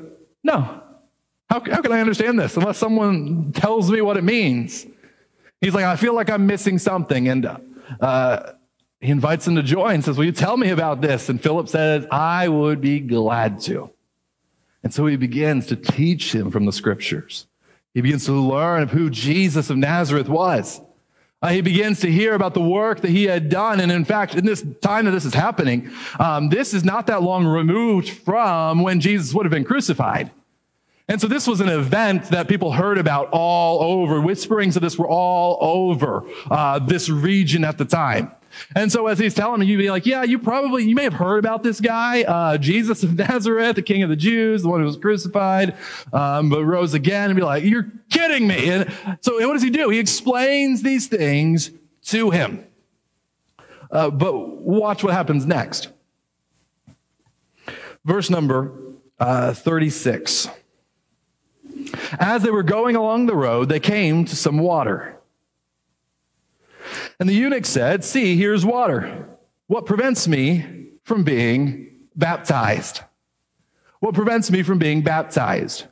No. 0.44 0.84
How, 1.50 1.60
how 1.62 1.82
can 1.82 1.92
I 1.92 2.00
understand 2.00 2.40
this 2.40 2.56
unless 2.58 2.78
someone 2.78 3.52
tells 3.54 3.90
me 3.90 4.02
what 4.02 4.18
it 4.18 4.24
means? 4.24 4.86
He's 5.62 5.74
like, 5.74 5.84
I 5.84 5.96
feel 5.96 6.14
like 6.14 6.30
I'm 6.30 6.46
missing 6.46 6.78
something. 6.78 7.28
And 7.28 7.58
uh, 8.00 8.52
he 9.02 9.10
invites 9.12 9.48
him 9.48 9.56
to 9.56 9.64
join, 9.64 10.02
says, 10.02 10.18
Will 10.18 10.26
you 10.26 10.32
tell 10.32 10.58
me 10.58 10.70
about 10.70 11.02
this? 11.02 11.28
And 11.28 11.42
Philip 11.42 11.68
says, 11.68 12.06
I 12.12 12.48
would 12.48 12.82
be 12.82 13.00
glad 13.00 13.60
to. 13.62 13.90
And 14.84 14.94
so 14.94 15.08
he 15.08 15.18
begins 15.18 15.66
to 15.68 15.76
teach 15.76 16.34
him 16.34 16.52
from 16.52 16.66
the 16.66 16.72
scriptures. 16.72 17.48
He 18.00 18.02
begins 18.02 18.24
to 18.28 18.32
learn 18.32 18.84
of 18.84 18.92
who 18.92 19.10
Jesus 19.10 19.70
of 19.70 19.76
Nazareth 19.76 20.30
was. 20.30 20.80
Uh, 21.42 21.50
he 21.50 21.60
begins 21.60 22.00
to 22.00 22.10
hear 22.10 22.34
about 22.34 22.54
the 22.54 22.62
work 22.62 23.02
that 23.02 23.12
he 23.12 23.26
had 23.26 23.50
done. 23.50 23.82
And 23.82 23.92
in 23.92 24.06
fact, 24.06 24.36
in 24.36 24.46
this 24.46 24.66
time 24.80 25.04
that 25.04 25.12
this 25.12 25.26
is 25.26 25.34
happening, 25.34 25.92
um, 26.18 26.48
this 26.48 26.74
is 26.74 26.86
not 26.86 27.08
that 27.08 27.24
long 27.24 27.46
removed 27.46 28.08
from 28.08 28.84
when 28.84 29.02
Jesus 29.02 29.34
would 29.34 29.46
have 29.46 29.52
been 29.52 29.66
crucified. 29.66 30.32
And 31.10 31.20
so 31.20 31.28
this 31.28 31.46
was 31.46 31.60
an 31.60 31.68
event 31.68 32.30
that 32.30 32.48
people 32.48 32.72
heard 32.72 32.98
about 32.98 33.32
all 33.34 33.82
over. 33.82 34.22
Whisperings 34.22 34.78
of 34.78 34.82
this 34.82 34.98
were 34.98 35.10
all 35.10 35.58
over 35.60 36.24
uh, 36.50 36.80
this 36.80 37.10
region 37.10 37.66
at 37.66 37.78
the 37.78 37.84
time. 37.84 38.32
And 38.76 38.92
so 38.92 39.08
as 39.08 39.20
he's 39.20 39.34
telling 39.34 39.62
me, 39.62 39.66
you'd 39.66 39.78
be 39.78 39.90
like, 39.90 40.06
yeah, 40.06 40.24
you 40.24 40.40
probably, 40.40 40.84
you 40.86 40.96
may 40.96 41.04
have 41.04 41.14
heard 41.14 41.40
about 41.40 41.64
this 41.64 41.80
guy, 41.80 42.24
uh, 42.24 42.58
Jesus 42.58 43.04
of 43.04 43.16
Nazareth, 43.18 43.76
the 43.76 43.82
king 43.82 44.04
of 44.04 44.10
the 44.10 44.16
Jews, 44.16 44.64
the 44.64 44.70
one 44.70 44.80
who 44.80 44.86
was 44.86 44.98
crucified, 44.98 45.76
um, 46.14 46.50
but 46.50 46.64
rose 46.64 46.94
again 46.94 47.30
and 47.30 47.38
be 47.38 47.44
like, 47.44 47.64
you're 47.64 47.92
kidding 48.10 48.48
me. 48.48 48.70
And 48.70 48.92
so 49.22 49.46
what 49.46 49.54
does 49.54 49.64
he 49.64 49.70
do? 49.70 49.90
He 49.90 50.00
explains 50.00 50.82
these 50.82 51.08
things 51.08 51.72
to 52.04 52.32
him. 52.32 52.66
Uh, 53.92 54.10
but 54.10 54.38
watch 54.38 55.04
what 55.04 55.14
happens 55.14 55.46
next. 55.46 55.90
Verse 58.06 58.30
number 58.30 58.72
uh, 59.20 59.54
36. 59.54 60.48
As 62.20 62.44
they 62.44 62.52
were 62.52 62.64
going 62.64 62.96
along 62.96 63.26
the 63.26 63.36
road, 63.36 63.70
they 63.70 63.80
came 63.80 64.26
to 64.26 64.36
some 64.36 64.60
water. 64.60 65.19
And 67.20 67.28
the 67.28 67.34
eunuch 67.34 67.66
said, 67.66 68.04
See, 68.04 68.36
here's 68.36 68.66
water. 68.66 69.28
What 69.68 69.86
prevents 69.86 70.28
me 70.28 70.66
from 71.04 71.24
being 71.24 71.92
baptized? 72.16 73.02
What 74.00 74.16
prevents 74.16 74.50
me 74.50 74.64
from 74.64 74.80
being 74.80 75.02
baptized? 75.02 75.86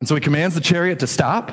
And 0.00 0.08
so 0.08 0.14
he 0.14 0.20
commands 0.20 0.54
the 0.54 0.60
chariot 0.60 0.98
to 1.00 1.06
stop. 1.06 1.52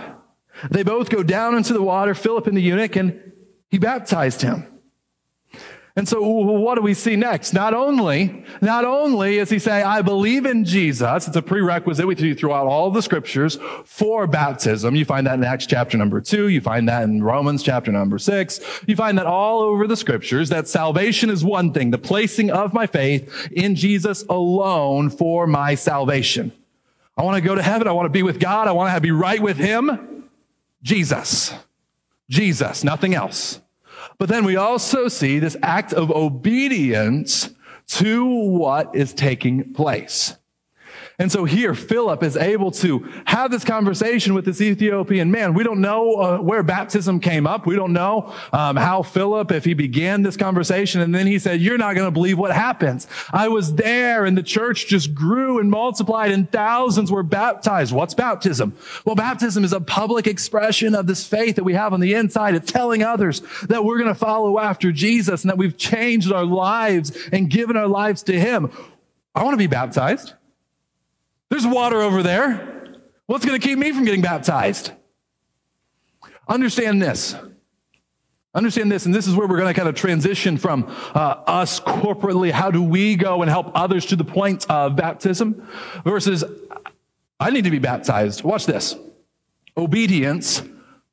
They 0.70 0.84
both 0.84 1.10
go 1.10 1.24
down 1.24 1.56
into 1.56 1.74
the 1.74 1.82
water, 1.82 2.14
Philip 2.14 2.48
and 2.48 2.56
the 2.56 2.62
eunuch, 2.62 2.96
and 2.96 3.34
he 3.70 3.80
baptized 3.80 4.42
him. 4.42 4.73
And 5.96 6.08
so 6.08 6.24
what 6.24 6.74
do 6.74 6.82
we 6.82 6.96
see 6.96 7.16
next? 7.16 7.54
Not 7.54 7.76
only, 7.76 8.44
not 8.62 8.84
only 8.84 9.38
is 9.38 9.52
he 9.52 9.60
saying, 9.60 9.86
I 9.86 10.02
believe 10.02 10.44
in 10.48 10.66
Jesus. 10.66 11.28
It's 11.28 11.38
a 11.38 11.42
prerequisite 11.42 12.08
we 12.08 12.16
see 12.16 12.34
throughout 12.34 12.66
all 12.66 12.90
the 12.90 13.04
scriptures 13.04 13.60
for 13.86 14.26
baptism. 14.26 14.96
You 14.96 15.06
find 15.06 15.28
that 15.28 15.36
in 15.36 15.44
Acts 15.44 15.68
chapter 15.68 15.96
number 15.96 16.20
two. 16.20 16.48
You 16.48 16.62
find 16.62 16.90
that 16.90 17.04
in 17.04 17.22
Romans 17.22 17.62
chapter 17.62 17.92
number 17.92 18.18
six. 18.18 18.60
You 18.88 18.96
find 18.96 19.20
that 19.20 19.28
all 19.28 19.62
over 19.62 19.86
the 19.86 19.96
scriptures 19.96 20.50
that 20.50 20.68
salvation 20.68 21.30
is 21.30 21.46
one 21.46 21.72
thing, 21.72 21.92
the 21.92 22.00
placing 22.00 22.50
of 22.50 22.74
my 22.74 22.88
faith 22.88 23.52
in 23.52 23.76
Jesus 23.76 24.24
alone 24.24 25.12
for 25.12 25.46
my 25.46 25.76
salvation. 25.76 26.52
I 27.16 27.22
want 27.22 27.36
to 27.36 27.42
go 27.48 27.54
to 27.54 27.62
heaven. 27.62 27.88
I 27.88 27.92
want 27.92 28.08
to 28.08 28.10
be 28.10 28.24
with 28.24 28.40
God. 28.40 28.68
I 28.68 28.72
want 28.72 28.92
to 28.96 29.00
be 29.00 29.12
right 29.12 29.40
with 29.40 29.58
him. 29.58 30.28
Jesus. 30.82 31.54
Jesus, 32.32 32.84
nothing 32.84 33.14
else. 33.14 33.60
But 34.18 34.30
then 34.30 34.46
we 34.46 34.56
also 34.56 35.08
see 35.08 35.40
this 35.40 35.58
act 35.62 35.94
of 35.94 36.12
obedience 36.12 37.50
to 37.88 38.26
what 38.26 38.96
is 38.96 39.14
taking 39.14 39.74
place. 39.74 40.36
And 41.20 41.32
so 41.32 41.46
here, 41.46 41.76
Philip 41.76 42.24
is 42.24 42.36
able 42.36 42.72
to 42.72 43.08
have 43.26 43.52
this 43.52 43.64
conversation 43.64 44.34
with 44.34 44.46
this 44.46 44.60
Ethiopian 44.60 45.30
man. 45.30 45.54
We 45.54 45.64
don't 45.64 45.80
know 45.80 46.16
uh, 46.16 46.38
where 46.40 46.64
baptism 46.64 47.20
came 47.20 47.46
up. 47.46 47.68
We 47.68 47.76
don't 47.76 47.94
know 47.94 48.34
um, 48.52 48.76
how 48.76 49.04
Philip, 49.04 49.52
if 49.52 49.64
he 49.64 49.76
began 49.76 50.24
this 50.24 50.36
conversation, 50.36 51.02
and 51.02 51.14
then 51.14 51.28
he 51.28 51.38
said, 51.38 51.62
You're 51.62 51.78
not 51.78 51.94
going 51.94 52.08
to 52.08 52.12
believe 52.12 52.40
what 52.40 52.52
happens. 52.52 53.08
I 53.32 53.48
was 53.50 53.76
there, 53.76 54.26
and 54.26 54.36
the 54.36 54.44
church 54.44 54.88
just 54.88 55.14
grew 55.14 55.60
and 55.60 55.70
multiplied, 55.70 56.32
and 56.32 56.52
thousands 56.52 57.12
were 57.12 57.24
baptized. 57.24 57.94
What's 57.94 58.16
baptism? 58.16 58.76
Well, 59.06 59.16
baptism 59.16 59.64
is 59.64 59.74
a 59.74 59.82
public 59.82 60.26
expression 60.26 60.96
of 60.96 61.06
this 61.06 61.28
faith 61.28 61.58
that 61.58 61.64
we 61.64 61.76
have 61.76 61.94
on 61.94 62.00
the 62.00 62.16
inside. 62.16 62.56
It's 62.56 62.72
telling 62.72 63.04
others 63.04 63.42
that 63.68 63.86
we're 63.86 64.00
going 64.00 64.10
to 64.10 64.16
follow 64.16 64.58
after 64.58 64.92
Jesus 64.92 65.44
and 65.44 65.52
that 65.52 65.58
we've 65.60 65.78
changed 65.78 66.32
our 66.32 66.46
lives 66.46 67.16
and 67.32 67.52
given 67.52 67.78
our 67.78 67.88
lives 67.88 68.24
to 68.24 68.40
Him. 68.40 68.72
I 69.36 69.44
want 69.44 69.54
to 69.54 69.58
be 69.58 69.68
baptized. 69.68 70.34
There's 71.54 71.68
water 71.68 72.02
over 72.02 72.24
there. 72.24 72.96
What's 73.28 73.46
going 73.46 73.62
to 73.62 73.64
keep 73.64 73.78
me 73.78 73.92
from 73.92 74.06
getting 74.06 74.24
baptized? 74.24 74.92
Understand 76.48 77.00
this. 77.00 77.36
Understand 78.56 78.92
this, 78.92 79.06
and 79.06 79.14
this 79.14 79.28
is 79.28 79.36
where 79.36 79.48
we're 79.48 79.60
going 79.60 79.72
to 79.72 79.76
kind 79.76 79.88
of 79.88 79.94
transition 79.94 80.58
from 80.58 80.86
uh, 81.14 81.44
us 81.46 81.80
corporately. 81.80 82.50
How 82.50 82.72
do 82.72 82.82
we 82.82 83.16
go 83.16 83.44
and 83.44 83.52
help 83.52 83.70
others 83.76 84.08
to 84.08 84.16
the 84.16 84.24
point 84.24 84.66
of 84.68 84.96
baptism 84.96 85.70
versus 86.04 86.44
I 87.40 87.52
need 87.52 87.66
to 87.66 87.72
be 87.72 87.78
baptized? 87.78 88.44
Watch 88.44 88.66
this. 88.66 88.96
Obedience 89.78 90.64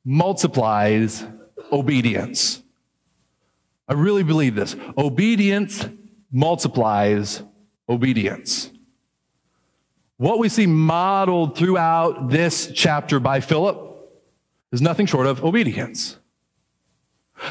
multiplies 0.03 1.23
obedience. 1.71 2.63
I 3.87 3.93
really 3.93 4.23
believe 4.23 4.55
this. 4.55 4.75
Obedience 4.97 5.87
multiplies 6.31 7.43
obedience. 7.87 8.71
What 10.21 10.37
we 10.37 10.49
see 10.49 10.67
modeled 10.67 11.57
throughout 11.57 12.29
this 12.29 12.71
chapter 12.75 13.19
by 13.19 13.39
Philip 13.39 14.07
is 14.71 14.79
nothing 14.79 15.07
short 15.07 15.25
of 15.25 15.43
obedience. 15.43 16.15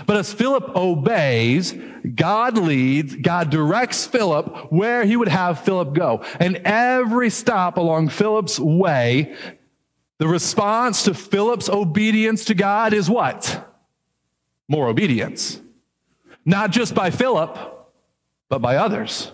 But 0.06 0.16
as 0.16 0.32
Philip 0.32 0.76
obeys, 0.76 1.74
God 2.14 2.56
leads, 2.56 3.16
God 3.16 3.50
directs 3.50 4.06
Philip 4.06 4.70
where 4.70 5.04
he 5.04 5.16
would 5.16 5.26
have 5.26 5.64
Philip 5.64 5.94
go. 5.94 6.22
And 6.38 6.58
every 6.64 7.28
stop 7.28 7.76
along 7.76 8.10
Philip's 8.10 8.60
way, 8.60 9.34
the 10.18 10.28
response 10.28 11.02
to 11.06 11.12
Philip's 11.14 11.68
obedience 11.68 12.44
to 12.44 12.54
God 12.54 12.92
is 12.92 13.10
what? 13.10 13.68
More 14.68 14.86
obedience. 14.86 15.60
Not 16.44 16.70
just 16.70 16.94
by 16.94 17.10
Philip, 17.10 17.58
but 18.48 18.60
by 18.60 18.76
others. 18.76 19.32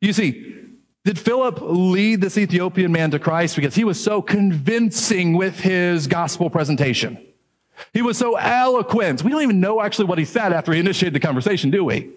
You 0.00 0.14
see, 0.14 0.63
did 1.04 1.18
Philip 1.18 1.58
lead 1.60 2.20
this 2.22 2.38
Ethiopian 2.38 2.90
man 2.90 3.10
to 3.10 3.18
Christ 3.18 3.56
because 3.56 3.74
he 3.74 3.84
was 3.84 4.02
so 4.02 4.22
convincing 4.22 5.34
with 5.34 5.60
his 5.60 6.06
gospel 6.06 6.48
presentation? 6.48 7.18
He 7.92 8.00
was 8.00 8.16
so 8.16 8.36
eloquent. 8.36 9.22
We 9.22 9.30
don't 9.30 9.42
even 9.42 9.60
know 9.60 9.82
actually 9.82 10.06
what 10.06 10.18
he 10.18 10.24
said 10.24 10.52
after 10.52 10.72
he 10.72 10.80
initiated 10.80 11.14
the 11.14 11.20
conversation, 11.20 11.70
do 11.70 11.84
we? 11.84 12.10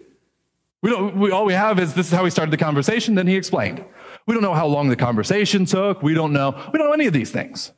We 0.81 0.89
don't, 0.91 1.17
we, 1.17 1.31
all 1.31 1.45
we 1.45 1.53
have 1.53 1.79
is 1.79 1.93
this 1.95 2.07
is 2.07 2.13
how 2.13 2.23
he 2.23 2.29
started 2.29 2.51
the 2.51 2.57
conversation, 2.57 3.15
then 3.15 3.27
he 3.27 3.35
explained. 3.35 3.83
We 4.25 4.33
don't 4.33 4.43
know 4.43 4.53
how 4.53 4.67
long 4.67 4.87
the 4.87 4.95
conversation 4.95 5.65
took. 5.65 6.01
We 6.01 6.13
don't 6.13 6.31
know. 6.31 6.51
We 6.71 6.77
don't 6.77 6.87
know 6.87 6.93
any 6.93 7.07
of 7.07 7.13
these 7.13 7.31
things. 7.31 7.71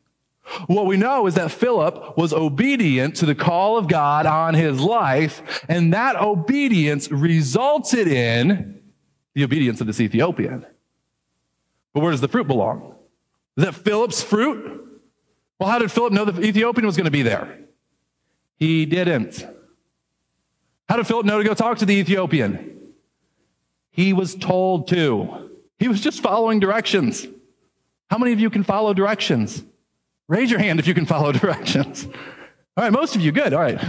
What 0.67 0.87
we 0.87 0.97
know 0.97 1.27
is 1.27 1.35
that 1.35 1.51
Philip 1.51 2.17
was 2.17 2.33
obedient 2.33 3.15
to 3.17 3.25
the 3.25 3.35
call 3.35 3.77
of 3.77 3.87
God 3.87 4.25
on 4.25 4.55
his 4.55 4.79
life, 4.79 5.63
and 5.69 5.93
that 5.93 6.15
obedience 6.19 7.11
resulted 7.11 8.07
in 8.07 8.81
the 9.35 9.43
obedience 9.43 9.79
of 9.79 9.87
this 9.87 10.01
Ethiopian. 10.01 10.65
But 11.99 12.03
where 12.03 12.11
does 12.11 12.21
the 12.21 12.29
fruit 12.29 12.47
belong? 12.47 12.95
Is 13.57 13.65
that 13.65 13.75
Philip's 13.75 14.23
fruit? 14.23 15.01
Well, 15.59 15.67
how 15.67 15.79
did 15.79 15.91
Philip 15.91 16.13
know 16.13 16.23
the 16.23 16.41
Ethiopian 16.41 16.85
was 16.85 16.95
going 16.95 17.03
to 17.03 17.11
be 17.11 17.23
there? 17.23 17.59
He 18.55 18.85
didn't. 18.85 19.45
How 20.87 20.95
did 20.95 21.05
Philip 21.07 21.25
know 21.25 21.39
to 21.39 21.43
go 21.43 21.53
talk 21.53 21.79
to 21.79 21.85
the 21.85 21.95
Ethiopian? 21.95 22.93
He 23.91 24.13
was 24.13 24.33
told 24.33 24.87
to. 24.87 25.49
He 25.77 25.89
was 25.89 25.99
just 25.99 26.21
following 26.21 26.61
directions. 26.61 27.27
How 28.09 28.17
many 28.17 28.31
of 28.31 28.39
you 28.39 28.49
can 28.49 28.63
follow 28.63 28.93
directions? 28.93 29.61
Raise 30.29 30.49
your 30.49 30.61
hand 30.61 30.79
if 30.79 30.87
you 30.87 30.93
can 30.93 31.05
follow 31.05 31.31
directions. 31.33 32.05
All 32.77 32.85
right, 32.85 32.93
most 32.93 33.13
of 33.17 33.21
you, 33.21 33.33
good. 33.33 33.53
All 33.53 33.59
right. 33.59 33.81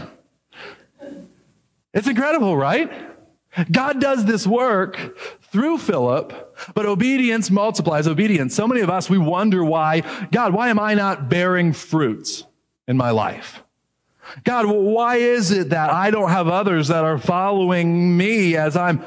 It's 1.94 2.08
incredible, 2.08 2.56
right? 2.56 2.90
God 3.70 4.00
does 4.00 4.24
this 4.24 4.48
work 4.48 5.16
through 5.50 5.78
Philip, 5.78 6.56
but 6.74 6.86
obedience 6.86 7.50
multiplies 7.50 8.06
obedience. 8.06 8.54
So 8.54 8.68
many 8.68 8.80
of 8.82 8.90
us, 8.90 9.10
we 9.10 9.18
wonder 9.18 9.64
why, 9.64 10.02
God, 10.30 10.54
why 10.54 10.68
am 10.68 10.78
I 10.78 10.94
not 10.94 11.28
bearing 11.28 11.72
fruits 11.72 12.44
in 12.86 12.96
my 12.96 13.10
life? 13.10 13.62
God, 14.44 14.66
why 14.66 15.16
is 15.16 15.50
it 15.50 15.70
that 15.70 15.90
I 15.90 16.10
don't 16.10 16.30
have 16.30 16.46
others 16.46 16.88
that 16.88 17.04
are 17.04 17.18
following 17.18 18.16
me 18.16 18.56
as 18.56 18.76
I'm 18.76 19.02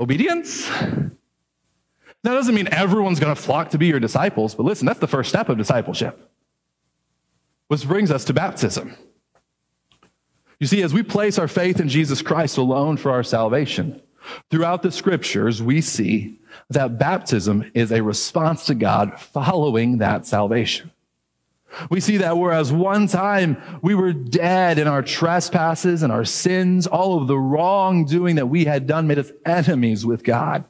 obedience? 0.00 0.68
That 0.68 2.34
doesn't 2.34 2.54
mean 2.54 2.68
everyone's 2.72 3.20
going 3.20 3.34
to 3.34 3.40
flock 3.40 3.70
to 3.70 3.78
be 3.78 3.86
your 3.86 4.00
disciples, 4.00 4.56
but 4.56 4.64
listen, 4.64 4.86
that's 4.86 4.98
the 4.98 5.06
first 5.06 5.28
step 5.28 5.48
of 5.48 5.56
discipleship, 5.56 6.28
which 7.68 7.86
brings 7.86 8.10
us 8.10 8.24
to 8.24 8.32
baptism. 8.32 8.96
You 10.58 10.66
see, 10.66 10.82
as 10.82 10.92
we 10.92 11.04
place 11.04 11.38
our 11.38 11.46
faith 11.46 11.78
in 11.78 11.88
Jesus 11.88 12.20
Christ 12.20 12.58
alone 12.58 12.96
for 12.96 13.12
our 13.12 13.22
salvation, 13.22 14.02
throughout 14.50 14.82
the 14.82 14.92
scriptures, 14.92 15.62
we 15.62 15.80
see 15.80 16.38
that 16.70 16.98
baptism 16.98 17.70
is 17.74 17.92
a 17.92 18.02
response 18.02 18.66
to 18.66 18.74
God 18.74 19.18
following 19.20 19.98
that 19.98 20.26
salvation. 20.26 20.90
We 21.90 22.00
see 22.00 22.16
that 22.18 22.38
whereas 22.38 22.72
one 22.72 23.06
time 23.06 23.62
we 23.82 23.94
were 23.94 24.12
dead 24.12 24.78
in 24.78 24.88
our 24.88 25.02
trespasses 25.02 26.02
and 26.02 26.12
our 26.12 26.24
sins, 26.24 26.86
all 26.86 27.20
of 27.20 27.28
the 27.28 27.38
wrongdoing 27.38 28.36
that 28.36 28.46
we 28.46 28.64
had 28.64 28.86
done 28.86 29.06
made 29.06 29.18
us 29.18 29.30
enemies 29.44 30.04
with 30.04 30.24
God. 30.24 30.64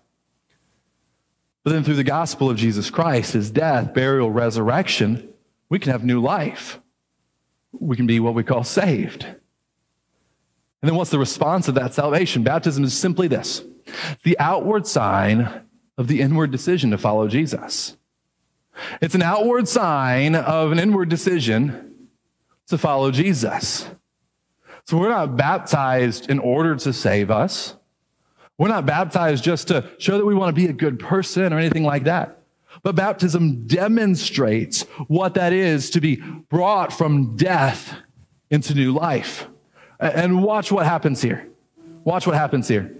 But 1.65 1.73
then 1.73 1.85
through 1.85 1.97
the 1.97 2.05
gospel 2.05 2.51
of 2.51 2.57
Jesus 2.57 2.91
Christ, 2.91 3.33
his 3.33 3.51
death, 3.51 3.95
burial, 3.95 4.31
resurrection, 4.31 5.29
we 5.69 5.79
can 5.79 5.93
have 5.93 6.05
new 6.05 6.21
life. 6.21 6.81
We 7.73 7.97
can 7.97 8.07
be 8.07 8.21
what 8.21 8.35
we 8.35 8.43
call 8.43 8.65
saved. 8.65 9.27
And 10.83 10.89
then 10.89 10.97
what's 10.97 11.11
the 11.11 11.19
response 11.19 11.69
of 11.69 11.75
that 11.75 11.95
salvation? 11.95 12.43
Baptism 12.43 12.85
is 12.85 12.97
simply 12.97 13.29
this 13.29 13.63
the 14.23 14.39
outward 14.39 14.87
sign 14.87 15.63
of 15.97 16.09
the 16.09 16.21
inward 16.21 16.51
decision 16.51 16.91
to 16.91 16.99
follow 16.99 17.27
Jesus. 17.27 17.97
It's 19.01 19.15
an 19.15 19.23
outward 19.23 19.67
sign 19.67 20.35
of 20.37 20.71
an 20.71 20.79
inward 20.79 21.09
decision 21.09 22.09
to 22.69 22.79
follow 22.79 23.11
Jesus. 23.11 23.89
So 24.85 24.97
we're 24.97 25.09
not 25.09 25.37
baptized 25.37 26.31
in 26.31 26.39
order 26.39 26.77
to 26.77 26.93
save 26.93 27.31
us. 27.31 27.75
We're 28.57 28.69
not 28.69 28.87
baptized 28.87 29.45
just 29.45 29.69
to 29.69 29.91
show 29.99 30.17
that 30.19 30.25
we 30.25 30.35
want 30.35 30.55
to 30.55 30.61
be 30.61 30.69
a 30.69 30.73
good 30.73 30.99
person 30.99 31.53
or 31.53 31.59
anything 31.59 31.85
like 31.85 32.05
that. 32.05 32.43
But 32.83 32.95
baptism 32.95 33.67
demonstrates 33.67 34.83
what 35.09 35.35
that 35.35 35.53
is 35.53 35.91
to 35.91 36.01
be 36.01 36.17
brought 36.17 36.93
from 36.93 37.37
death 37.37 37.95
into 38.51 38.75
new 38.75 38.93
life. 38.93 39.49
And 40.01 40.43
watch 40.43 40.71
what 40.71 40.87
happens 40.87 41.21
here. 41.21 41.49
Watch 42.05 42.27
what 42.27 42.37
happens 42.37 42.69
here. 42.69 42.95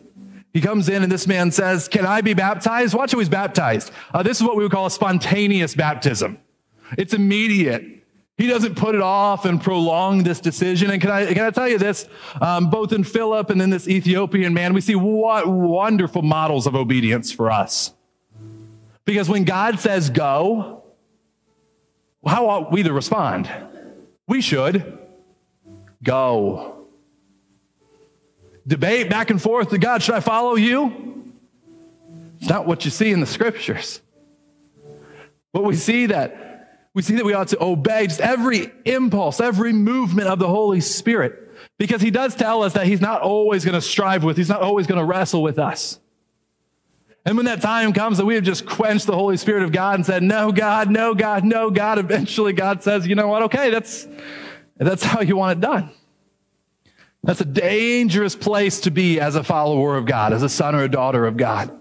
He 0.53 0.61
comes 0.61 0.89
in 0.89 1.03
and 1.03 1.13
this 1.13 1.27
man 1.27 1.51
says, 1.51 1.89
Can 1.89 2.07
I 2.07 2.21
be 2.21 2.35
baptized? 2.35 2.95
Watch 2.95 3.13
how 3.13 3.19
he's 3.19 3.29
baptized. 3.29 3.91
Uh, 4.13 4.23
this 4.23 4.39
is 4.39 4.43
what 4.43 4.57
we 4.57 4.63
would 4.63 4.73
call 4.73 4.87
a 4.87 4.91
spontaneous 4.91 5.75
baptism. 5.75 6.39
It's 6.97 7.15
immediate. 7.15 7.85
He 8.37 8.47
doesn't 8.47 8.77
put 8.77 8.95
it 8.95 9.01
off 9.01 9.45
and 9.45 9.61
prolong 9.61 10.23
this 10.23 10.41
decision. 10.41 10.91
And 10.91 11.01
can 11.01 11.11
I, 11.11 11.27
can 11.33 11.45
I 11.45 11.51
tell 11.51 11.69
you 11.69 11.79
this? 11.79 12.09
Um, 12.41 12.71
both 12.71 12.93
in 12.93 13.03
Philip 13.03 13.51
and 13.51 13.61
then 13.61 13.71
this 13.71 13.89
Ethiopian 13.89 14.55
man, 14.55 14.75
we 14.75 14.81
see 14.81 14.95
what 14.95 15.49
wonderful 15.49 16.23
models 16.23 16.67
of 16.67 16.77
obedience 16.77 17.33
for 17.33 17.51
us. 17.51 17.93
Because 19.05 19.29
when 19.29 19.45
God 19.45 19.81
says 19.81 20.09
go, 20.09 20.85
how 22.25 22.49
ought 22.49 22.71
we 22.71 22.83
to 22.85 22.93
respond? 22.93 23.51
We 24.29 24.41
should 24.41 24.99
go. 26.03 26.78
Debate 28.69 29.09
back 29.09 29.31
and 29.31 29.41
forth 29.41 29.71
to 29.71 29.79
God, 29.79 30.03
should 30.03 30.15
I 30.15 30.21
follow 30.21 30.55
you? 30.55 31.33
It's 32.39 32.51
not 32.51 32.67
what 32.67 32.85
you 32.85 32.91
see 32.91 33.11
in 33.11 33.21
the 33.21 33.27
scriptures. 33.27 34.03
But 35.53 35.65
we 35.65 35.75
see 35.75 36.07
that 36.07 36.45
we 36.95 37.03
see 37.03 37.15
that 37.17 37.25
we 37.25 37.33
ought 37.33 37.49
to 37.49 37.63
obey 37.63 38.07
just 38.07 38.21
every 38.21 38.71
impulse, 38.85 39.41
every 39.41 39.73
movement 39.73 40.29
of 40.29 40.39
the 40.39 40.49
Holy 40.49 40.81
Spirit, 40.81 41.51
because 41.79 42.03
he 42.03 42.11
does 42.11 42.35
tell 42.35 42.63
us 42.63 42.75
that 42.75 42.87
he's 42.87 43.01
not 43.01 43.23
always 43.23 43.65
going 43.65 43.75
to 43.75 43.81
strive 43.81 44.25
with, 44.25 44.37
he's 44.37 44.49
not 44.49 44.63
always 44.63 44.87
going 44.87 44.99
to 44.99 45.05
wrestle 45.05 45.43
with 45.43 45.59
us. 45.59 45.99
And 47.25 47.37
when 47.37 47.47
that 47.47 47.61
time 47.63 47.93
comes 47.93 48.19
that 48.19 48.27
we 48.27 48.35
have 48.35 48.45
just 48.45 48.67
quenched 48.67 49.07
the 49.07 49.15
Holy 49.15 49.37
Spirit 49.37 49.63
of 49.63 49.71
God 49.71 49.97
and 49.97 50.07
said, 50.07 50.23
no, 50.23 50.51
God, 50.51 50.91
no, 50.91 51.15
God, 51.15 51.45
no, 51.45 51.71
God, 51.71 51.99
eventually 51.99 52.53
God 52.53 52.83
says, 52.83 53.07
you 53.07 53.15
know 53.15 53.29
what? 53.29 53.45
Okay, 53.45 53.71
that's, 53.71 54.09
that's 54.77 55.05
how 55.05 55.21
you 55.21 55.37
want 55.37 55.59
it 55.59 55.61
done. 55.61 55.91
That's 57.23 57.41
a 57.41 57.45
dangerous 57.45 58.37
place 58.37 58.81
to 58.81 58.91
be 58.91 59.21
as 59.21 59.35
a 59.35 59.45
follower 59.45 59.97
of 59.97 60.07
God, 60.07 60.33
as 60.33 60.43
a 60.43 60.49
son 60.49 60.75
or 60.75 60.85
a 60.85 60.89
daughter 60.89 61.27
of 61.27 61.37
God 61.37 61.79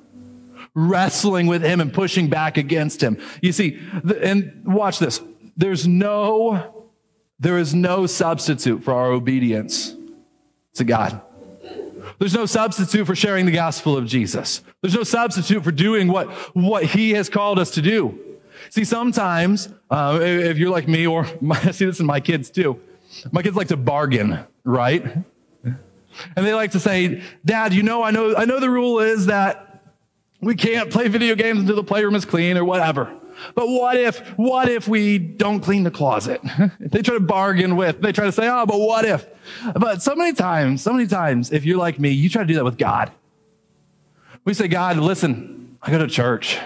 wrestling 0.80 1.48
with 1.48 1.64
him 1.64 1.82
and 1.82 1.92
pushing 1.92 2.30
back 2.30 2.56
against 2.56 3.02
him. 3.02 3.18
You 3.42 3.52
see, 3.52 3.80
and 4.22 4.62
watch 4.64 5.00
this. 5.00 5.20
There's 5.58 5.88
no, 5.88 6.88
there 7.40 7.58
is 7.58 7.74
no 7.74 8.06
substitute 8.06 8.84
for 8.84 8.94
our 8.94 9.08
obedience 9.08 9.96
to 10.76 10.84
God. 10.84 11.20
There's 12.20 12.36
no 12.36 12.46
substitute 12.46 13.06
for 13.06 13.16
sharing 13.16 13.48
the 13.48 13.52
gospel 13.52 13.98
of 13.98 14.06
Jesus. 14.06 14.62
There's 14.82 14.94
no 14.94 15.04
substitute 15.04 15.64
for 15.64 15.72
doing 15.72 16.10
what, 16.10 16.30
what 16.56 16.84
he 16.84 17.12
has 17.12 17.28
called 17.28 17.58
us 17.58 17.72
to 17.72 17.82
do. 17.82 18.38
See, 18.70 18.84
sometimes, 18.84 19.70
uh, 19.90 20.20
if 20.22 20.60
you're 20.60 20.70
like 20.70 20.88
me, 20.88 21.08
or 21.08 21.26
I 21.52 21.72
see 21.72 21.86
this 21.86 22.00
in 22.00 22.06
my 22.06 22.20
kids 22.20 22.52
too, 22.52 22.80
my 23.32 23.42
kids 23.42 23.56
like 23.56 23.70
to 23.70 23.78
bargain, 23.78 24.46
right? 24.68 25.04
And 26.36 26.46
they 26.46 26.54
like 26.54 26.72
to 26.72 26.80
say, 26.80 27.24
Dad, 27.46 27.74
you 27.74 27.84
know, 27.84 28.04
I 28.04 28.12
know, 28.12 28.36
I 28.36 28.46
know 28.46 28.60
the 28.60 28.70
rule 28.70 29.00
is 29.00 29.28
that 29.28 29.84
we 30.42 30.56
can't 30.56 30.92
play 30.92 31.08
video 31.08 31.36
games 31.36 31.62
until 31.62 31.76
the 31.76 31.84
playroom 31.84 32.16
is 32.16 32.26
clean 32.26 32.58
or 32.58 32.66
whatever. 32.66 33.12
But 33.54 33.68
what 33.68 33.98
if, 33.98 34.20
what 34.38 34.68
if 34.68 34.88
we 34.88 35.20
don't 35.20 35.60
clean 35.60 35.84
the 35.84 35.92
closet? 35.92 36.42
they 36.80 37.02
try 37.02 37.14
to 37.14 37.20
bargain 37.20 37.76
with, 37.76 38.02
they 38.02 38.12
try 38.12 38.26
to 38.26 38.32
say, 38.32 38.50
oh, 38.50 38.66
but 38.66 38.80
what 38.80 39.06
if? 39.06 39.28
But 39.76 40.02
so 40.02 40.16
many 40.16 40.34
times, 40.34 40.82
so 40.82 40.92
many 40.92 41.08
times, 41.08 41.52
if 41.52 41.64
you're 41.64 41.78
like 41.78 42.00
me, 42.00 42.10
you 42.10 42.30
try 42.30 42.42
to 42.42 42.48
do 42.48 42.56
that 42.56 42.66
with 42.66 42.78
God. 42.78 43.12
We 44.44 44.54
say, 44.54 44.68
God, 44.68 44.98
listen, 44.98 45.78
I 45.82 45.92
go 45.92 46.00
to 46.00 46.08
church. 46.08 46.58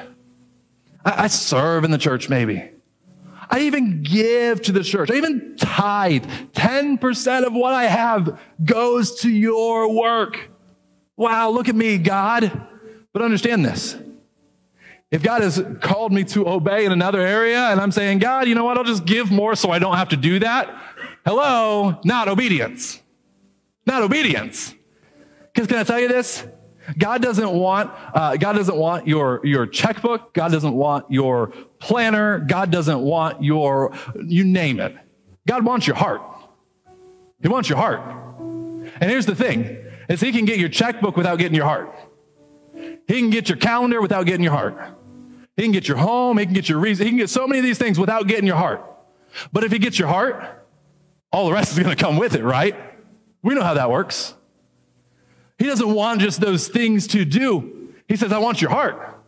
I, 1.03 1.25
I 1.25 1.27
serve 1.27 1.83
in 1.83 1.91
the 1.91 1.97
church, 1.97 2.29
maybe. 2.29 2.69
I 3.51 3.61
even 3.61 4.01
give 4.01 4.61
to 4.63 4.71
the 4.71 4.83
church. 4.83 5.11
I 5.11 5.15
even 5.15 5.57
tithe. 5.57 6.25
10% 6.53 7.45
of 7.45 7.53
what 7.53 7.73
I 7.73 7.83
have 7.83 8.39
goes 8.63 9.19
to 9.21 9.29
your 9.29 9.93
work. 9.93 10.49
Wow, 11.17 11.49
look 11.49 11.67
at 11.67 11.75
me, 11.75 11.97
God. 11.97 12.67
But 13.11 13.21
understand 13.21 13.65
this. 13.65 13.97
If 15.11 15.21
God 15.21 15.41
has 15.41 15.61
called 15.81 16.13
me 16.13 16.23
to 16.25 16.47
obey 16.47 16.85
in 16.85 16.93
another 16.93 17.19
area 17.19 17.67
and 17.67 17.81
I'm 17.81 17.91
saying, 17.91 18.19
God, 18.19 18.47
you 18.47 18.55
know 18.55 18.63
what? 18.63 18.77
I'll 18.77 18.85
just 18.85 19.05
give 19.05 19.29
more 19.29 19.55
so 19.55 19.69
I 19.69 19.79
don't 19.79 19.97
have 19.97 20.09
to 20.09 20.17
do 20.17 20.39
that. 20.39 20.73
Hello, 21.25 21.99
not 22.05 22.29
obedience. 22.29 23.01
Not 23.85 24.01
obedience. 24.01 24.73
Because 25.53 25.67
can 25.67 25.77
I 25.77 25.83
tell 25.83 25.99
you 25.99 26.07
this? 26.07 26.47
God 26.97 27.21
doesn't 27.21 27.51
want 27.51 27.91
uh, 28.13 28.37
God 28.37 28.53
doesn't 28.53 28.75
want 28.75 29.07
your 29.07 29.45
your 29.45 29.67
checkbook. 29.67 30.33
God 30.33 30.51
doesn't 30.51 30.73
want 30.73 31.11
your 31.11 31.53
planner. 31.82 32.39
God 32.39 32.71
doesn't 32.71 32.99
want 32.99 33.43
your 33.43 33.93
you 34.25 34.45
name 34.45 34.79
it. 34.79 34.95
God 35.47 35.65
wants 35.65 35.88
your 35.88 35.97
heart. 35.97 36.21
He 37.41 37.49
wants 37.49 37.67
your 37.67 37.77
heart. 37.77 37.99
And 39.01 39.09
here's 39.11 39.25
the 39.25 39.36
thing: 39.36 39.77
is 40.07 40.21
He 40.21 40.32
can 40.32 40.45
get 40.45 40.59
your 40.59 40.69
checkbook 40.69 41.17
without 41.17 41.38
getting 41.38 41.55
your 41.55 41.65
heart. 41.65 41.93
He 42.73 43.19
can 43.19 43.29
get 43.29 43.49
your 43.49 43.57
calendar 43.57 44.01
without 44.01 44.25
getting 44.25 44.43
your 44.43 44.53
heart. 44.53 44.77
He 45.57 45.63
can 45.63 45.73
get 45.73 45.88
your 45.88 45.97
home. 45.97 46.38
He 46.38 46.45
can 46.45 46.53
get 46.53 46.69
your 46.69 46.79
reason. 46.79 47.05
He 47.05 47.11
can 47.11 47.17
get 47.17 47.29
so 47.29 47.45
many 47.45 47.59
of 47.59 47.65
these 47.65 47.77
things 47.77 47.99
without 47.99 48.27
getting 48.27 48.47
your 48.47 48.55
heart. 48.55 48.86
But 49.51 49.63
if 49.63 49.71
he 49.71 49.79
gets 49.79 49.99
your 49.99 50.07
heart, 50.07 50.65
all 51.32 51.45
the 51.45 51.53
rest 51.53 51.71
is 51.71 51.79
going 51.79 51.95
to 51.95 52.01
come 52.01 52.17
with 52.17 52.36
it, 52.36 52.43
right? 52.43 52.75
We 53.41 53.55
know 53.55 53.63
how 53.63 53.73
that 53.73 53.91
works. 53.91 54.34
He 55.57 55.65
doesn't 55.65 55.93
want 55.93 56.21
just 56.21 56.39
those 56.41 56.67
things 56.67 57.07
to 57.07 57.25
do. 57.25 57.93
He 58.07 58.15
says, 58.15 58.32
I 58.32 58.39
want 58.39 58.61
your 58.61 58.71
heart. 58.71 59.20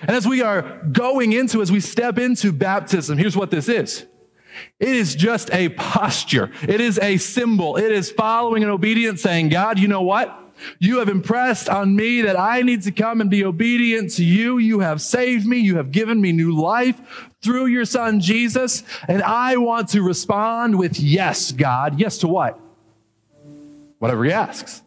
And 0.00 0.10
as 0.10 0.26
we 0.26 0.42
are 0.42 0.80
going 0.92 1.32
into, 1.32 1.62
as 1.62 1.72
we 1.72 1.80
step 1.80 2.18
into 2.18 2.52
baptism, 2.52 3.18
here's 3.18 3.36
what 3.36 3.50
this 3.50 3.68
is. 3.68 4.06
It 4.80 4.88
is 4.88 5.14
just 5.14 5.52
a 5.52 5.68
posture. 5.70 6.50
It 6.62 6.80
is 6.80 6.98
a 6.98 7.16
symbol. 7.16 7.76
It 7.76 7.92
is 7.92 8.10
following 8.10 8.62
and 8.62 8.72
obedience 8.72 9.22
saying, 9.22 9.50
God, 9.50 9.78
you 9.78 9.88
know 9.88 10.02
what? 10.02 10.36
You 10.78 10.98
have 10.98 11.08
impressed 11.08 11.68
on 11.68 11.94
me 11.94 12.22
that 12.22 12.38
I 12.38 12.62
need 12.62 12.82
to 12.82 12.92
come 12.92 13.20
and 13.20 13.30
be 13.30 13.44
obedient 13.44 14.12
to 14.14 14.24
you. 14.24 14.58
You 14.58 14.80
have 14.80 15.00
saved 15.00 15.46
me. 15.46 15.58
You 15.58 15.76
have 15.76 15.92
given 15.92 16.20
me 16.20 16.32
new 16.32 16.56
life 16.56 17.00
through 17.42 17.66
your 17.66 17.84
son 17.84 18.20
Jesus. 18.20 18.82
And 19.06 19.22
I 19.22 19.56
want 19.56 19.90
to 19.90 20.02
respond 20.02 20.78
with 20.78 20.98
yes, 20.98 21.52
God. 21.52 22.00
Yes 22.00 22.18
to 22.18 22.28
what? 22.28 22.58
Whatever 23.98 24.24
he 24.24 24.32
asks. 24.32 24.82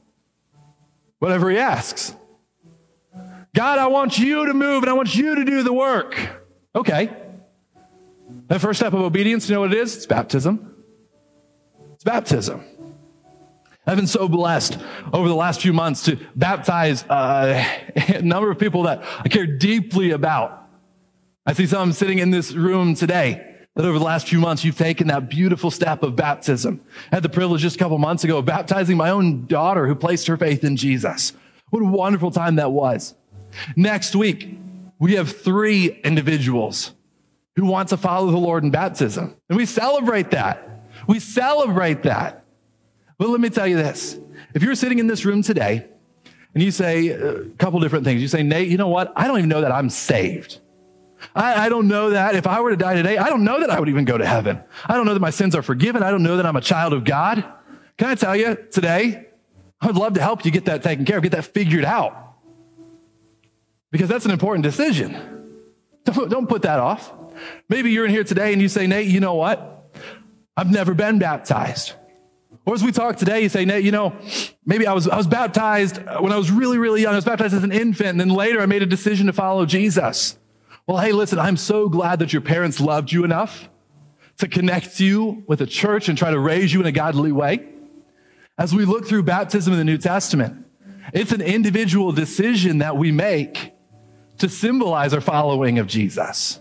Whatever 1.20 1.50
he 1.50 1.58
asks. 1.58 2.16
God, 3.54 3.80
I 3.80 3.88
want 3.88 4.18
you 4.18 4.46
to 4.46 4.54
move 4.54 4.84
and 4.84 4.90
I 4.90 4.94
want 4.94 5.16
you 5.16 5.36
to 5.36 5.44
do 5.44 5.64
the 5.64 5.74
work. 5.74 6.18
Okay. 6.76 7.10
The 8.48 8.60
first 8.60 8.80
step 8.80 8.94
of 8.94 9.02
obedience, 9.02 9.50
you 9.50 9.56
know 9.56 9.62
what 9.62 9.74
it 9.74 9.80
is? 9.80 9.96
It's 9.96 10.06
baptism. 10.06 10.84
It's 11.94 12.04
baptism. 12.04 12.64
I've 13.86 13.98
been 13.98 14.08
so 14.08 14.28
blessed 14.28 14.78
over 15.12 15.28
the 15.28 15.36
last 15.36 15.62
few 15.62 15.74
months 15.74 16.04
to 16.04 16.18
baptize 16.36 17.04
uh, 17.04 17.66
a 17.96 18.22
number 18.22 18.50
of 18.52 18.60
people 18.60 18.84
that 18.84 19.04
I 19.20 19.28
care 19.28 19.46
deeply 19.46 20.12
about. 20.12 20.70
I 21.46 21.54
see 21.54 21.66
some 21.66 21.92
sitting 21.92 22.20
in 22.20 22.30
this 22.30 22.54
room 22.54 22.94
today 22.94 23.48
that 23.76 23.86
over 23.86 23.98
the 23.98 24.06
last 24.06 24.28
few 24.28 24.40
months 24.40 24.64
you've 24.64 24.78
taken 24.78 25.08
that 25.08 25.30
beautiful 25.30 25.72
step 25.72 26.04
of 26.04 26.16
baptism. 26.16 26.82
I 27.12 27.16
had 27.16 27.24
the 27.24 27.30
privilege 27.30 27.62
just 27.62 27.76
a 27.76 27.80
couple 27.80 27.98
months 27.98 28.24
ago 28.24 28.38
of 28.38 28.46
baptizing 28.46 28.98
my 28.98 29.10
own 29.10 29.46
daughter 29.48 29.88
who 29.88 29.96
placed 29.96 30.28
her 30.28 30.38
faith 30.38 30.64
in 30.64 30.78
Jesus. 30.78 31.34
What 31.70 31.82
a 31.82 31.86
wonderful 31.86 32.32
time 32.32 32.56
that 32.58 32.72
was. 32.72 33.16
Next 33.76 34.16
week, 34.16 34.58
we 35.00 35.16
have 35.16 35.36
three 35.36 36.00
individuals 36.04 36.94
who 37.56 37.66
want 37.66 37.90
to 37.90 37.98
follow 37.98 38.32
the 38.32 38.38
Lord 38.38 38.64
in 38.64 38.72
baptism. 38.72 39.36
And 39.50 39.58
we 39.58 39.66
celebrate 39.66 40.32
that. 40.32 40.68
We 41.08 41.20
celebrate 41.20 42.04
that. 42.04 42.46
But 43.18 43.30
let 43.30 43.40
me 43.40 43.50
tell 43.50 43.68
you 43.68 43.78
this. 43.78 44.20
If 44.54 44.64
you're 44.64 44.76
sitting 44.76 45.00
in 45.00 45.08
this 45.08 45.26
room 45.26 45.42
today 45.42 45.86
and 46.54 46.64
you 46.64 46.72
say 46.72 47.10
a 47.10 47.46
couple 47.58 47.80
different 47.80 48.06
things, 48.06 48.22
you 48.22 48.28
say, 48.28 48.44
Nate, 48.44 48.68
you 48.68 48.78
know 48.78 48.88
what? 48.88 49.14
I 49.16 49.28
don't 49.28 49.38
even 49.38 49.50
know 49.50 49.62
that 49.62 49.72
I'm 49.72 49.90
saved. 49.90 50.60
I, 51.36 51.66
I, 51.66 51.70
don't 51.70 51.88
know 51.88 52.10
that 52.10 52.36
if 52.36 52.48
I 52.48 52.62
were 52.62 52.72
to 52.72 52.78
die 52.78 52.96
today, 52.96 53.18
I 53.18 53.30
don't 53.30 53.44
know 53.44 53.60
that 53.60 53.70
I 53.70 53.80
would 53.80 53.90
even 53.90 54.06
go 54.06 54.18
to 54.18 54.26
heaven. 54.26 54.60
I 54.88 54.96
don't 54.96 55.06
know 55.06 55.14
that 55.14 55.20
my 55.20 55.30
sins 55.30 55.56
are 55.56 55.62
forgiven. 55.62 56.02
I 56.02 56.10
don't 56.10 56.24
know 56.24 56.38
that 56.38 56.46
I'm 56.46 56.56
a 56.56 56.62
child 56.62 56.94
of 56.94 57.04
God. 57.04 57.44
Can 57.98 58.08
I 58.08 58.16
tell 58.16 58.36
you 58.36 58.58
today? 58.72 59.28
I 59.80 59.88
would 59.88 59.98
love 59.98 60.14
to 60.14 60.22
help 60.22 60.46
you 60.46 60.52
get 60.52 60.66
that 60.66 60.84
taken 60.84 61.06
care 61.06 61.18
of, 61.18 61.24
get 61.24 61.34
that 61.34 61.46
figured 61.46 61.86
out. 61.86 62.31
Because 63.92 64.10
that's 64.10 64.26
an 64.26 64.32
important 64.32 64.64
decision. 64.64 65.62
Don't, 66.06 66.30
don't 66.30 66.48
put 66.48 66.64
that 66.64 66.80
off. 66.80 67.12
Maybe 67.70 67.92
you're 67.92 68.06
in 68.06 68.12
here 68.12 68.24
today 68.24 68.54
and 68.54 68.62
you 68.62 68.70
say, 68.70 68.88
Nate, 68.88 69.08
you 69.08 69.20
know 69.20 69.36
what? 69.36 69.92
I've 70.56 70.72
never 70.72 70.94
been 70.94 71.20
baptized. 71.20 71.94
Or 72.66 72.74
as 72.76 72.84
we 72.84 72.92
talk 72.92 73.18
today, 73.18 73.42
you 73.42 73.50
say, 73.50 73.66
Nate, 73.66 73.84
you 73.84 73.92
know, 73.92 74.16
maybe 74.66 74.86
I 74.86 74.94
was, 74.94 75.08
I 75.08 75.18
was 75.18 75.28
baptized 75.28 75.98
when 76.20 76.32
I 76.32 76.38
was 76.38 76.52
really, 76.52 76.78
really 76.78 77.02
young. 77.02 77.14
I 77.14 77.16
was 77.16 77.26
baptized 77.26 77.56
as 77.56 77.64
an 77.64 77.72
infant, 77.72 78.10
and 78.10 78.20
then 78.20 78.30
later 78.30 78.62
I 78.62 78.68
made 78.68 78.84
a 78.84 78.86
decision 78.86 79.28
to 79.28 79.34
follow 79.34 79.66
Jesus. 79.66 80.38
Well, 80.86 80.98
hey, 80.98 81.12
listen, 81.12 81.40
I'm 81.40 81.58
so 81.58 81.90
glad 81.90 82.20
that 82.20 82.34
your 82.34 82.42
parents 82.42 82.80
loved 82.80 83.12
you 83.12 83.24
enough 83.24 83.70
to 84.38 84.48
connect 84.48 85.00
you 85.00 85.44
with 85.48 85.62
a 85.62 85.66
church 85.66 86.08
and 86.08 86.18
try 86.18 86.30
to 86.30 86.40
raise 86.40 86.74
you 86.74 86.82
in 86.82 86.86
a 86.86 86.92
godly 86.92 87.32
way. 87.32 87.68
As 88.58 88.76
we 88.76 88.86
look 88.86 89.08
through 89.08 89.24
baptism 89.24 89.74
in 89.74 89.80
the 89.80 89.86
New 89.86 89.98
Testament, 89.98 90.66
it's 91.14 91.32
an 91.32 91.42
individual 91.42 92.12
decision 92.12 92.80
that 92.80 92.96
we 92.96 93.12
make 93.12 93.71
to 94.42 94.50
symbolize 94.50 95.14
our 95.14 95.22
following 95.22 95.80
of 95.80 95.88
Jesus. 95.88 96.60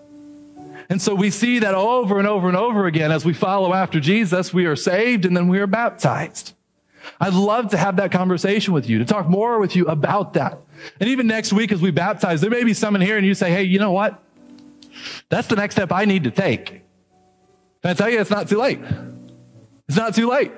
And 0.88 1.00
so 1.00 1.14
we 1.14 1.30
see 1.30 1.60
that 1.60 1.74
over 1.74 2.18
and 2.18 2.26
over 2.26 2.48
and 2.48 2.56
over 2.56 2.86
again 2.86 3.12
as 3.12 3.24
we 3.24 3.32
follow 3.32 3.74
after 3.74 4.00
Jesus, 4.00 4.52
we 4.52 4.66
are 4.66 4.76
saved 4.76 5.24
and 5.24 5.36
then 5.36 5.48
we 5.48 5.58
are 5.58 5.66
baptized. 5.66 6.54
I'd 7.20 7.34
love 7.34 7.70
to 7.70 7.76
have 7.76 7.96
that 7.96 8.12
conversation 8.12 8.74
with 8.74 8.88
you, 8.88 8.98
to 8.98 9.04
talk 9.04 9.28
more 9.28 9.58
with 9.58 9.76
you 9.76 9.86
about 9.86 10.34
that. 10.34 10.58
And 10.98 11.08
even 11.08 11.26
next 11.26 11.52
week 11.52 11.72
as 11.72 11.80
we 11.80 11.90
baptize, 11.90 12.40
there 12.40 12.50
may 12.50 12.64
be 12.64 12.74
someone 12.74 13.00
here 13.00 13.16
and 13.16 13.26
you 13.26 13.34
say, 13.34 13.50
hey, 13.50 13.62
you 13.62 13.78
know 13.78 13.92
what? 13.92 14.22
That's 15.28 15.48
the 15.48 15.56
next 15.56 15.76
step 15.76 15.92
I 15.92 16.04
need 16.04 16.24
to 16.24 16.30
take. 16.30 16.66
Can 16.66 16.82
I 17.90 17.94
tell 17.94 18.10
you, 18.10 18.20
it's 18.20 18.30
not 18.30 18.48
too 18.48 18.58
late. 18.58 18.80
It's 19.88 19.96
not 19.96 20.14
too 20.14 20.28
late. 20.28 20.52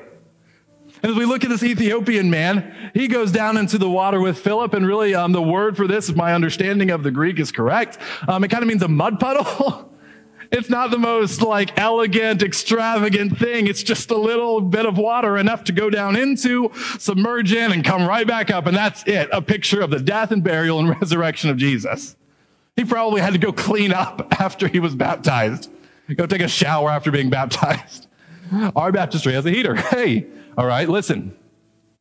And 1.03 1.11
as 1.11 1.19
we 1.19 1.25
look 1.25 1.43
at 1.43 1.51
this 1.51 1.63
Ethiopian 1.65 2.31
man, 2.31 2.91
he 2.95 3.09
goes 3.09 3.33
down 3.33 3.57
into 3.57 3.77
the 3.77 3.91
water 3.91 4.21
with 4.21 4.39
Philip, 4.39 4.73
and 4.75 4.87
really, 4.87 5.15
um, 5.15 5.33
the 5.33 5.43
word 5.43 5.77
for 5.77 5.89
this, 5.89 6.09
if 6.09 6.17
my 6.17 6.33
understanding 6.33 6.91
of 6.91 7.03
the 7.03 7.11
Greek 7.11 7.41
is 7.41 7.51
correct, 7.51 7.99
um, 8.29 8.45
it 8.45 8.49
kind 8.49 8.63
of 8.63 8.69
means 8.69 8.83
a 8.83 8.89
mud 8.89 9.19
puddle. 9.19 9.89
It's 10.53 10.69
not 10.69 10.91
the 10.91 10.99
most 10.99 11.41
like 11.41 11.79
elegant, 11.81 12.43
extravagant 12.43 13.39
thing. 13.39 13.69
It's 13.69 13.83
just 13.83 14.11
a 14.11 14.17
little 14.19 14.61
bit 14.61 14.85
of 14.85 14.99
water 14.99 15.39
enough 15.39 15.65
to 15.65 15.73
go 15.73 15.89
down 15.89 16.15
into, 16.15 16.71
submerge 16.99 17.55
in, 17.55 17.73
and 17.73 17.83
come 17.83 18.07
right 18.07 18.27
back 18.27 18.51
up. 18.51 18.67
And 18.67 18.77
that's 18.77 19.03
it. 19.07 19.31
A 19.33 19.41
picture 19.41 19.81
of 19.81 19.89
the 19.89 19.99
death 19.99 20.31
and 20.31 20.45
burial 20.45 20.79
and 20.79 20.91
resurrection 21.01 21.49
of 21.49 21.57
Jesus. 21.57 22.17
He 22.77 22.85
probably 22.85 23.23
had 23.23 23.33
to 23.33 23.39
go 23.39 23.51
clean 23.51 23.95
up 23.95 24.29
after 24.39 24.69
he 24.69 24.79
was 24.79 24.95
baptized, 24.95 25.71
go 26.17 26.27
take 26.27 26.43
a 26.43 26.49
shower 26.49 26.91
after 26.91 27.11
being 27.11 27.31
baptized. 27.31 28.09
Our 28.77 28.93
baptistry 28.93 29.33
has 29.33 29.47
a 29.47 29.51
heater. 29.51 29.75
Hey, 29.75 30.27
all 30.57 30.67
right, 30.67 30.89
listen. 30.89 31.37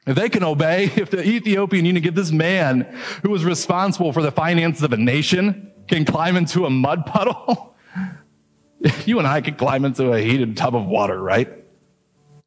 If 0.08 0.16
they 0.16 0.30
can 0.30 0.44
obey, 0.44 0.86
if 0.96 1.10
the 1.12 1.26
Ethiopian 1.26 1.86
eunuch, 1.86 2.04
get 2.04 2.16
this 2.16 2.32
man 2.32 2.82
who 3.24 3.30
was 3.30 3.46
responsible 3.46 4.14
for 4.14 4.22
the 4.22 4.32
finances 4.32 4.84
of 4.84 4.94
a 4.94 4.98
nation 4.98 5.72
can 5.88 6.06
climb 6.06 6.38
into 6.38 6.66
a 6.66 6.70
mud 6.70 7.06
puddle, 7.06 7.76
you 9.06 9.20
and 9.20 9.28
I 9.28 9.42
could 9.42 9.58
climb 9.58 9.86
into 9.86 10.12
a 10.12 10.20
heated 10.20 10.58
tub 10.58 10.76
of 10.76 10.86
water, 10.86 11.22
right? 11.22 11.50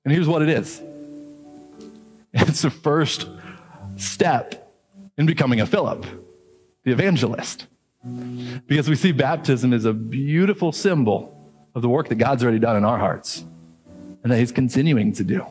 And 0.04 0.12
here's 0.12 0.28
what 0.28 0.42
it 0.42 0.48
is 0.48 0.82
it's 2.32 2.62
the 2.62 2.70
first 2.70 3.28
step 3.96 4.72
in 5.16 5.26
becoming 5.26 5.60
a 5.60 5.66
Philip, 5.66 6.04
the 6.82 6.90
evangelist. 6.90 7.66
Because 8.66 8.88
we 8.88 8.96
see 8.96 9.12
baptism 9.12 9.72
as 9.72 9.86
a 9.86 9.94
beautiful 9.94 10.72
symbol 10.72 11.30
of 11.74 11.80
the 11.80 11.88
work 11.88 12.08
that 12.08 12.16
God's 12.16 12.42
already 12.42 12.58
done 12.58 12.76
in 12.76 12.84
our 12.84 12.98
hearts 12.98 13.44
and 14.22 14.30
that 14.30 14.38
He's 14.38 14.52
continuing 14.52 15.12
to 15.14 15.24
do. 15.24 15.46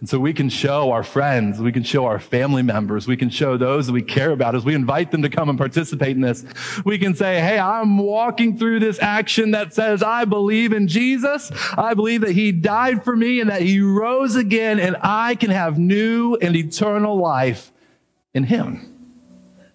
And 0.00 0.08
so 0.08 0.20
we 0.20 0.32
can 0.32 0.48
show 0.48 0.92
our 0.92 1.02
friends, 1.02 1.60
we 1.60 1.72
can 1.72 1.82
show 1.82 2.06
our 2.06 2.20
family 2.20 2.62
members, 2.62 3.08
we 3.08 3.16
can 3.16 3.30
show 3.30 3.56
those 3.56 3.86
that 3.86 3.92
we 3.92 4.02
care 4.02 4.30
about 4.30 4.54
as 4.54 4.64
we 4.64 4.74
invite 4.74 5.10
them 5.10 5.22
to 5.22 5.28
come 5.28 5.48
and 5.48 5.58
participate 5.58 6.14
in 6.14 6.20
this. 6.20 6.44
We 6.84 6.98
can 6.98 7.14
say, 7.14 7.40
Hey, 7.40 7.58
I'm 7.58 7.98
walking 7.98 8.56
through 8.56 8.78
this 8.80 9.00
action 9.00 9.50
that 9.52 9.74
says, 9.74 10.02
I 10.02 10.24
believe 10.24 10.72
in 10.72 10.86
Jesus. 10.86 11.50
I 11.76 11.94
believe 11.94 12.20
that 12.20 12.32
he 12.32 12.52
died 12.52 13.02
for 13.02 13.16
me 13.16 13.40
and 13.40 13.50
that 13.50 13.62
he 13.62 13.80
rose 13.80 14.36
again 14.36 14.78
and 14.78 14.96
I 15.02 15.34
can 15.34 15.50
have 15.50 15.78
new 15.78 16.36
and 16.36 16.54
eternal 16.54 17.16
life 17.16 17.72
in 18.34 18.44
him. 18.44 18.94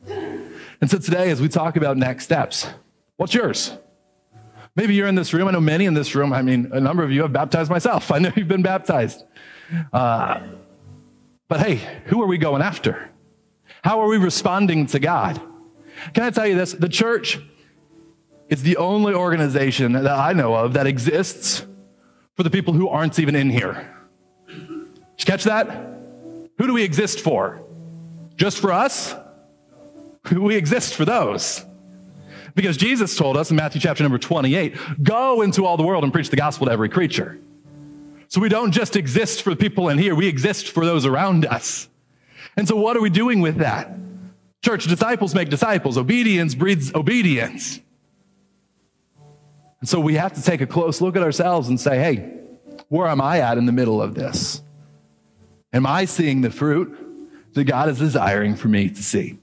And 0.08 0.90
so 0.90 0.98
today, 1.00 1.32
as 1.32 1.42
we 1.42 1.48
talk 1.48 1.76
about 1.78 1.98
next 1.98 2.26
steps, 2.26 2.68
what's 3.18 3.34
yours? 3.34 3.72
Maybe 4.76 4.96
you're 4.96 5.08
in 5.08 5.16
this 5.16 5.34
room. 5.34 5.48
I 5.48 5.52
know 5.52 5.62
many 5.62 5.86
in 5.86 5.94
this 5.94 6.16
room. 6.16 6.34
I 6.34 6.42
mean, 6.42 6.70
a 6.74 6.80
number 6.80 7.04
of 7.04 7.12
you 7.12 7.22
have 7.22 7.32
baptized 7.32 7.70
myself. 7.70 8.12
I 8.12 8.20
know 8.20 8.32
you've 8.36 8.48
been 8.48 8.64
baptized. 8.64 9.24
Uh, 9.92 10.42
but 11.48 11.60
hey, 11.60 11.76
who 12.06 12.22
are 12.22 12.28
we 12.28 12.38
going 12.38 12.62
after? 12.62 13.10
How 13.84 14.02
are 14.02 14.08
we 14.08 14.18
responding 14.18 14.88
to 14.88 15.00
God? 15.00 15.42
Can 16.14 16.24
I 16.24 16.30
tell 16.32 16.48
you 16.48 16.56
this? 16.56 16.74
The 16.74 16.90
church 16.90 17.40
is 18.50 18.64
the 18.64 18.78
only 18.78 19.14
organization 19.14 19.94
that 19.94 20.08
I 20.08 20.34
know 20.34 20.54
of 20.56 20.74
that 20.74 20.88
exists 20.88 21.66
for 22.36 22.44
the 22.44 22.50
people 22.50 22.74
who 22.74 22.88
aren't 22.88 23.20
even 23.20 23.36
in 23.36 23.50
here. 23.50 23.94
Did 24.48 24.60
you 25.18 25.26
catch 25.26 25.44
that? 25.46 25.68
Who 26.58 26.68
do 26.68 26.74
we 26.74 26.84
exist 26.84 27.20
for? 27.20 27.62
Just 28.36 28.60
for 28.60 28.72
us? 28.72 29.16
We 30.32 30.56
exist 30.56 30.96
for 30.96 31.04
those. 31.04 31.66
Because 32.56 32.78
Jesus 32.78 33.18
told 33.18 33.36
us 33.36 33.50
in 33.52 33.58
Matthew 33.58 33.82
chapter 33.82 34.04
number 34.04 34.18
28 34.18 35.04
go 35.04 35.42
into 35.42 35.66
all 35.66 35.76
the 35.76 35.84
world 35.84 36.06
and 36.06 36.14
preach 36.14 36.30
the 36.30 36.38
gospel 36.38 36.68
to 36.68 36.72
every 36.72 36.88
creature. 36.88 37.38
So 38.34 38.42
we 38.42 38.50
don't 38.50 38.72
just 38.72 38.96
exist 38.96 39.44
for 39.44 39.52
the 39.52 39.56
people 39.56 39.90
in 39.90 40.00
here, 40.00 40.16
we 40.16 40.28
exist 40.28 40.72
for 40.72 40.88
those 40.88 41.06
around 41.06 41.46
us. 41.46 41.88
And 42.58 42.68
so 42.68 42.76
what 42.76 42.98
are 42.98 43.00
we 43.00 43.12
doing 43.12 43.42
with 43.42 43.58
that? 43.58 43.92
Church, 44.66 44.86
disciples 44.86 45.36
make 45.36 45.50
disciples. 45.50 46.00
Obedience 46.00 46.56
breeds 46.56 46.96
obedience. 46.96 47.80
And 49.82 49.88
so 49.88 50.00
we 50.00 50.16
have 50.16 50.34
to 50.34 50.42
take 50.42 50.62
a 50.62 50.66
close 50.66 51.00
look 51.00 51.16
at 51.16 51.22
ourselves 51.22 51.70
and 51.70 51.80
say, 51.80 52.00
hey, 52.00 52.40
where 52.90 53.06
am 53.06 53.22
I 53.22 53.38
at 53.38 53.60
in 53.60 53.68
the 53.68 53.72
middle 53.72 54.02
of 54.02 54.16
this? 54.16 54.64
Am 55.72 55.86
I 55.86 56.06
seeing 56.06 56.42
the 56.42 56.50
fruit 56.50 57.54
that 57.54 57.66
God 57.66 57.88
is 57.88 58.00
desiring 58.00 58.56
for 58.56 58.68
me 58.68 58.90
to 58.90 59.04
see? 59.04 59.38